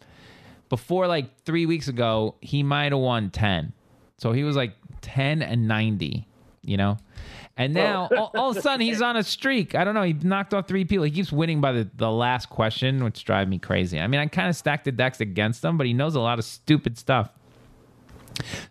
before 0.69 1.07
like 1.07 1.43
three 1.43 1.65
weeks 1.65 1.87
ago, 1.87 2.35
he 2.41 2.63
might 2.63 2.91
have 2.91 3.01
won 3.01 3.29
10. 3.29 3.73
So 4.17 4.31
he 4.31 4.43
was 4.43 4.55
like 4.55 4.73
10 5.01 5.41
and 5.41 5.67
90, 5.67 6.27
you 6.63 6.77
know? 6.77 6.97
And 7.57 7.73
now 7.73 8.07
all, 8.15 8.31
all 8.35 8.49
of 8.51 8.57
a 8.57 8.61
sudden 8.61 8.81
he's 8.81 9.01
on 9.01 9.17
a 9.17 9.23
streak. 9.23 9.75
I 9.75 9.83
don't 9.83 9.93
know. 9.93 10.03
He 10.03 10.13
knocked 10.13 10.53
off 10.53 10.67
three 10.67 10.85
people. 10.85 11.03
He 11.03 11.11
keeps 11.11 11.31
winning 11.31 11.59
by 11.59 11.73
the, 11.73 11.89
the 11.95 12.09
last 12.09 12.49
question, 12.49 13.03
which 13.03 13.23
drives 13.25 13.49
me 13.49 13.59
crazy. 13.59 13.99
I 13.99 14.07
mean, 14.07 14.19
I 14.21 14.27
kind 14.27 14.47
of 14.47 14.55
stacked 14.55 14.85
the 14.85 14.91
decks 14.91 15.19
against 15.19 15.63
him, 15.63 15.77
but 15.77 15.85
he 15.85 15.93
knows 15.93 16.15
a 16.15 16.19
lot 16.21 16.39
of 16.39 16.45
stupid 16.45 16.97
stuff. 16.97 17.29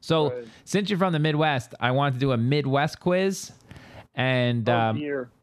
So 0.00 0.30
since 0.64 0.88
you're 0.88 0.98
from 0.98 1.12
the 1.12 1.18
Midwest, 1.18 1.74
I 1.78 1.90
wanted 1.90 2.14
to 2.14 2.20
do 2.20 2.32
a 2.32 2.36
Midwest 2.36 2.98
quiz. 3.00 3.52
And 4.14 4.68
Oh 4.68 4.74
um. 4.74 4.96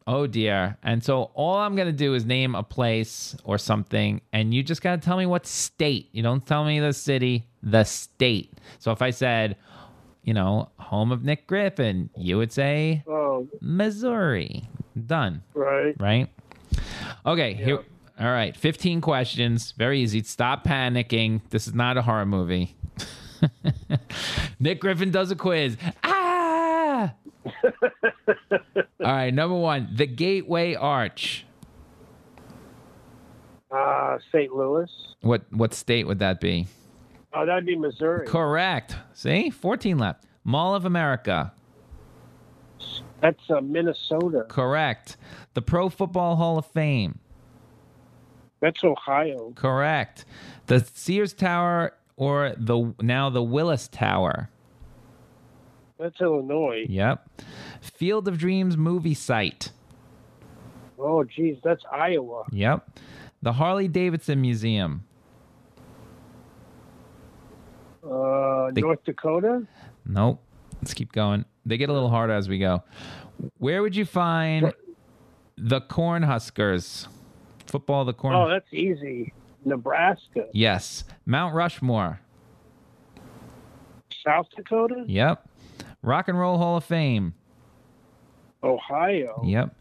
Oh 0.07 0.25
dear. 0.25 0.77
And 0.81 1.03
so 1.03 1.29
all 1.35 1.55
I'm 1.57 1.75
gonna 1.75 1.91
do 1.91 2.13
is 2.15 2.25
name 2.25 2.55
a 2.55 2.63
place 2.63 3.35
or 3.43 3.57
something, 3.59 4.21
and 4.33 4.53
you 4.53 4.63
just 4.63 4.81
gotta 4.81 4.99
tell 5.01 5.17
me 5.17 5.25
what 5.27 5.45
state. 5.45 6.09
You 6.13 6.23
don't 6.23 6.45
tell 6.45 6.63
me 6.65 6.79
the 6.79 6.93
city, 6.93 7.45
the 7.61 7.83
state. 7.83 8.53
So 8.79 8.91
if 8.91 9.01
I 9.03 9.11
said, 9.11 9.57
you 10.23 10.33
know, 10.33 10.69
home 10.79 11.11
of 11.11 11.23
Nick 11.23 11.45
Griffin, 11.47 12.09
you 12.17 12.37
would 12.37 12.51
say 12.51 13.03
Oh, 13.07 13.47
Missouri. 13.61 14.63
Done 15.05 15.43
right. 15.53 15.93
right? 15.99 16.27
Okay, 17.25 17.53
here. 17.53 17.83
All 18.19 18.25
right, 18.31 18.57
15 18.57 18.99
questions. 19.01 19.73
Very 19.77 19.99
easy. 20.01 20.23
Stop 20.23 20.63
panicking. 20.65 21.41
This 21.51 21.67
is 21.67 21.75
not 21.75 21.97
a 21.97 22.01
horror 22.01 22.25
movie. 22.25 22.75
Nick 24.59 24.79
Griffin 24.81 25.11
does 25.11 25.29
a 25.29 25.35
quiz. 25.35 25.77
Ah! 26.03 26.16
All 27.45 28.81
right, 28.99 29.33
number 29.33 29.55
one, 29.55 29.89
the 29.95 30.05
Gateway 30.05 30.75
Arch. 30.75 31.45
Uh, 33.71 34.17
St. 34.31 34.53
Louis. 34.53 34.89
What 35.21 35.43
what 35.51 35.73
state 35.73 36.07
would 36.07 36.19
that 36.19 36.39
be? 36.39 36.67
Oh, 37.33 37.45
that'd 37.45 37.65
be 37.65 37.75
Missouri. 37.75 38.25
Correct. 38.25 38.95
See, 39.13 39.49
14 39.49 39.97
left. 39.97 40.25
Mall 40.43 40.73
of 40.73 40.85
America. 40.85 41.53
That's 43.21 43.41
uh, 43.49 43.61
Minnesota. 43.61 44.45
Correct. 44.47 45.17
The 45.53 45.61
Pro 45.61 45.89
Football 45.89 46.35
Hall 46.37 46.57
of 46.57 46.65
Fame. 46.65 47.19
That's 48.61 48.83
Ohio. 48.83 49.51
Correct. 49.55 50.25
The 50.67 50.79
Sears 50.93 51.33
Tower 51.33 51.93
or 52.15 52.53
the 52.57 52.93
now 53.01 53.29
the 53.29 53.43
Willis 53.43 53.87
Tower. 53.87 54.49
That's 55.99 56.19
Illinois. 56.21 56.85
Yep. 56.89 57.27
Field 57.81 58.27
of 58.27 58.37
Dreams 58.37 58.77
movie 58.77 59.13
site. 59.13 59.71
Oh, 60.99 61.23
geez, 61.23 61.57
that's 61.63 61.83
Iowa. 61.91 62.43
Yep. 62.51 62.99
The 63.41 63.53
Harley 63.53 63.87
Davidson 63.87 64.41
Museum. 64.41 65.03
Uh, 68.03 68.71
They- 68.71 68.81
North 68.81 69.03
Dakota. 69.03 69.65
Nope. 70.05 70.41
Let's 70.81 70.93
keep 70.93 71.11
going. 71.11 71.45
They 71.65 71.77
get 71.77 71.89
a 71.89 71.93
little 71.93 72.09
harder 72.09 72.33
as 72.33 72.47
we 72.47 72.59
go. 72.59 72.83
Where 73.57 73.81
would 73.81 73.95
you 73.95 74.05
find 74.05 74.73
the 75.57 75.81
Cornhuskers? 75.81 77.07
Football, 77.65 78.05
the 78.05 78.13
Corn. 78.13 78.35
Oh, 78.35 78.47
that's 78.47 78.71
easy. 78.73 79.33
Nebraska. 79.65 80.45
yes. 80.53 81.03
Mount 81.25 81.53
Rushmore. 81.53 82.21
South 84.25 84.47
Dakota. 84.55 85.03
Yep. 85.07 85.45
Rock 86.01 86.27
and 86.27 86.39
Roll 86.39 86.57
Hall 86.57 86.77
of 86.77 86.83
Fame. 86.83 87.33
Ohio. 88.63 89.41
Yep. 89.45 89.75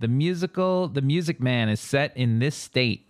The 0.00 0.08
musical 0.08 0.88
The 0.88 1.02
Music 1.02 1.40
Man 1.40 1.68
is 1.68 1.80
set 1.80 2.16
in 2.16 2.38
this 2.38 2.54
state. 2.54 3.06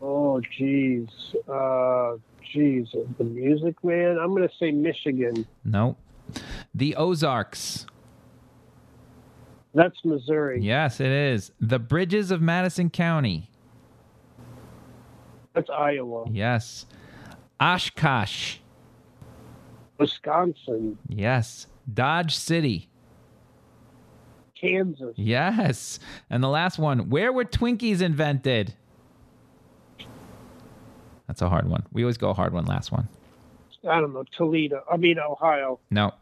Oh, 0.00 0.40
jeez. 0.58 1.08
Uh, 1.48 2.18
geez. 2.52 2.88
The 3.18 3.24
Music 3.24 3.82
Man. 3.82 4.18
I'm 4.18 4.34
going 4.34 4.48
to 4.48 4.54
say 4.58 4.70
Michigan. 4.70 5.46
Nope. 5.64 5.98
The 6.74 6.96
Ozarks. 6.96 7.86
That's 9.74 9.96
Missouri. 10.04 10.60
Yes, 10.62 11.00
it 11.00 11.10
is. 11.10 11.52
The 11.60 11.78
Bridges 11.78 12.30
of 12.30 12.40
Madison 12.40 12.88
County. 12.88 13.50
That's 15.54 15.68
Iowa. 15.70 16.24
Yes. 16.30 16.86
Oshkosh. 17.60 18.58
Wisconsin. 19.98 20.98
Yes. 21.08 21.66
Dodge 21.92 22.36
City. 22.36 22.88
Kansas. 24.60 25.14
Yes. 25.16 25.98
And 26.30 26.42
the 26.42 26.48
last 26.48 26.78
one, 26.78 27.10
where 27.10 27.32
were 27.32 27.44
Twinkies 27.44 28.00
invented? 28.00 28.74
That's 31.26 31.42
a 31.42 31.48
hard 31.48 31.68
one. 31.68 31.84
We 31.92 32.02
always 32.02 32.16
go 32.16 32.30
a 32.30 32.34
hard 32.34 32.52
one 32.52 32.64
last 32.66 32.92
one. 32.92 33.08
I 33.88 34.00
don't 34.00 34.12
know. 34.12 34.24
Toledo. 34.36 34.82
I 34.90 34.96
mean, 34.96 35.18
Ohio. 35.18 35.78
No. 35.90 36.12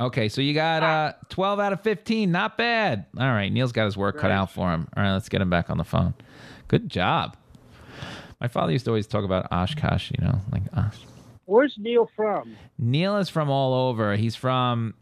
Okay, 0.00 0.28
so 0.28 0.40
you 0.40 0.54
got 0.54 0.82
uh 0.82 1.12
12 1.28 1.60
out 1.60 1.72
of 1.72 1.80
15. 1.82 2.30
Not 2.32 2.58
bad. 2.58 3.06
All 3.18 3.26
right, 3.26 3.52
Neil's 3.52 3.72
got 3.72 3.84
his 3.84 3.96
work 3.96 4.18
cut 4.18 4.30
out 4.30 4.50
for 4.50 4.72
him. 4.72 4.88
All 4.96 5.02
right, 5.02 5.12
let's 5.12 5.28
get 5.28 5.40
him 5.40 5.50
back 5.50 5.70
on 5.70 5.78
the 5.78 5.84
phone. 5.84 6.14
Good 6.66 6.88
job. 6.88 7.36
My 8.40 8.48
father 8.48 8.72
used 8.72 8.86
to 8.86 8.90
always 8.90 9.06
talk 9.06 9.24
about 9.24 9.46
Oshkosh, 9.52 10.10
you 10.10 10.24
know, 10.24 10.40
like 10.50 10.62
Osh. 10.76 10.98
Where's 11.46 11.74
Neil 11.78 12.08
from? 12.14 12.56
Neil 12.78 13.16
is 13.16 13.28
from 13.28 13.50
all 13.50 13.88
over. 13.88 14.16
He's 14.16 14.36
from 14.36 14.94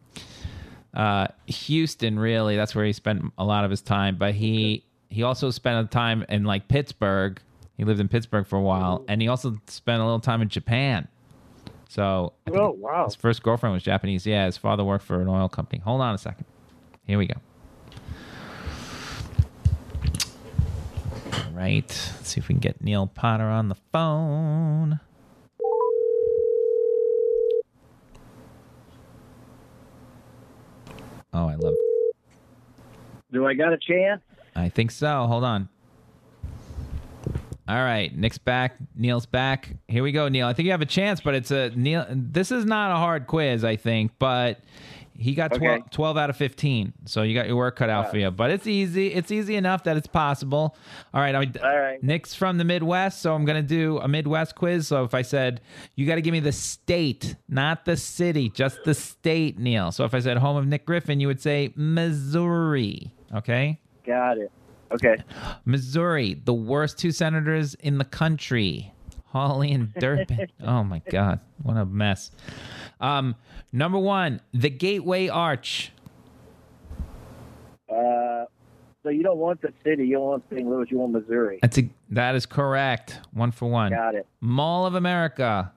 uh, 0.95 1.28
Houston, 1.47 2.18
really. 2.18 2.57
That's 2.57 2.74
where 2.74 2.84
he 2.84 2.93
spent 2.93 3.32
a 3.38 3.45
lot 3.45 3.64
of 3.64 3.70
his 3.70 3.82
time. 3.82 4.16
But 4.16 4.34
he 4.34 4.84
he 5.09 5.22
also 5.22 5.51
spent 5.51 5.86
a 5.86 5.88
time 5.91 6.24
in 6.28 6.45
like 6.45 6.68
Pittsburgh. 6.68 7.41
He 7.76 7.84
lived 7.84 8.01
in 8.01 8.09
Pittsburgh 8.09 8.47
for 8.47 8.57
a 8.57 8.62
while, 8.62 9.05
and 9.09 9.22
he 9.22 9.28
also 9.28 9.59
spent 9.66 10.01
a 10.01 10.05
little 10.05 10.20
time 10.20 10.43
in 10.43 10.49
Japan. 10.49 11.09
So 11.88 12.34
Oh 12.53 12.70
wow. 12.70 13.07
his 13.07 13.14
first 13.16 13.43
girlfriend 13.43 13.72
was 13.74 13.82
Japanese. 13.82 14.24
Yeah, 14.26 14.47
his 14.47 14.57
father 14.57 14.84
worked 14.84 15.05
for 15.05 15.20
an 15.20 15.28
oil 15.28 15.49
company. 15.49 15.80
Hold 15.84 16.01
on 16.01 16.14
a 16.14 16.18
second. 16.18 16.45
Here 17.05 17.18
we 17.18 17.26
go. 17.26 17.34
All 21.32 21.51
right. 21.53 21.86
Let's 21.88 22.28
see 22.28 22.38
if 22.41 22.49
we 22.49 22.55
can 22.55 22.61
get 22.61 22.82
Neil 22.82 23.07
Potter 23.07 23.45
on 23.45 23.68
the 23.68 23.76
phone. 23.93 25.01
Oh, 31.33 31.49
I 31.49 31.55
love. 31.55 31.74
Do 33.33 33.47
I 33.47 33.55
got 33.55 33.72
a 33.72 33.78
chance? 33.78 34.20
I 34.57 34.68
think 34.68 34.91
so. 34.91 35.26
Hold 35.26 35.45
on. 35.45 35.68
All 37.68 37.76
right, 37.85 38.12
Nick's 38.16 38.39
back. 38.39 38.76
Neil's 38.97 39.26
back. 39.26 39.76
Here 39.87 40.03
we 40.03 40.11
go, 40.11 40.28
Neil. 40.28 40.49
I 40.49 40.53
think 40.53 40.66
you 40.66 40.72
have 40.72 40.83
a 40.83 40.87
chance, 40.87 41.20
but 41.20 41.37
it's 41.37 41.53
a 41.53 41.70
Neil. 41.76 42.05
This 42.11 42.51
is 42.51 42.64
not 42.64 42.91
a 42.91 42.97
hard 42.97 43.28
quiz, 43.28 43.62
I 43.62 43.76
think, 43.76 44.11
but 44.18 44.59
he 45.21 45.35
got 45.35 45.53
12, 45.53 45.62
Okay. 45.62 45.89
12 45.91 46.16
out 46.16 46.31
of 46.31 46.37
15. 46.37 46.95
So 47.05 47.23
you 47.23 47.35
got 47.35 47.47
your 47.47 47.57
work 47.57 47.77
cut 47.77 47.91
out 47.91 48.11
for 48.11 48.16
you, 48.16 48.31
but 48.31 48.51
it's 48.51 48.66
easy. 48.66 49.09
It's 49.09 49.31
easy 49.31 49.55
enough 49.55 49.85
that 49.85 49.99
it's 49.99 50.07
possible. 50.07 50.75
All 51.12 51.21
right, 51.21 51.35
I 51.35 51.39
All 51.62 51.79
right. 51.79 52.03
Nick's 52.03 52.35
from 52.35 52.57
the 52.57 52.64
Midwest, 52.64 53.21
so 53.21 53.35
I'm 53.35 53.45
going 53.45 53.62
to 53.62 53.68
do 53.68 53.99
a 53.99 54.09
Midwest 54.09 54.55
quiz. 54.55 54.89
So 54.89 55.05
if 55.05 55.12
I 55.12 55.21
said, 55.21 55.61
you 55.95 56.07
got 56.07 56.14
to 56.14 56.23
give 56.23 56.33
me 56.33 56.41
the 56.41 56.53
state, 56.53 57.37
not 57.49 57.85
the 57.85 57.99
city, 57.99 58.49
just 58.49 58.83
the 58.85 58.95
state, 58.95 59.59
Neil. 59.59 59.93
So 59.93 60.05
if 60.05 60.14
I 60.14 60.21
said 60.21 60.39
home 60.39 60.57
of 60.57 60.66
Nick 60.66 60.87
Griffin, 60.87 61.21
you 61.21 61.27
would 61.27 61.41
say 61.41 61.75
Missouri. 61.77 63.12
Okay? 63.35 63.79
Got 64.07 64.39
it. 64.39 64.51
Okay. 64.93 65.16
Missouri, 65.66 66.41
the 66.45 66.55
worst 66.55 66.99
two 66.99 67.12
senators 67.12 67.75
in 67.75 67.99
the 67.99 68.05
country. 68.05 68.93
Hawley 69.31 69.72
and 69.72 69.93
Durbin. 69.99 70.49
oh 70.62 70.83
my 70.85 71.01
God. 71.11 71.41
What 71.62 71.76
a 71.76 71.85
mess. 71.85 72.31
Um, 73.01 73.37
number 73.72 73.99
one, 73.99 74.41
the 74.53 74.70
Gateway 74.70 75.28
Arch. 75.28 75.93
Uh, 77.89 78.45
so 79.03 79.09
you 79.09 79.22
don't 79.22 79.39
want 79.39 79.62
the 79.62 79.72
city. 79.85 80.07
You 80.07 80.14
don't 80.16 80.24
want 80.26 80.45
St. 80.51 80.66
Louis. 80.66 80.87
You 80.91 80.99
want 80.99 81.12
Missouri. 81.12 81.59
That's 81.62 81.78
a, 81.78 81.89
that 82.11 82.35
is 82.35 82.45
correct. 82.47 83.20
One 83.33 83.51
for 83.51 83.70
one. 83.70 83.93
Got 83.93 84.14
it. 84.14 84.26
Mall 84.41 84.85
of 84.87 84.95
America. 84.95 85.72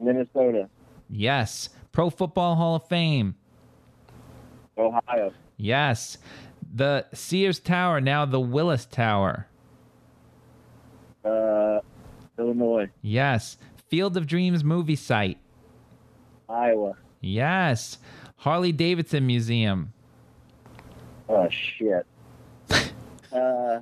Minnesota. 0.00 0.68
Yes. 1.08 1.68
Pro 1.92 2.08
Football 2.08 2.54
Hall 2.56 2.76
of 2.76 2.86
Fame. 2.88 3.34
Ohio. 4.78 5.32
Yes. 5.56 6.18
The 6.72 7.04
Sears 7.12 7.58
Tower, 7.58 8.00
now 8.00 8.24
the 8.24 8.40
Willis 8.40 8.86
Tower. 8.86 9.46
Uh, 11.24 11.80
Illinois. 12.38 12.88
Yes. 13.02 13.56
Field 13.88 14.16
of 14.16 14.26
Dreams 14.26 14.64
movie 14.64 14.96
site. 14.96 15.38
Iowa. 16.48 16.94
Yes. 17.20 17.98
Harley 18.36 18.72
Davidson 18.72 19.26
Museum. 19.26 19.92
Oh 21.28 21.48
shit. 21.50 22.06
uh, 23.32 23.80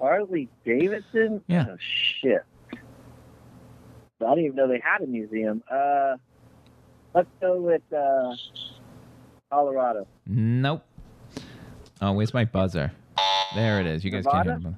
Harley 0.00 0.48
Davidson. 0.64 1.42
Yeah. 1.46 1.66
Oh 1.70 1.76
shit. 1.80 2.44
I 2.72 4.34
didn't 4.34 4.44
even 4.44 4.56
know 4.56 4.68
they 4.68 4.82
had 4.82 5.02
a 5.02 5.06
museum. 5.06 5.62
Uh, 5.70 6.16
let's 7.14 7.28
go 7.40 7.60
with 7.60 7.82
uh, 7.92 8.34
Colorado. 9.50 10.06
Nope. 10.26 10.84
Oh, 12.00 12.12
where's 12.12 12.34
my 12.34 12.44
buzzer? 12.44 12.92
There 13.54 13.80
it 13.80 13.86
is. 13.86 14.04
You 14.04 14.10
guys 14.10 14.24
can't 14.30 14.46
hear 14.46 14.58
me. 14.58 14.76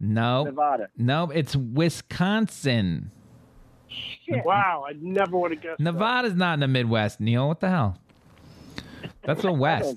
No. 0.00 0.44
Nevada. 0.44 0.88
No, 0.96 1.30
It's 1.30 1.54
Wisconsin. 1.54 3.10
Shit. 3.88 4.44
Wow, 4.44 4.84
I 4.88 4.94
never 5.00 5.36
would 5.38 5.52
have 5.52 5.62
guessed. 5.62 5.78
that. 5.78 5.84
Nevada's 5.84 6.34
not 6.34 6.54
in 6.54 6.60
the 6.60 6.68
Midwest, 6.68 7.20
Neil. 7.20 7.46
What 7.46 7.60
the 7.60 7.68
hell? 7.68 7.98
That's 9.22 9.42
the 9.42 9.52
West. 9.66 9.96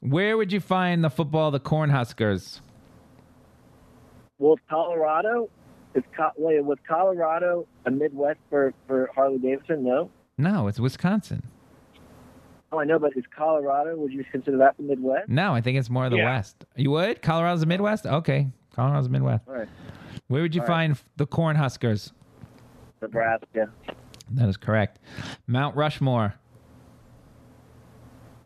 Where 0.00 0.36
would 0.36 0.52
you 0.52 0.60
find 0.60 1.02
the 1.02 1.08
football, 1.10 1.50
the 1.50 1.60
Cornhuskers? 1.60 2.60
Well, 4.38 4.56
Colorado. 4.68 5.48
Is 5.94 6.02
Co- 6.14 6.30
wait, 6.36 6.62
was 6.62 6.78
Colorado 6.86 7.66
a 7.86 7.90
Midwest 7.90 8.38
for 8.50 8.74
for 8.86 9.08
Harley 9.14 9.38
Davidson? 9.38 9.82
No. 9.84 10.10
No, 10.36 10.68
it's 10.68 10.78
Wisconsin. 10.78 11.42
Oh, 12.70 12.78
I 12.80 12.84
know, 12.84 12.98
but 12.98 13.16
is 13.16 13.24
Colorado? 13.34 13.96
Would 13.96 14.12
you 14.12 14.24
consider 14.30 14.58
that 14.58 14.76
the 14.76 14.82
Midwest? 14.82 15.28
No, 15.28 15.54
I 15.54 15.60
think 15.62 15.78
it's 15.78 15.88
more 15.88 16.10
the 16.10 16.18
Yeah. 16.18 16.26
West. 16.36 16.64
You 16.76 16.90
would? 16.90 17.22
Colorado's 17.22 17.60
the 17.60 17.66
Midwest? 17.66 18.06
Okay. 18.06 18.48
Colorado's 18.74 19.04
the 19.06 19.10
Midwest. 19.12 19.48
All 19.48 19.54
right. 19.54 19.68
Where 20.28 20.42
would 20.42 20.54
you 20.54 20.60
All 20.60 20.66
right. 20.66 20.88
find 20.88 21.02
the 21.16 21.26
Cornhuskers? 21.26 22.12
Nebraska. 23.00 23.70
That 24.32 24.48
is 24.48 24.56
correct. 24.58 24.98
Mount 25.46 25.76
Rushmore. 25.76 26.34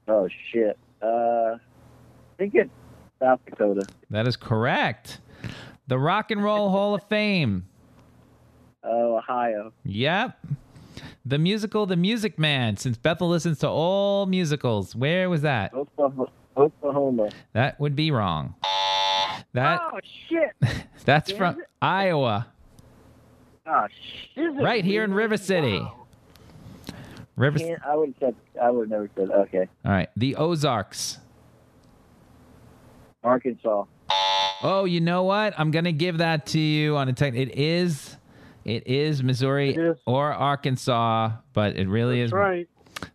Oh 0.08 0.28
shit. 0.52 0.78
Uh, 1.02 1.06
I 1.56 1.58
think 2.38 2.54
it's 2.54 2.70
South 3.20 3.40
Dakota. 3.46 3.86
That 4.10 4.28
is 4.28 4.36
correct. 4.36 5.20
The 5.88 5.98
Rock 5.98 6.30
and 6.30 6.42
Roll 6.42 6.70
Hall 6.70 6.94
of 6.94 7.02
Fame. 7.04 7.66
Oh, 8.84 9.16
Ohio. 9.18 9.72
Yep. 9.84 10.38
The 11.24 11.38
musical 11.38 11.86
The 11.86 11.96
Music 11.96 12.38
Man, 12.38 12.76
since 12.76 12.96
Bethel 12.96 13.28
listens 13.28 13.58
to 13.60 13.68
all 13.68 14.26
musicals. 14.26 14.94
Where 14.94 15.28
was 15.30 15.42
that? 15.42 15.72
Oklahoma. 15.74 16.26
Oklahoma. 16.56 17.30
That 17.52 17.80
would 17.80 17.96
be 17.96 18.10
wrong. 18.10 18.54
That 19.54 19.80
oh 19.82 19.98
shit. 20.28 20.54
that's 21.04 21.30
is 21.30 21.36
from 21.36 21.60
it? 21.60 21.66
Iowa. 21.80 22.48
Ah, 23.66 23.84
oh 23.84 23.86
shit. 24.34 24.54
Right 24.54 24.84
here 24.84 25.04
in 25.04 25.14
River 25.14 25.36
City. 25.36 25.86
River 27.36 27.58
Can't, 27.58 27.82
I 27.84 27.96
would 27.96 28.08
have 28.08 28.16
said. 28.20 28.34
I 28.62 28.70
would 28.70 28.90
have 28.90 28.90
never 28.90 29.10
said. 29.16 29.30
Okay. 29.30 29.68
All 29.84 29.92
right. 29.92 30.08
The 30.16 30.36
Ozarks. 30.36 31.18
Arkansas. 33.24 33.84
Oh, 34.62 34.84
you 34.84 35.00
know 35.00 35.24
what? 35.24 35.54
I'm 35.58 35.70
gonna 35.70 35.92
give 35.92 36.18
that 36.18 36.46
to 36.46 36.58
you 36.60 36.96
on 36.96 37.08
a 37.08 37.12
tech. 37.12 37.34
It 37.34 37.58
is, 37.58 38.16
it 38.64 38.86
is 38.86 39.22
Missouri 39.22 39.70
It 39.74 39.78
is. 39.78 39.96
or 40.06 40.32
Arkansas, 40.32 41.32
but 41.52 41.76
it 41.76 41.88
really 41.88 42.20
That's 42.20 42.28
is. 42.28 42.32
right. 42.32 42.68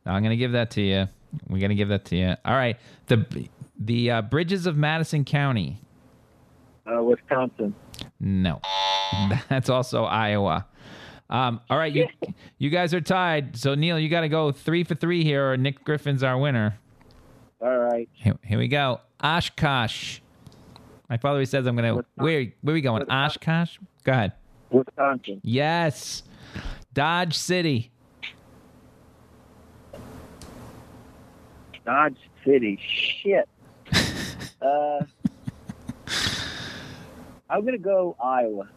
I'm 0.05 0.23
gonna 0.23 0.35
give 0.35 0.51
that 0.53 0.71
to 0.71 0.81
you. 0.81 1.07
We're 1.47 1.59
gonna 1.61 1.75
give 1.75 1.89
that 1.89 2.05
to 2.05 2.15
you. 2.15 2.35
All 2.45 2.55
right. 2.55 2.77
The 3.07 3.47
the 3.79 4.11
uh, 4.11 4.21
bridges 4.23 4.65
of 4.65 4.75
Madison 4.77 5.23
County. 5.25 5.79
Uh, 6.85 7.03
Wisconsin. 7.03 7.75
No, 8.19 8.61
that's 9.49 9.69
also 9.69 10.03
Iowa. 10.05 10.65
Um, 11.29 11.59
all 11.69 11.77
right, 11.77 11.93
you 11.93 12.07
you 12.57 12.69
guys 12.69 12.93
are 12.93 13.01
tied. 13.01 13.57
So 13.57 13.75
Neil, 13.75 13.99
you 13.99 14.09
got 14.09 14.21
to 14.21 14.29
go 14.29 14.51
three 14.51 14.83
for 14.83 14.95
three 14.95 15.23
here, 15.23 15.51
or 15.51 15.57
Nick 15.57 15.83
Griffin's 15.83 16.23
our 16.23 16.37
winner. 16.37 16.79
All 17.61 17.77
right. 17.77 18.07
Here, 18.13 18.35
here 18.43 18.57
we 18.57 18.67
go. 18.67 19.01
Oshkosh. 19.21 20.19
My 21.09 21.17
father 21.17 21.35
always 21.35 21.49
says 21.49 21.65
I'm 21.65 21.75
gonna. 21.75 22.03
Where 22.15 22.47
where 22.61 22.73
we 22.73 22.81
going? 22.81 23.03
Oshkosh. 23.09 23.77
Go 24.03 24.11
ahead. 24.13 24.33
Wisconsin. 24.71 25.41
Yes. 25.43 26.23
Dodge 26.93 27.37
City. 27.37 27.91
Dodge 31.85 32.17
City. 32.43 32.79
Shit. 32.81 33.47
uh, 34.61 34.99
I'm 37.49 37.63
gonna 37.63 37.77
go 37.77 38.15
Iowa. 38.23 38.69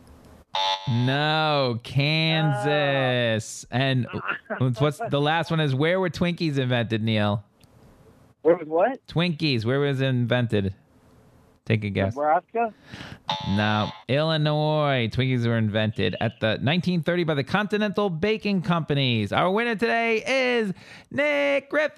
No, 0.89 1.79
Kansas. 1.83 3.67
And 3.71 4.07
what's 4.59 5.01
the 5.09 5.21
last 5.21 5.51
one 5.51 5.61
is 5.61 5.75
where 5.75 6.01
were 6.01 6.11
Twinkies 6.11 6.59
invented, 6.59 7.03
Neil? 7.03 7.45
Where 8.43 8.57
was 8.57 8.67
what? 8.67 9.07
Twinkies, 9.07 9.65
where 9.65 9.81
was 9.81 10.01
it 10.01 10.07
invented? 10.07 10.75
Take 11.71 11.85
a 11.85 11.91
guess. 11.91 12.17
Nebraska. 12.17 12.75
No, 13.51 13.93
Illinois. 14.09 15.09
Twinkies 15.13 15.47
were 15.47 15.57
invented 15.57 16.17
at 16.21 16.41
the 16.41 16.59
1930 16.61 17.23
by 17.23 17.35
the 17.35 17.45
Continental 17.45 18.11
Baking 18.11 18.63
Companies. 18.63 19.31
Our 19.31 19.53
winner 19.53 19.77
today 19.77 20.25
is 20.27 20.73
Nick 21.13 21.71
Griffin. 21.71 21.95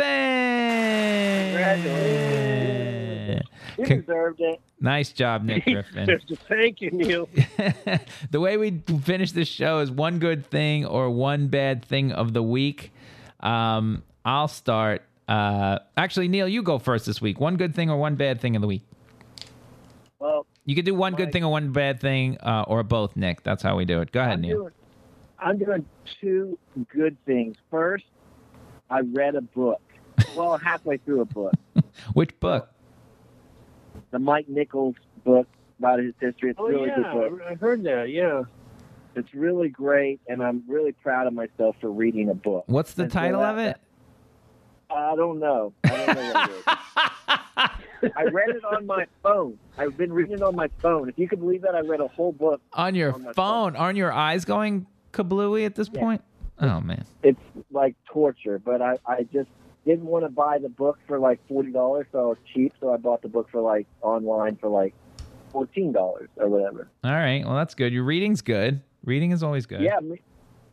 Congratulations. 1.55 3.49
You 3.79 3.87
Con- 3.87 4.01
deserved 4.01 4.41
it. 4.43 4.61
Nice 4.79 5.11
job, 5.11 5.43
Nick 5.43 5.65
Griffin. 5.73 6.21
Thank 6.51 6.83
you, 6.83 6.91
Neil. 6.91 7.31
the 8.31 8.41
way 8.41 8.59
we 8.59 8.83
finish 9.03 9.33
this 9.33 9.49
show 9.49 9.79
is 9.79 9.91
one 9.91 10.19
good 10.19 10.45
thing 10.51 10.85
or 10.85 11.09
one 11.09 11.49
bad 11.49 11.83
thing 11.83 12.13
of 12.13 12.35
the 12.35 12.43
week. 12.43 12.93
Um, 13.41 14.03
I'll 14.23 14.49
start. 14.49 15.01
Uh, 15.27 15.79
actually, 15.97 16.29
Neil, 16.29 16.47
you 16.47 16.63
go 16.63 16.79
first 16.79 17.07
this 17.07 17.23
week. 17.23 17.41
One 17.41 17.57
good 17.57 17.75
thing 17.75 17.89
or 17.89 17.97
one 17.97 18.17
bad 18.17 18.39
thing 18.39 18.55
of 18.55 18.61
the 18.61 18.69
week. 18.69 18.83
Well, 20.23 20.47
You 20.67 20.77
could 20.77 20.85
do 20.85 20.95
one 20.95 21.15
good 21.17 21.33
thing 21.33 21.43
or 21.43 21.51
one 21.51 21.73
bad 21.73 22.01
thing, 22.01 22.39
uh, 22.39 22.65
or 22.69 22.85
both, 22.85 23.17
Nick. 23.17 23.43
That's 23.43 23.61
how 23.61 23.77
we 23.77 23.85
do 23.85 24.01
it. 24.03 24.13
Go 24.13 24.21
ahead, 24.21 24.35
I'm 24.35 24.41
Neil. 24.43 24.57
doing, 24.59 24.73
I'm 25.41 25.59
doing 25.59 25.85
two 26.21 26.57
good 26.95 27.17
things. 27.27 27.57
First, 27.73 28.05
I 28.89 29.01
read 29.01 29.35
a 29.35 29.41
book. 29.41 29.81
Well, 30.37 30.57
halfway 30.59 30.99
through 30.99 31.23
a 31.23 31.25
book, 31.25 31.55
Which 32.15 32.39
book? 32.39 32.69
the 34.13 34.21
Mike 34.21 34.49
Nichols 34.49 34.95
book 35.25 35.49
about 35.81 35.99
his 35.99 36.15
history. 36.21 36.51
It's 36.51 36.59
Oh 36.61 36.69
really 36.69 36.87
yeah, 36.87 36.97
good 36.97 37.13
book. 37.31 37.41
I 37.49 37.55
heard 37.55 37.83
that. 37.85 38.11
Yeah. 38.11 38.43
It's 39.17 39.35
really 39.35 39.69
great, 39.71 40.21
and 40.29 40.41
I'm 40.43 40.63
really 40.69 40.93
proud 40.93 41.27
of 41.27 41.33
myself 41.35 41.75
for 41.81 41.91
reading 41.91 42.29
a 42.31 42.35
book. 42.35 42.65
What's 42.69 42.95
the 42.95 43.03
And 43.05 43.13
so 43.13 43.19
title 43.19 43.41
that- 43.41 43.53
of 43.55 43.59
it? 43.59 43.77
I 44.89 45.17
don't 45.17 45.41
know. 45.41 45.73
I 45.85 45.89
don't 45.89 46.07
know 46.15 46.33
what 46.33 46.51
it 46.51 46.57
is. 46.57 46.65
I 48.17 48.25
read 48.25 48.51
it 48.51 48.65
on 48.65 48.87
my 48.87 49.07
phone. 49.23 49.59
I've 49.79 49.97
been 49.97 50.13
reading 50.13 50.35
it 50.35 50.43
on 50.43 50.57
my 50.57 50.69
phone. 50.81 51.09
If 51.09 51.19
you 51.19 51.29
could 51.29 51.41
believe 51.41 51.63
that, 51.63 51.75
I 51.75 51.81
read 51.81 52.01
a 52.01 52.09
whole 52.09 52.33
book. 52.33 52.61
On 52.73 52.95
your 52.95 53.13
on 53.15 53.23
my 53.25 53.33
phone. 53.33 53.77
Aren't 53.77 53.97
your 53.97 54.13
eyes 54.13 54.45
going 54.45 54.87
kablooey 55.13 55.67
at 55.67 55.75
this 55.75 55.89
Yeah. 55.93 56.01
point? 56.01 56.23
Oh 56.61 56.81
man. 56.81 57.05
It's 57.23 57.41
like 57.71 57.95
torture, 58.07 58.59
but 58.59 58.83
I, 58.83 58.99
I 59.07 59.23
just 59.33 59.49
didn't 59.85 60.05
want 60.07 60.25
to 60.25 60.31
buy 60.31 60.59
the 60.59 60.69
book 60.69 60.99
for 61.07 61.19
like 61.19 61.41
forty 61.49 61.73
dollars, 61.73 62.07
so 62.13 62.19
it 62.19 62.29
was 62.29 62.39
cheap. 62.55 62.73
So 62.81 62.93
I 62.93 62.97
bought 62.97 63.23
the 63.23 63.29
book 63.29 63.49
for 63.51 63.61
like 63.61 63.87
online 64.03 64.57
for 64.57 64.69
like 64.69 64.95
fourteen 65.51 65.93
dollars 65.93 66.29
or 66.37 66.49
whatever. 66.49 66.89
All 67.05 67.13
right. 67.13 67.45
Well, 67.45 67.57
that's 67.57 67.75
good. 67.75 67.93
Your 67.93 68.05
reading's 68.05 68.43
good. 68.43 68.81
Reading 69.05 69.33
is 69.33 69.43
always 69.43 69.67
good. 69.67 69.81
Yeah, 69.81 69.99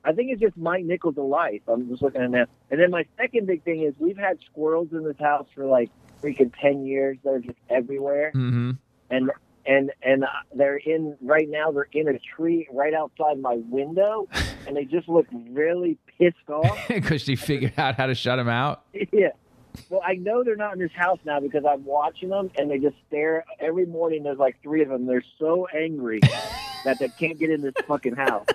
I 0.06 0.14
think 0.14 0.32
it's 0.32 0.40
just 0.40 0.56
Mike 0.56 0.86
Nichols' 0.86 1.18
life. 1.18 1.62
I'm 1.68 1.90
just 1.90 2.02
looking 2.02 2.22
at 2.22 2.32
that. 2.32 2.50
And 2.70 2.80
then 2.80 2.92
my 2.92 3.06
second 3.18 3.48
big 3.48 3.64
thing 3.64 3.82
is 3.82 3.94
we've 3.98 4.18
had 4.18 4.38
squirrels 4.46 4.90
in 4.92 5.04
this 5.04 5.18
house 5.20 5.48
for 5.56 5.66
like 5.66 5.90
freaking 6.22 6.52
ten 6.62 6.86
years. 6.86 7.18
They're 7.24 7.40
just 7.40 7.58
everywhere, 7.70 8.32
Mm-hmm. 8.36 8.72
and 9.10 9.32
and 9.66 9.92
and 10.02 10.24
uh, 10.24 10.28
they're 10.56 10.78
in 10.78 11.18
right 11.22 11.48
now. 11.50 11.72
They're 11.72 11.88
in 11.92 12.08
a 12.08 12.18
tree 12.36 12.68
right 12.72 12.94
outside 12.94 13.40
my 13.40 13.56
window, 13.70 14.28
and 14.68 14.76
they 14.76 14.86
just 14.86 15.08
look 15.10 15.28
really 15.52 15.98
pissed 16.18 16.50
off. 16.50 16.78
Because 16.88 17.22
she 17.22 17.36
figured 17.36 17.74
out 17.78 17.96
how 17.96 18.08
to 18.08 18.16
shut 18.16 18.38
them 18.38 18.50
out. 18.50 18.84
yeah. 19.12 19.30
Well, 19.90 20.02
I 20.06 20.16
know 20.16 20.44
they're 20.44 20.56
not 20.56 20.74
in 20.74 20.80
this 20.80 20.92
house 20.96 21.20
now 21.26 21.40
because 21.40 21.64
I'm 21.64 21.86
watching 21.86 22.30
them, 22.30 22.50
and 22.58 22.70
they 22.72 22.80
just 22.80 22.96
stare 23.08 23.46
every 23.60 23.86
morning. 23.86 24.24
There's 24.24 24.38
like 24.40 24.58
three 24.64 24.82
of 24.82 24.90
them. 24.90 25.06
They're 25.06 25.24
so 25.38 25.68
angry 25.68 26.20
that 26.86 26.98
they 27.00 27.08
can't 27.10 27.38
get 27.40 27.50
in 27.52 27.62
this 27.62 27.76
fucking 27.88 28.16
house, 28.16 28.48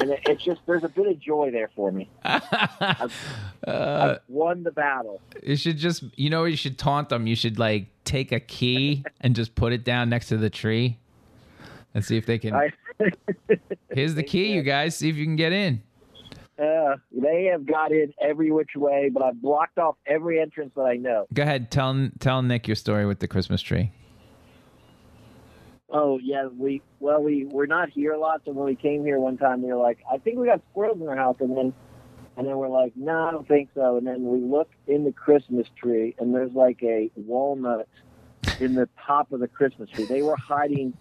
and 0.00 0.10
it, 0.10 0.20
it's 0.26 0.42
just 0.44 0.60
there's 0.66 0.84
a 0.84 0.88
bit 0.88 1.06
of 1.06 1.20
joy 1.20 1.50
there 1.50 1.70
for 1.76 1.92
me. 1.92 2.08
uh, 2.24 2.40
I've 3.66 4.20
won 4.28 4.62
the 4.62 4.70
battle. 4.72 5.20
you 5.42 5.56
should 5.56 5.76
just, 5.76 6.04
you 6.16 6.30
know, 6.30 6.44
you 6.44 6.56
should 6.56 6.78
taunt 6.78 7.08
them. 7.10 7.26
You 7.26 7.36
should 7.36 7.58
like 7.58 7.86
take 8.04 8.32
a 8.32 8.40
key 8.40 9.04
and 9.20 9.34
just 9.36 9.54
put 9.54 9.72
it 9.72 9.84
down 9.84 10.08
next 10.10 10.28
to 10.28 10.36
the 10.36 10.50
tree, 10.50 10.98
and 11.94 12.04
see 12.04 12.16
if 12.16 12.26
they 12.26 12.38
can. 12.38 12.54
I, 12.54 12.70
Here's 13.94 14.14
the 14.14 14.22
key, 14.22 14.52
you 14.52 14.62
guys. 14.62 14.96
See 14.96 15.08
if 15.08 15.16
you 15.16 15.24
can 15.24 15.36
get 15.36 15.52
in. 15.52 15.82
uh, 16.58 16.96
they 17.12 17.44
have 17.50 17.64
got 17.66 17.90
in 17.92 18.12
every 18.20 18.50
which 18.50 18.70
way, 18.76 19.10
but 19.12 19.22
I've 19.22 19.40
blocked 19.40 19.78
off 19.78 19.96
every 20.06 20.40
entrance 20.40 20.72
that 20.76 20.82
I 20.82 20.96
know. 20.96 21.26
Go 21.32 21.42
ahead. 21.42 21.70
Tell 21.70 22.10
tell 22.18 22.42
Nick 22.42 22.68
your 22.68 22.74
story 22.76 23.06
with 23.06 23.20
the 23.20 23.28
Christmas 23.28 23.62
tree. 23.62 23.92
Oh 25.92 26.18
yeah, 26.22 26.46
we 26.46 26.82
well 27.00 27.22
we 27.22 27.44
we're 27.44 27.66
not 27.66 27.90
here 27.90 28.12
a 28.12 28.18
lot, 28.18 28.42
so 28.44 28.52
when 28.52 28.64
we 28.66 28.76
came 28.76 29.04
here 29.04 29.18
one 29.18 29.36
time, 29.36 29.62
we 29.62 29.72
were 29.72 29.78
like, 29.78 29.98
I 30.10 30.18
think 30.18 30.38
we 30.38 30.46
got 30.46 30.60
squirrels 30.70 31.00
in 31.00 31.08
our 31.08 31.16
house, 31.16 31.36
and 31.40 31.56
then 31.56 31.72
and 32.36 32.46
then 32.46 32.56
we're 32.56 32.68
like, 32.68 32.92
no, 32.96 33.24
I 33.24 33.30
don't 33.32 33.46
think 33.46 33.70
so. 33.74 33.96
And 33.96 34.06
then 34.06 34.22
we 34.22 34.38
look 34.40 34.70
in 34.86 35.04
the 35.04 35.12
Christmas 35.12 35.66
tree, 35.76 36.14
and 36.18 36.34
there's 36.34 36.52
like 36.52 36.82
a 36.82 37.10
walnut 37.16 37.88
in 38.60 38.74
the 38.74 38.88
top 39.04 39.32
of 39.32 39.40
the 39.40 39.48
Christmas 39.48 39.90
tree. 39.90 40.04
They 40.04 40.22
were 40.22 40.36
hiding. 40.36 40.94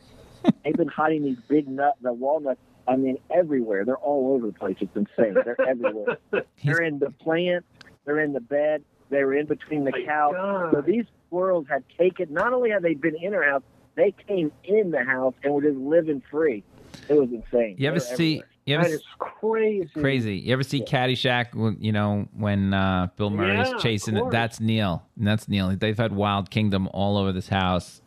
they've 0.63 0.73
been 0.73 0.87
hiding 0.87 1.23
these 1.23 1.37
big 1.47 1.67
nut, 1.67 1.95
the 2.01 2.11
walnuts. 2.11 2.59
I 2.87 2.95
mean, 2.95 3.19
everywhere. 3.29 3.85
They're 3.85 3.97
all 3.97 4.33
over 4.33 4.47
the 4.47 4.53
place. 4.53 4.77
It's 4.79 4.95
insane. 4.95 5.35
They're 5.45 5.61
everywhere. 5.67 6.17
They're 6.63 6.81
in 6.81 6.97
the 6.97 7.11
plant. 7.11 7.63
They're 8.05 8.19
in 8.19 8.33
the 8.33 8.41
bed. 8.41 8.83
They 9.09 9.23
were 9.23 9.35
in 9.35 9.45
between 9.45 9.83
the 9.83 9.91
couch. 9.91 10.35
So 10.73 10.81
these 10.81 11.05
squirrels 11.27 11.67
had 11.69 11.83
taken. 11.97 12.33
Not 12.33 12.53
only 12.53 12.71
had 12.71 12.81
they 12.81 12.95
been 12.95 13.15
in 13.15 13.33
our 13.33 13.43
house, 13.43 13.63
they 13.99 14.13
came 14.27 14.51
in 14.63 14.91
the 14.91 15.03
house 15.03 15.33
and 15.43 15.53
were 15.53 15.61
just 15.61 15.77
living 15.77 16.21
free. 16.31 16.63
It 17.07 17.13
was 17.13 17.29
insane. 17.31 17.75
You 17.77 17.87
ever 17.89 17.99
see? 17.99 18.43
You 18.65 18.75
ever 18.75 18.83
That 18.83 18.91
s- 18.93 18.99
is 18.99 19.05
crazy. 19.19 19.89
crazy? 19.93 20.35
You 20.37 20.53
ever 20.53 20.63
see 20.63 20.81
Caddyshack? 20.81 21.53
when- 21.55 21.77
You 21.81 21.91
know 21.91 22.27
when 22.37 22.73
uh, 22.73 23.07
Bill 23.17 23.29
Murray 23.29 23.57
Yeah, 23.57 23.75
is 23.75 23.81
chasing 23.81 24.15
it. 24.17 24.23
That's 24.31 24.59
Neil. 24.59 25.03
And 25.17 25.27
that's 25.27 25.47
Neil. 25.49 25.75
They've 25.75 25.97
had 25.97 26.13
Wild 26.13 26.49
Kingdom 26.49 26.87
all 26.93 27.17
over 27.17 27.31
this 27.31 27.47
house. 27.49 28.01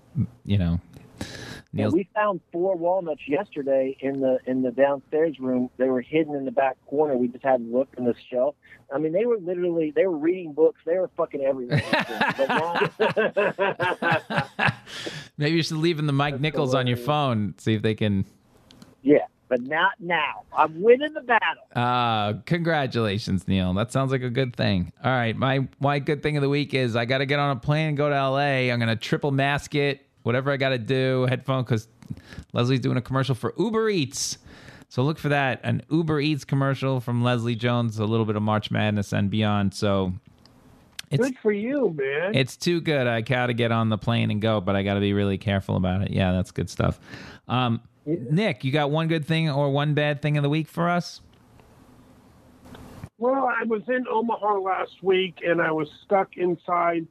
You 0.44 0.58
know, 0.58 0.80
Yeah, 1.20 1.26
Neil's 1.72 1.94
we 1.94 2.08
found 2.14 2.40
four 2.52 2.76
walnuts 2.76 3.22
yesterday 3.26 3.96
in 4.00 4.20
the 4.20 4.38
in 4.46 4.62
the 4.62 4.70
downstairs 4.70 5.38
room. 5.40 5.70
They 5.78 5.88
were 5.88 6.02
hidden 6.02 6.34
in 6.34 6.44
the 6.44 6.50
back 6.50 6.76
corner. 6.86 7.16
We 7.16 7.28
just 7.28 7.42
hadn't 7.44 7.72
looked 7.72 7.96
in 7.98 8.04
the 8.04 8.14
shelf. 8.30 8.54
I 8.94 8.98
mean, 8.98 9.12
they 9.12 9.24
were 9.24 9.38
literally 9.38 9.90
they 9.90 10.06
were 10.06 10.18
reading 10.18 10.52
books. 10.52 10.80
They 10.84 10.98
were 10.98 11.08
fucking 11.16 11.40
everywhere. 11.40 11.80
now, 12.38 12.78
Maybe 15.42 15.56
you 15.56 15.62
should 15.64 15.78
leave 15.78 15.98
in 15.98 16.06
the 16.06 16.12
Mike 16.12 16.38
Nichols 16.40 16.72
on 16.74 16.86
your 16.86 16.96
phone. 16.96 17.54
See 17.58 17.74
if 17.74 17.82
they 17.82 17.94
can. 17.96 18.24
yeah, 19.02 19.18
but 19.48 19.60
not 19.62 19.92
now. 19.98 20.44
I'm 20.56 20.80
winning 20.80 21.12
the 21.14 21.20
battle. 21.20 21.64
Uh, 21.74 22.34
congratulations, 22.46 23.48
Neil. 23.48 23.74
That 23.74 23.90
sounds 23.90 24.12
like 24.12 24.22
a 24.22 24.30
good 24.30 24.54
thing. 24.54 24.92
All 25.04 25.10
right, 25.10 25.36
my 25.36 25.66
my 25.80 25.98
good 25.98 26.22
thing 26.22 26.36
of 26.36 26.42
the 26.42 26.48
week 26.48 26.74
is 26.74 26.94
I 26.94 27.04
got 27.06 27.18
to 27.18 27.26
get 27.26 27.40
on 27.40 27.56
a 27.56 27.60
plane 27.60 27.88
and 27.88 27.96
go 27.96 28.08
to 28.08 28.14
L.A. 28.14 28.70
I'm 28.70 28.78
gonna 28.78 28.94
triple 28.96 29.32
mask 29.32 29.74
it, 29.74 30.06
whatever 30.22 30.52
I 30.52 30.56
got 30.56 30.68
to 30.70 30.78
do. 30.78 31.26
Headphone 31.28 31.64
because 31.64 31.88
Leslie's 32.52 32.80
doing 32.80 32.96
a 32.96 33.02
commercial 33.02 33.34
for 33.34 33.52
Uber 33.58 33.88
Eats. 33.88 34.38
So 34.88 35.02
look 35.02 35.18
for 35.18 35.30
that 35.30 35.60
an 35.64 35.82
Uber 35.90 36.20
Eats 36.20 36.44
commercial 36.44 37.00
from 37.00 37.24
Leslie 37.24 37.56
Jones, 37.56 37.98
a 37.98 38.04
little 38.04 38.26
bit 38.26 38.36
of 38.36 38.42
March 38.42 38.70
Madness 38.70 39.12
and 39.12 39.28
beyond. 39.30 39.74
So 39.74 40.12
it's 41.12 41.28
Good 41.28 41.38
for 41.38 41.52
you, 41.52 41.94
man. 41.96 42.34
it's 42.34 42.56
too 42.56 42.80
good. 42.80 43.06
I 43.06 43.20
gotta 43.20 43.52
get 43.52 43.70
on 43.70 43.90
the 43.90 43.98
plane 43.98 44.30
and 44.30 44.40
go, 44.40 44.60
but 44.60 44.74
I 44.74 44.82
gotta 44.82 45.00
be 45.00 45.12
really 45.12 45.36
careful 45.36 45.76
about 45.76 46.02
it. 46.02 46.10
Yeah, 46.10 46.32
that's 46.32 46.50
good 46.50 46.70
stuff. 46.70 46.98
Um, 47.48 47.82
Nick, 48.06 48.64
you 48.64 48.72
got 48.72 48.90
one 48.90 49.08
good 49.08 49.26
thing 49.26 49.50
or 49.50 49.70
one 49.70 49.94
bad 49.94 50.22
thing 50.22 50.36
of 50.36 50.42
the 50.42 50.48
week 50.48 50.68
for 50.68 50.88
us? 50.88 51.20
Well, 53.18 53.46
I 53.46 53.62
was 53.64 53.82
in 53.88 54.06
Omaha 54.10 54.58
last 54.58 55.02
week 55.02 55.40
and 55.46 55.60
I 55.60 55.70
was 55.70 55.88
stuck 56.04 56.36
inside 56.36 57.06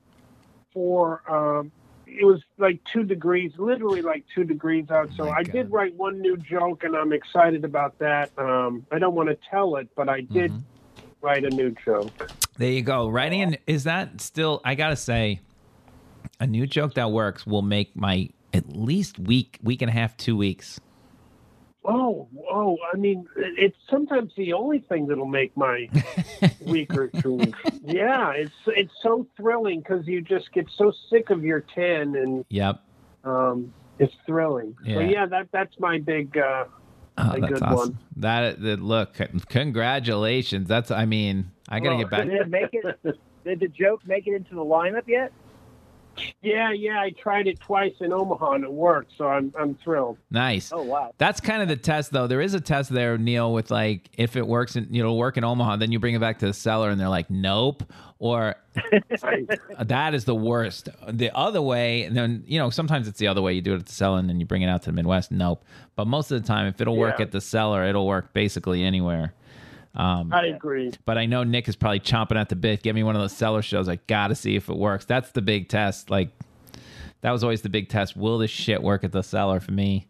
for 0.74 1.22
um 1.32 1.72
it 2.08 2.26
was 2.26 2.42
like 2.58 2.82
two 2.92 3.04
degrees, 3.04 3.54
literally 3.58 4.02
like 4.02 4.26
two 4.34 4.44
degrees 4.44 4.90
out. 4.90 5.12
So 5.16 5.30
I 5.30 5.44
God. 5.44 5.54
did 5.54 5.72
write 5.72 5.96
one 5.96 6.20
new 6.20 6.36
joke 6.36 6.84
and 6.84 6.96
I'm 6.96 7.14
excited 7.14 7.64
about 7.64 8.00
that. 8.00 8.32
Um 8.38 8.86
I 8.92 9.00
don't 9.00 9.16
want 9.16 9.30
to 9.30 9.38
tell 9.50 9.76
it, 9.76 9.90
but 9.96 10.10
I 10.10 10.22
did 10.22 10.52
Mm-hmm. 10.52 10.71
Write 11.22 11.44
a 11.46 11.50
new 11.50 11.74
joke. 11.86 12.32
There 12.58 12.72
you 12.72 12.82
go. 12.82 13.08
Writing 13.10 13.40
in 13.42 13.58
is 13.68 13.84
that 13.86 14.22
still? 14.22 14.62
I 14.66 14.76
gotta 14.76 14.96
say, 14.96 15.40
a 16.40 16.48
new 16.48 16.68
joke 16.68 16.96
that 16.96 17.12
works 17.12 17.46
will 17.46 17.62
make 17.62 17.96
my 17.96 18.30
at 18.54 18.68
least 18.76 19.18
week, 19.20 19.58
week 19.64 19.82
and 19.82 19.90
a 19.90 19.94
half, 19.94 20.18
two 20.18 20.36
weeks. 20.36 20.80
Oh, 21.84 22.28
oh, 22.52 22.78
I 22.94 22.98
mean, 22.98 23.26
it's 23.36 23.76
sometimes 23.90 24.32
the 24.38 24.54
only 24.54 24.80
thing 24.80 25.08
that'll 25.08 25.26
make 25.26 25.56
my 25.58 25.90
week 26.62 26.94
or 26.96 27.08
two. 27.08 27.34
Weeks. 27.36 27.60
Yeah, 27.84 28.32
it's 28.34 28.54
it's 28.68 28.94
so 29.02 29.26
thrilling 29.36 29.80
because 29.80 30.06
you 30.06 30.22
just 30.22 30.52
get 30.52 30.68
so 30.78 30.92
sick 31.10 31.32
of 31.32 31.44
your 31.44 31.62
ten, 31.74 32.16
and 32.16 32.46
Yep. 32.50 32.84
um, 33.24 33.74
it's 33.98 34.14
thrilling. 34.28 34.76
So 34.86 34.92
Yeah. 34.92 35.00
yeah, 35.10 35.26
that 35.26 35.48
that's 35.52 35.80
my 35.80 35.98
big. 35.98 36.38
Uh, 36.38 36.66
Oh, 37.18 37.32
A 37.34 37.40
that's 37.40 37.54
good 37.54 37.64
awesome. 37.64 37.90
one. 37.92 37.98
That, 38.18 38.62
that 38.62 38.82
look, 38.82 39.18
congratulations. 39.50 40.68
That's 40.68 40.92
I 40.92 41.06
mean, 41.06 41.52
I 41.70 41.80
gotta 41.80 41.96
Well, 41.96 42.04
get 42.06 42.12
back. 42.12 42.26
Did 42.26 42.34
it 42.42 42.50
make 42.50 42.70
it? 42.74 42.86
Did 43.44 43.60
the 43.60 43.68
joke 43.68 44.02
make 44.08 44.28
it 44.28 44.36
into 44.36 44.56
the 44.56 44.64
lineup 44.64 45.08
yet? 45.08 45.32
Yeah, 46.42 46.72
yeah, 46.72 47.00
I 47.00 47.12
tried 47.12 47.48
it 47.48 47.60
twice 47.60 47.94
in 48.00 48.12
Omaha 48.14 48.52
and 48.54 48.64
it 48.64 48.72
worked, 48.72 49.14
so 49.18 49.28
I'm 49.28 49.54
I'm 49.58 49.76
thrilled. 49.76 50.18
Nice. 50.30 50.72
Oh 50.74 50.84
wow. 50.84 51.14
That's 51.18 51.40
kind 51.40 51.62
of 51.62 51.68
the 51.68 51.76
test, 51.78 52.12
though. 52.12 52.28
There 52.28 52.42
is 52.42 52.54
a 52.54 52.60
test 52.62 52.90
there, 52.92 53.18
Neil, 53.18 53.54
with 53.54 53.72
like 53.72 54.10
if 54.18 54.36
it 54.36 54.46
works, 54.46 54.76
and 54.76 54.94
you 54.96 55.02
know, 55.02 55.14
work 55.16 55.38
in 55.38 55.44
Omaha, 55.44 55.78
then 55.78 55.92
you 55.92 56.00
bring 56.00 56.14
it 56.16 56.20
back 56.20 56.40
to 56.40 56.48
the 56.48 56.54
Cellar, 56.54 56.90
and 56.90 57.00
they're 57.00 57.10
like, 57.10 57.30
nope, 57.30 57.84
or 58.20 58.56
that 59.80 60.14
is 60.14 60.26
the 60.26 60.36
worst. 60.36 60.90
The 61.08 61.36
other 61.36 61.62
way, 61.62 62.04
and 62.04 62.16
then 62.16 62.44
you 62.46 62.60
know, 62.60 62.70
sometimes 62.70 63.08
it's 63.08 63.20
the 63.20 63.28
other 63.28 63.42
way. 63.42 63.54
You 63.54 63.62
do 63.62 63.74
it 63.74 63.80
at 63.80 63.86
the 63.86 63.94
Cellar, 63.94 64.20
and 64.20 64.30
then 64.30 64.40
you 64.40 64.46
bring 64.46 64.62
it 64.62 64.68
out 64.68 64.84
to 64.84 64.90
the 64.92 64.96
Midwest. 64.96 65.32
Nope. 65.32 65.64
But 65.96 66.08
most 66.08 66.32
of 66.32 66.42
the 66.42 66.48
time, 66.48 66.68
if 66.68 66.80
it'll 66.82 66.98
work 66.98 67.20
Yeah. 67.20 67.26
at 67.26 67.32
the 67.32 67.42
Cellar, 67.42 67.86
it'll 67.86 68.08
work 68.08 68.34
basically 68.34 68.84
anywhere. 68.84 69.34
Um, 69.94 70.32
I 70.32 70.46
agree. 70.48 70.92
but 71.06 71.18
I 71.18 71.26
know 71.26 71.44
Nick 71.44 71.68
is 71.68 71.76
probably 71.76 72.00
chomping 72.00 72.38
at 72.40 72.50
the 72.50 72.56
bit. 72.56 72.82
Get 72.82 72.96
me 72.96 73.04
one 73.04 73.16
of 73.16 73.22
those 73.22 73.36
Cellar 73.36 73.62
shows. 73.62 73.90
I 73.90 73.98
gotta 74.08 74.36
see 74.36 74.56
if 74.56 74.70
it 74.70 74.78
works. 74.78 75.06
That's 75.06 75.32
the 75.32 75.42
big 75.42 75.68
test. 75.68 76.10
Like 76.10 76.30
that 77.22 77.32
was 77.32 77.44
always 77.44 77.62
the 77.62 77.70
big 77.70 77.90
test. 77.90 78.16
Will 78.16 78.38
this 78.38 78.52
shit 78.52 78.82
work 78.82 79.04
at 79.04 79.12
the 79.12 79.22
Cellar 79.22 79.60
for 79.60 79.72
me? 79.74 80.08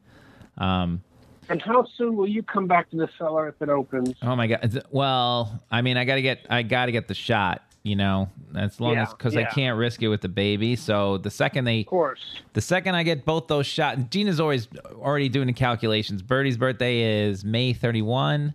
Um, 0.58 1.02
And 1.50 1.62
how 1.62 1.86
soon 1.98 2.16
will 2.16 2.28
you 2.28 2.44
come 2.44 2.68
back 2.68 2.90
to 2.92 2.98
the 2.98 3.10
cellar 3.18 3.48
if 3.48 3.62
it 3.62 3.70
opens? 3.70 4.14
Oh 4.22 4.36
my 4.36 4.48
god. 4.48 4.84
Well, 4.92 5.62
I 5.72 5.82
mean, 5.82 5.98
I 5.98 6.06
gotta 6.06 6.22
get, 6.22 6.46
I 6.50 6.62
gotta 6.62 6.92
get 6.92 7.08
the 7.08 7.16
shot. 7.16 7.64
You 7.84 7.96
know, 7.96 8.30
as 8.56 8.80
long 8.80 8.94
Yeah, 8.94 9.04
as 9.04 9.10
because 9.10 9.36
I 9.36 9.44
can't 9.44 9.76
risk 9.76 10.04
it 10.04 10.08
with 10.10 10.22
the 10.22 10.30
baby. 10.30 10.76
So 10.76 11.18
the 11.18 11.32
second 11.32 11.66
they, 11.66 11.80
Of 11.80 11.88
course. 11.88 12.24
the 12.54 12.62
second 12.62 12.94
I 12.94 13.02
get 13.02 13.26
both 13.26 13.48
those 13.48 13.66
shots, 13.66 14.00
Gina's 14.12 14.40
always 14.40 14.68
already 14.94 15.30
doing 15.30 15.48
the 15.48 15.54
calculations. 15.54 16.22
Birdie's 16.22 16.58
birthday 16.58 17.26
is 17.26 17.44
May 17.44 17.74
thirty 17.74 18.04
one. 18.04 18.54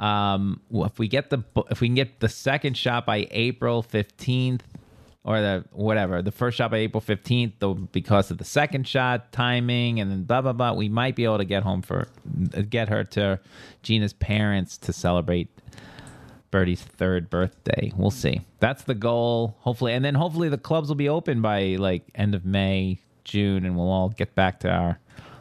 Um, 0.00 0.60
well, 0.70 0.86
if 0.86 0.98
we 0.98 1.08
get 1.08 1.30
the 1.30 1.44
if 1.70 1.80
we 1.80 1.86
can 1.86 1.94
get 1.94 2.20
the 2.20 2.28
second 2.28 2.76
shot 2.76 3.06
by 3.06 3.28
April 3.30 3.82
fifteenth, 3.82 4.64
or 5.24 5.40
the 5.40 5.64
whatever 5.72 6.22
the 6.22 6.32
first 6.32 6.56
shot 6.56 6.70
by 6.70 6.78
April 6.78 7.02
fifteenth. 7.02 7.52
Though 7.58 7.74
because 7.74 8.30
of 8.30 8.38
the 8.38 8.44
second 8.44 8.88
shot 8.88 9.30
timing 9.30 10.00
and 10.00 10.10
then 10.10 10.22
blah 10.22 10.40
blah 10.40 10.54
blah, 10.54 10.72
we 10.72 10.88
might 10.88 11.16
be 11.16 11.24
able 11.24 11.38
to 11.38 11.44
get 11.44 11.62
home 11.62 11.82
for 11.82 12.08
get 12.70 12.88
her 12.88 13.04
to 13.04 13.40
Gina's 13.82 14.14
parents 14.14 14.78
to 14.78 14.92
celebrate 14.94 15.48
Birdie's 16.50 16.82
third 16.82 17.28
birthday. 17.28 17.92
We'll 17.94 18.10
see. 18.10 18.40
That's 18.58 18.84
the 18.84 18.94
goal. 18.94 19.56
Hopefully, 19.60 19.92
and 19.92 20.04
then 20.04 20.14
hopefully 20.14 20.48
the 20.48 20.58
clubs 20.58 20.88
will 20.88 20.96
be 20.96 21.10
open 21.10 21.42
by 21.42 21.76
like 21.78 22.08
end 22.14 22.34
of 22.34 22.46
May, 22.46 23.00
June, 23.24 23.66
and 23.66 23.76
we'll 23.76 23.90
all 23.90 24.08
get 24.08 24.34
back 24.34 24.60
to 24.60 24.70
our 24.70 24.98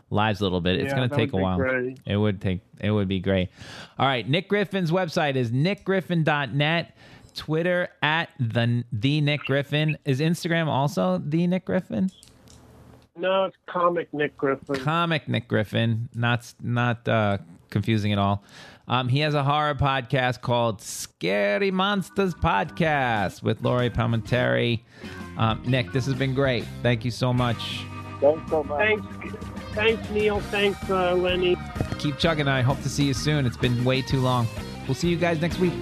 lives 0.10 0.40
a 0.42 0.44
little 0.44 0.62
bit. 0.62 0.80
It's 0.80 0.92
Yeah, 0.92 0.98
going 0.98 1.10
to 1.10 1.16
take 1.16 1.34
a 1.34 1.38
while. 1.38 1.58
great. 1.58 2.00
It 2.06 2.18
would 2.18 2.42
take. 2.42 2.62
It 2.80 2.92
would 2.92 3.08
be 3.08 3.20
great. 3.20 3.50
All 3.98 4.06
right, 4.08 4.28
Nick 4.28 4.48
Griffin's 4.50 4.92
website 4.92 5.36
is 5.36 5.52
nickgriffin.net. 5.52 6.96
Twitter 7.36 7.88
at 8.02 8.30
the 8.40 8.84
the 8.92 9.22
Nick 9.22 9.42
Griffin. 9.42 9.98
Is 10.04 10.20
Instagram 10.20 10.68
also 10.68 11.22
the 11.24 11.46
Nick 11.48 11.66
Griffin? 11.66 12.10
No, 13.16 13.46
it's 13.46 13.56
comic 13.66 14.14
Nick 14.14 14.36
Griffin. 14.38 14.76
comic 14.78 15.28
Nick 15.28 15.48
Griffin, 15.48 16.10
not 16.16 16.52
not 16.62 17.08
uh, 17.08 17.38
confusing 17.70 18.12
at 18.12 18.18
all. 18.18 18.44
Um, 18.88 19.08
he 19.08 19.20
has 19.20 19.36
a 19.36 19.44
horror 19.44 19.76
podcast 19.76 20.42
called 20.42 20.82
Scary 20.82 21.70
Monsters 21.70 22.34
Podcast 22.34 23.44
with 23.44 23.62
Laurie 23.62 23.92
Palmentary. 23.92 24.80
Um, 25.38 25.62
Nick, 25.66 25.92
this 25.92 26.06
has 26.08 26.16
been 26.16 26.34
great. 26.34 26.66
Thank 26.82 27.06
you 27.06 27.12
so 27.12 27.32
much. 27.32 27.86
Thanks 28.20 28.50
so 28.50 28.64
much. 28.64 28.80
Thanks, 28.80 29.36
thanks 29.80 30.10
Neil. 30.10 30.40
Thanks 30.42 30.90
uh, 30.90 31.16
Lenny. 31.16 31.58
Keep 32.00 32.18
chugging. 32.18 32.48
I 32.48 32.62
hope 32.62 32.82
to 32.82 32.90
see 32.90 33.06
you 33.06 33.14
soon. 33.14 33.46
It's 33.46 33.58
been 33.58 33.86
way 33.86 34.02
too 34.02 34.20
long. 34.20 34.48
We'll 34.88 34.96
see 34.96 35.08
you 35.10 35.16
guys 35.16 35.40
next 35.40 35.60
week. 35.60 35.74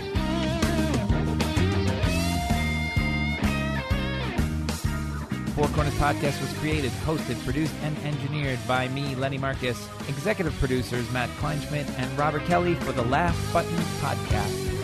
Four 5.55 5.67
Corners 5.69 5.95
Podcast 5.95 6.39
was 6.39 6.53
created, 6.59 6.91
hosted, 7.03 7.43
produced, 7.43 7.73
and 7.81 7.97
engineered 8.05 8.59
by 8.67 8.87
me, 8.89 9.15
Lenny 9.15 9.39
Marcus. 9.39 9.87
Executive 10.07 10.53
producers 10.59 11.11
Matt 11.11 11.29
Kleinschmidt 11.41 11.89
and 11.97 12.15
Robert 12.19 12.45
Kelly 12.45 12.75
for 12.75 12.91
the 12.91 13.01
Laugh 13.01 13.35
Button 13.51 13.75
Podcast. 13.99 14.76